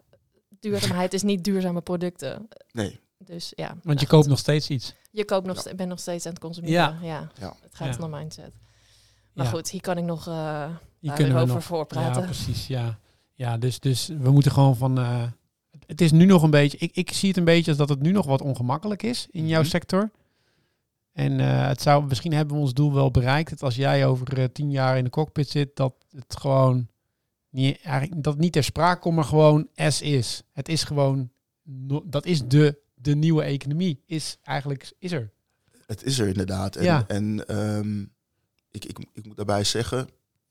duurzaamheid 0.48 1.14
is 1.14 1.22
niet 1.22 1.44
duurzame 1.44 1.80
producten. 1.80 2.48
Nee. 2.72 3.00
Dus 3.18 3.52
ja. 3.54 3.76
Want 3.82 4.00
je 4.00 4.06
koopt 4.06 4.26
nog 4.26 4.38
steeds 4.38 4.70
iets. 4.70 4.94
Je 5.10 5.24
koopt 5.24 5.46
nog, 5.46 5.64
ja. 5.64 5.74
bent 5.74 5.88
nog 5.88 6.00
steeds 6.00 6.26
aan 6.26 6.32
het 6.32 6.40
consumeren. 6.40 6.98
Ja. 7.02 7.30
ja. 7.38 7.56
Het 7.60 7.74
gaat 7.74 8.02
om 8.02 8.10
mindset. 8.10 8.54
Maar 9.36 9.46
goed, 9.46 9.70
hier 9.70 9.80
kan 9.80 9.98
ik 9.98 10.04
nog 10.04 10.28
uh, 10.28 10.68
hier 10.98 11.12
kunnen 11.12 11.36
over 11.36 11.54
nog, 11.54 11.64
voorpraten. 11.64 12.20
Ja, 12.20 12.26
precies. 12.26 12.66
Ja, 12.66 12.98
ja 13.32 13.58
dus, 13.58 13.80
dus 13.80 14.06
we 14.06 14.30
moeten 14.30 14.52
gewoon 14.52 14.76
van. 14.76 14.98
Uh, 14.98 15.22
het 15.86 16.00
is 16.00 16.12
nu 16.12 16.24
nog 16.24 16.42
een 16.42 16.50
beetje. 16.50 16.78
Ik, 16.78 16.96
ik 16.96 17.12
zie 17.12 17.28
het 17.28 17.38
een 17.38 17.44
beetje 17.44 17.70
als 17.70 17.78
dat 17.78 17.88
het 17.88 18.02
nu 18.02 18.12
nog 18.12 18.26
wat 18.26 18.40
ongemakkelijk 18.40 19.02
is 19.02 19.26
in 19.30 19.48
jouw 19.48 19.60
mhm. 19.60 19.70
sector. 19.70 20.10
En 21.12 21.38
uh, 21.38 21.66
het 21.66 21.82
zou, 21.82 22.06
misschien 22.06 22.32
hebben 22.32 22.56
we 22.56 22.62
ons 22.62 22.74
doel 22.74 22.94
wel 22.94 23.10
bereikt. 23.10 23.50
Dat 23.50 23.62
als 23.62 23.76
jij 23.76 24.06
over 24.06 24.38
uh, 24.38 24.44
tien 24.44 24.70
jaar 24.70 24.96
in 24.96 25.04
de 25.04 25.10
cockpit 25.10 25.48
zit, 25.48 25.76
dat 25.76 25.94
het 26.10 26.36
gewoon 26.38 26.88
niet, 27.50 27.80
eigenlijk, 27.82 28.22
dat 28.22 28.38
niet 28.38 28.52
ter 28.52 28.64
sprake 28.64 29.00
komt, 29.00 29.14
maar 29.14 29.24
gewoon 29.24 29.68
S 29.74 30.00
is. 30.00 30.42
Het 30.52 30.68
is 30.68 30.84
gewoon, 30.84 31.30
no, 31.62 32.02
dat 32.06 32.26
is 32.26 32.46
de, 32.46 32.78
de 32.94 33.14
nieuwe 33.14 33.42
economie. 33.42 34.02
Is 34.06 34.38
eigenlijk, 34.42 34.92
is 34.98 35.12
er. 35.12 35.32
Het 35.86 36.04
is 36.04 36.18
er 36.18 36.28
inderdaad. 36.28 36.76
En, 36.76 36.84
ja. 36.84 37.04
en 37.06 37.56
um, 37.56 38.14
ik, 38.76 38.84
ik, 38.84 39.06
ik 39.12 39.26
moet 39.26 39.36
daarbij 39.36 39.64
zeggen, 39.64 40.08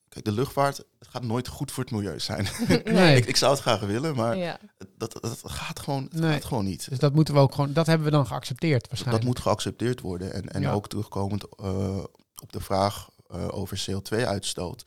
Kijk, 0.09 0.27
de 0.27 0.31
luchtvaart, 0.31 0.77
het 0.77 1.07
gaat 1.07 1.23
nooit 1.23 1.47
goed 1.47 1.71
voor 1.71 1.83
het 1.83 1.91
milieu 1.91 2.19
zijn. 2.19 2.47
Nee. 2.83 3.15
ik, 3.15 3.25
ik, 3.25 3.35
zou 3.35 3.51
het 3.51 3.61
graag 3.61 3.79
willen, 3.79 4.15
maar 4.15 4.37
ja. 4.37 4.59
dat, 4.97 5.17
dat 5.21 5.41
gaat 5.43 5.79
gewoon, 5.79 6.09
het 6.11 6.23
gaat 6.23 6.45
gewoon 6.45 6.65
niet. 6.65 6.89
Dus 6.89 6.99
dat 6.99 7.13
moeten 7.13 7.33
we 7.33 7.39
ook 7.39 7.55
gewoon, 7.55 7.73
dat 7.73 7.85
hebben 7.85 8.05
we 8.05 8.11
dan 8.11 8.27
geaccepteerd 8.27 8.87
waarschijnlijk. 8.87 9.25
Dat 9.25 9.33
moet 9.33 9.43
geaccepteerd 9.43 10.01
worden. 10.01 10.33
En, 10.33 10.49
en 10.49 10.67
ook 10.67 10.87
terugkomend 10.87 11.45
uh, 11.61 11.97
op 12.41 12.51
de 12.51 12.59
vraag 12.59 13.09
uh, 13.31 13.47
over 13.49 13.85
CO2-uitstoot. 13.89 14.85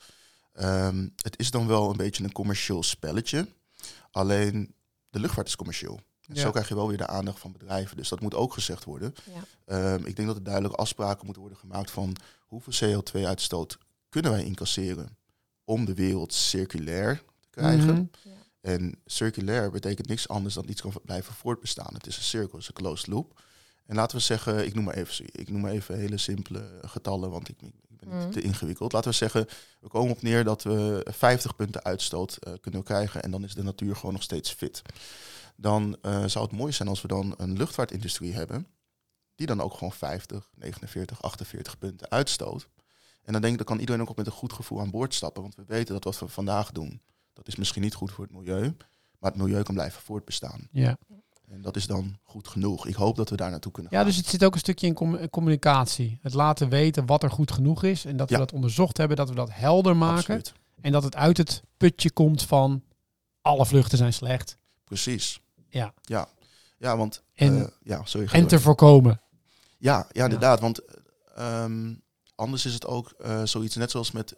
Um, 0.53 0.63
ehm, 0.63 1.07
het 1.15 1.39
is 1.39 1.51
dan 1.51 1.67
wel 1.67 1.89
een 1.89 1.97
beetje 1.97 2.23
een 2.23 2.31
commercieel 2.31 2.83
spelletje. 2.83 3.47
Alleen 4.11 4.73
de 5.09 5.19
luchtvaart 5.19 5.47
is 5.47 5.55
commercieel. 5.55 5.99
En 6.29 6.35
ja. 6.35 6.41
zo 6.41 6.51
krijg 6.51 6.67
je 6.67 6.75
wel 6.75 6.87
weer 6.87 6.97
de 6.97 7.07
aandacht 7.07 7.39
van 7.39 7.51
bedrijven. 7.51 7.97
Dus 7.97 8.09
dat 8.09 8.21
moet 8.21 8.35
ook 8.35 8.53
gezegd 8.53 8.83
worden. 8.83 9.15
Ja. 9.65 9.93
Um, 9.93 10.05
ik 10.05 10.15
denk 10.15 10.27
dat 10.27 10.37
er 10.37 10.43
duidelijke 10.43 10.77
afspraken 10.77 11.25
moeten 11.25 11.41
worden 11.41 11.59
gemaakt 11.59 11.91
van 11.91 12.15
hoeveel 12.47 13.01
CO2-uitstoot 13.01 13.77
kunnen 14.09 14.31
wij 14.31 14.43
incasseren 14.43 15.17
om 15.63 15.85
de 15.85 15.93
wereld 15.93 16.33
circulair 16.33 17.23
te 17.39 17.49
krijgen. 17.49 17.93
Mhm. 17.93 18.35
En 18.61 18.99
circulair 19.05 19.71
betekent 19.71 20.07
niks 20.07 20.27
anders 20.27 20.53
dan 20.53 20.69
iets 20.69 20.81
kan 20.81 20.93
blijven 21.03 21.33
voortbestaan. 21.33 21.93
Het 21.93 22.07
is 22.07 22.17
een 22.17 22.23
cirkel, 22.23 22.51
het 22.51 22.61
is 22.61 22.67
een 22.67 22.73
closed 22.73 23.07
loop. 23.07 23.41
En 23.85 23.95
laten 23.95 24.17
we 24.17 24.23
zeggen, 24.23 24.65
ik 24.65 24.75
noem 24.75 24.83
maar 24.83 24.93
even, 24.93 25.25
ik 25.31 25.49
noem 25.49 25.61
maar 25.61 25.71
even 25.71 25.97
hele 25.97 26.17
simpele 26.17 26.79
getallen, 26.81 27.29
want 27.29 27.49
ik, 27.49 27.61
ik 27.61 27.99
ben 27.99 28.09
niet 28.09 28.19
mhm. 28.19 28.29
te 28.29 28.41
ingewikkeld. 28.41 28.91
Laten 28.91 29.09
we 29.09 29.15
zeggen, 29.15 29.47
we 29.79 29.87
komen 29.87 30.11
op 30.11 30.21
neer 30.21 30.43
dat 30.43 30.63
we 30.63 31.05
50 31.09 31.55
punten 31.55 31.83
uitstoot 31.83 32.37
uh, 32.47 32.53
kunnen 32.61 32.83
krijgen 32.83 33.23
en 33.23 33.31
dan 33.31 33.43
is 33.43 33.53
de 33.53 33.63
natuur 33.63 33.95
gewoon 33.95 34.13
nog 34.13 34.23
steeds 34.23 34.51
fit. 34.51 34.81
Dan 35.61 35.97
uh, 36.01 36.25
zou 36.25 36.45
het 36.45 36.57
mooi 36.57 36.71
zijn 36.71 36.89
als 36.89 37.01
we 37.01 37.07
dan 37.07 37.33
een 37.37 37.57
luchtvaartindustrie 37.57 38.33
hebben, 38.33 38.67
die 39.35 39.47
dan 39.47 39.61
ook 39.61 39.73
gewoon 39.73 39.91
50, 39.91 40.49
49, 40.55 41.21
48 41.21 41.77
punten 41.77 42.09
uitstoot. 42.09 42.69
En 43.23 43.31
dan 43.33 43.41
denk 43.41 43.53
ik, 43.53 43.57
dan 43.57 43.67
kan 43.67 43.79
iedereen 43.79 44.01
ook 44.01 44.15
met 44.15 44.25
een 44.25 44.31
goed 44.31 44.53
gevoel 44.53 44.79
aan 44.79 44.91
boord 44.91 45.13
stappen. 45.13 45.41
Want 45.41 45.55
we 45.55 45.63
weten 45.67 45.93
dat 45.93 46.03
wat 46.03 46.19
we 46.19 46.27
vandaag 46.27 46.71
doen, 46.71 47.01
dat 47.33 47.47
is 47.47 47.55
misschien 47.55 47.81
niet 47.81 47.93
goed 47.93 48.11
voor 48.11 48.23
het 48.23 48.33
milieu. 48.33 48.75
Maar 49.19 49.31
het 49.31 49.41
milieu 49.41 49.63
kan 49.63 49.73
blijven 49.73 50.01
voortbestaan. 50.01 50.67
Ja. 50.71 50.97
En 51.47 51.61
dat 51.61 51.75
is 51.75 51.87
dan 51.87 52.17
goed 52.23 52.47
genoeg. 52.47 52.87
Ik 52.87 52.95
hoop 52.95 53.15
dat 53.15 53.29
we 53.29 53.35
daar 53.35 53.49
naartoe 53.49 53.71
kunnen 53.71 53.91
gaan. 53.91 54.01
Ja, 54.01 54.05
dus 54.07 54.15
het 54.15 54.25
zit 54.25 54.43
ook 54.43 54.53
een 54.53 54.59
stukje 54.59 54.87
in 54.87 55.29
communicatie. 55.29 56.19
Het 56.21 56.33
laten 56.33 56.69
weten 56.69 57.05
wat 57.05 57.23
er 57.23 57.31
goed 57.31 57.51
genoeg 57.51 57.83
is. 57.83 58.05
En 58.05 58.17
dat 58.17 58.29
we 58.29 58.37
dat 58.37 58.53
onderzocht 58.53 58.97
hebben, 58.97 59.17
dat 59.17 59.29
we 59.29 59.35
dat 59.35 59.49
helder 59.51 59.97
maken. 59.97 60.17
Absoluut. 60.17 60.53
En 60.81 60.91
dat 60.91 61.03
het 61.03 61.15
uit 61.15 61.37
het 61.37 61.63
putje 61.77 62.11
komt 62.11 62.43
van 62.43 62.83
alle 63.41 63.65
vluchten 63.65 63.97
zijn 63.97 64.13
slecht. 64.13 64.57
Precies. 64.83 65.39
Ja. 65.69 65.93
Ja, 66.01 66.27
ja 66.77 66.97
want... 66.97 67.23
En, 67.33 67.57
uh, 67.57 67.67
ja, 67.83 68.01
sorry, 68.05 68.27
en 68.31 68.47
te 68.47 68.59
voorkomen. 68.59 69.21
Ja, 69.77 70.07
ja, 70.11 70.23
inderdaad. 70.23 70.59
Want 70.59 70.81
um, 71.39 72.01
anders 72.35 72.65
is 72.65 72.73
het 72.73 72.85
ook 72.85 73.13
uh, 73.25 73.43
zoiets 73.43 73.75
net 73.75 73.91
zoals 73.91 74.11
met. 74.11 74.35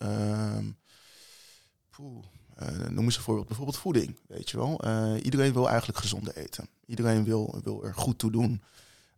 Poeh, 1.89 2.23
uh, 2.61 2.87
noem 2.89 3.05
eens 3.05 3.15
een 3.15 3.21
voorbeeld. 3.21 3.47
Bijvoorbeeld 3.47 3.77
voeding. 3.77 4.19
Weet 4.27 4.49
je 4.49 4.57
wel. 4.57 4.85
Iedereen 5.17 5.53
wil 5.53 5.69
eigenlijk 5.69 5.99
gezonde 5.99 6.35
eten. 6.35 6.69
Iedereen 6.85 7.23
wil, 7.23 7.59
wil 7.63 7.83
er 7.83 7.95
goed 7.95 8.17
toe 8.17 8.31
doen. 8.31 8.63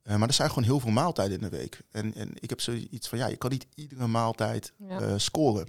Maar 0.04 0.28
er 0.28 0.34
zijn 0.34 0.50
gewoon 0.50 0.63
heel 0.63 0.80
veel 0.80 0.92
maaltijden 0.92 1.42
in 1.42 1.50
de 1.50 1.58
week. 1.58 1.82
En, 1.92 2.13
en 2.13 2.30
ik 2.34 2.50
heb 2.50 2.62
zoiets 2.62 3.08
van, 3.08 3.18
ja, 3.18 3.28
je 3.28 3.36
kan 3.36 3.50
niet 3.50 3.68
iedere 3.76 4.08
maaltijd 4.08 4.74
ja. 4.88 5.18
scoren. 5.18 5.68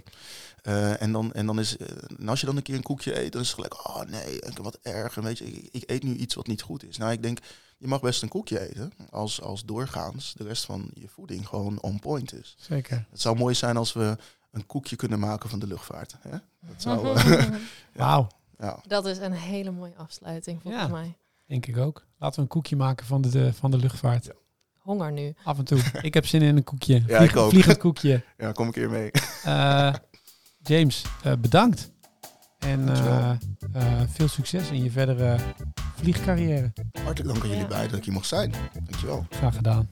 en, 0.99 1.11
dan, 1.11 1.33
en, 1.33 1.45
dan 1.45 1.59
is, 1.59 1.77
en 2.17 2.29
als 2.29 2.39
je 2.39 2.45
dan 2.45 2.57
een 2.57 2.63
keer 2.63 2.75
een 2.75 2.83
koekje 2.83 3.19
eet, 3.19 3.31
dan 3.31 3.41
is 3.41 3.47
het 3.47 3.55
gelijk, 3.55 3.87
oh 3.87 4.01
nee, 4.01 4.39
wat 4.61 4.79
erg. 4.81 5.17
En 5.17 5.23
weet 5.23 5.37
je, 5.37 5.45
ik, 5.45 5.69
ik, 5.71 5.89
eet 5.89 6.03
nu 6.03 6.15
iets 6.15 6.35
wat 6.35 6.47
niet 6.47 6.61
goed 6.61 6.83
is. 6.83 6.97
Nou, 6.97 7.11
ik 7.11 7.21
denk, 7.21 7.39
je 7.77 7.87
mag 7.87 8.01
best 8.01 8.21
een 8.21 8.29
koekje 8.29 8.69
eten 8.69 8.91
als, 9.09 9.41
als 9.41 9.65
doorgaans 9.65 10.33
de 10.37 10.43
rest 10.43 10.65
van 10.65 10.89
je 10.93 11.07
voeding 11.07 11.47
gewoon 11.47 11.81
on 11.81 11.99
point 11.99 12.33
is. 12.33 12.55
Zeker. 12.59 13.05
Het 13.09 13.21
zou 13.21 13.37
mooi 13.37 13.55
zijn 13.55 13.77
als 13.77 13.93
we 13.93 14.17
een 14.51 14.65
koekje 14.65 14.95
kunnen 14.95 15.19
maken 15.19 15.49
van 15.49 15.59
de 15.59 15.67
luchtvaart. 15.67 16.15
Hè? 16.19 16.37
Dat 16.59 16.81
zou. 16.81 17.07
Uh, 17.27 17.55
Wauw. 17.93 18.27
Ja. 18.59 18.79
Dat 18.87 19.05
is 19.05 19.17
een 19.17 19.33
hele 19.33 19.71
mooie 19.71 19.95
afsluiting 19.95 20.61
volgens 20.61 20.83
ja, 20.83 20.89
mij. 20.89 21.17
Denk 21.47 21.65
ik 21.65 21.77
ook. 21.77 22.05
Laten 22.17 22.35
we 22.35 22.41
een 22.41 22.47
koekje 22.47 22.75
maken 22.75 23.05
van 23.05 23.21
de, 23.21 23.29
de 23.29 23.53
van 23.53 23.71
de 23.71 23.77
luchtvaart. 23.77 24.25
Ja. 24.25 24.33
Honger 24.77 25.11
nu. 25.11 25.35
Af 25.43 25.57
en 25.57 25.65
toe. 25.65 25.79
ik 26.01 26.13
heb 26.13 26.25
zin 26.25 26.41
in 26.41 26.55
een 26.55 26.63
koekje. 26.63 27.03
Ja, 27.07 27.17
Vlieg, 27.17 27.29
ik 27.29 27.37
ook. 27.37 27.49
Vliegend 27.49 27.77
koekje. 27.77 28.23
Ja, 28.37 28.51
kom 28.51 28.67
ik 28.67 28.75
hier 28.75 28.89
mee. 28.89 29.11
Uh, 29.45 29.93
James, 30.61 31.05
uh, 31.25 31.33
bedankt. 31.39 31.91
En 32.59 32.89
uh, 32.89 33.31
veel 34.07 34.27
succes 34.27 34.69
in 34.69 34.83
je 34.83 34.91
verdere 34.91 35.37
vliegcarrière. 35.95 36.73
Hartelijk 37.03 37.33
dank 37.33 37.43
aan 37.43 37.49
jullie 37.49 37.67
beiden 37.67 37.89
dat 37.89 37.99
ik 37.99 38.05
hier 38.05 38.13
mocht 38.13 38.27
zijn. 38.27 38.53
Dankjewel. 38.83 39.25
Graag 39.29 39.55
gedaan. 39.55 39.89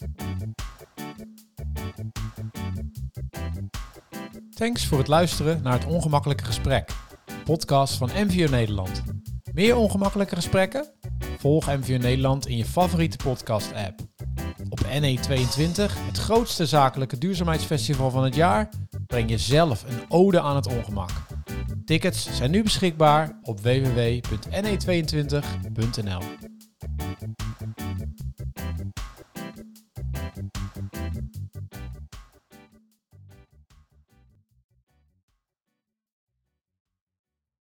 Thanks 4.55 4.87
voor 4.87 4.97
het 4.97 5.07
luisteren 5.07 5.61
naar 5.61 5.73
het 5.73 5.85
Ongemakkelijke 5.85 6.43
Gesprek, 6.43 6.91
podcast 7.43 7.93
van 7.93 8.09
MVO 8.15 8.49
Nederland. 8.49 9.03
Meer 9.53 9.75
ongemakkelijke 9.75 10.35
gesprekken? 10.35 10.92
Volg 11.43 11.65
MVO 11.65 11.97
Nederland 11.97 12.47
in 12.47 12.57
je 12.57 12.65
favoriete 12.65 13.17
podcast-app. 13.17 13.99
Op 14.69 14.79
NE22, 14.79 15.91
het 16.05 16.17
grootste 16.17 16.65
zakelijke 16.65 17.17
duurzaamheidsfestival 17.17 18.11
van 18.11 18.23
het 18.23 18.35
jaar, 18.35 18.69
breng 19.07 19.29
je 19.29 19.37
zelf 19.37 19.83
een 19.83 20.05
ode 20.09 20.41
aan 20.41 20.55
het 20.55 20.67
ongemak. 20.67 21.09
Tickets 21.85 22.37
zijn 22.37 22.51
nu 22.51 22.63
beschikbaar 22.63 23.39
op 23.41 23.59
www.ne22.nl. 23.59 26.52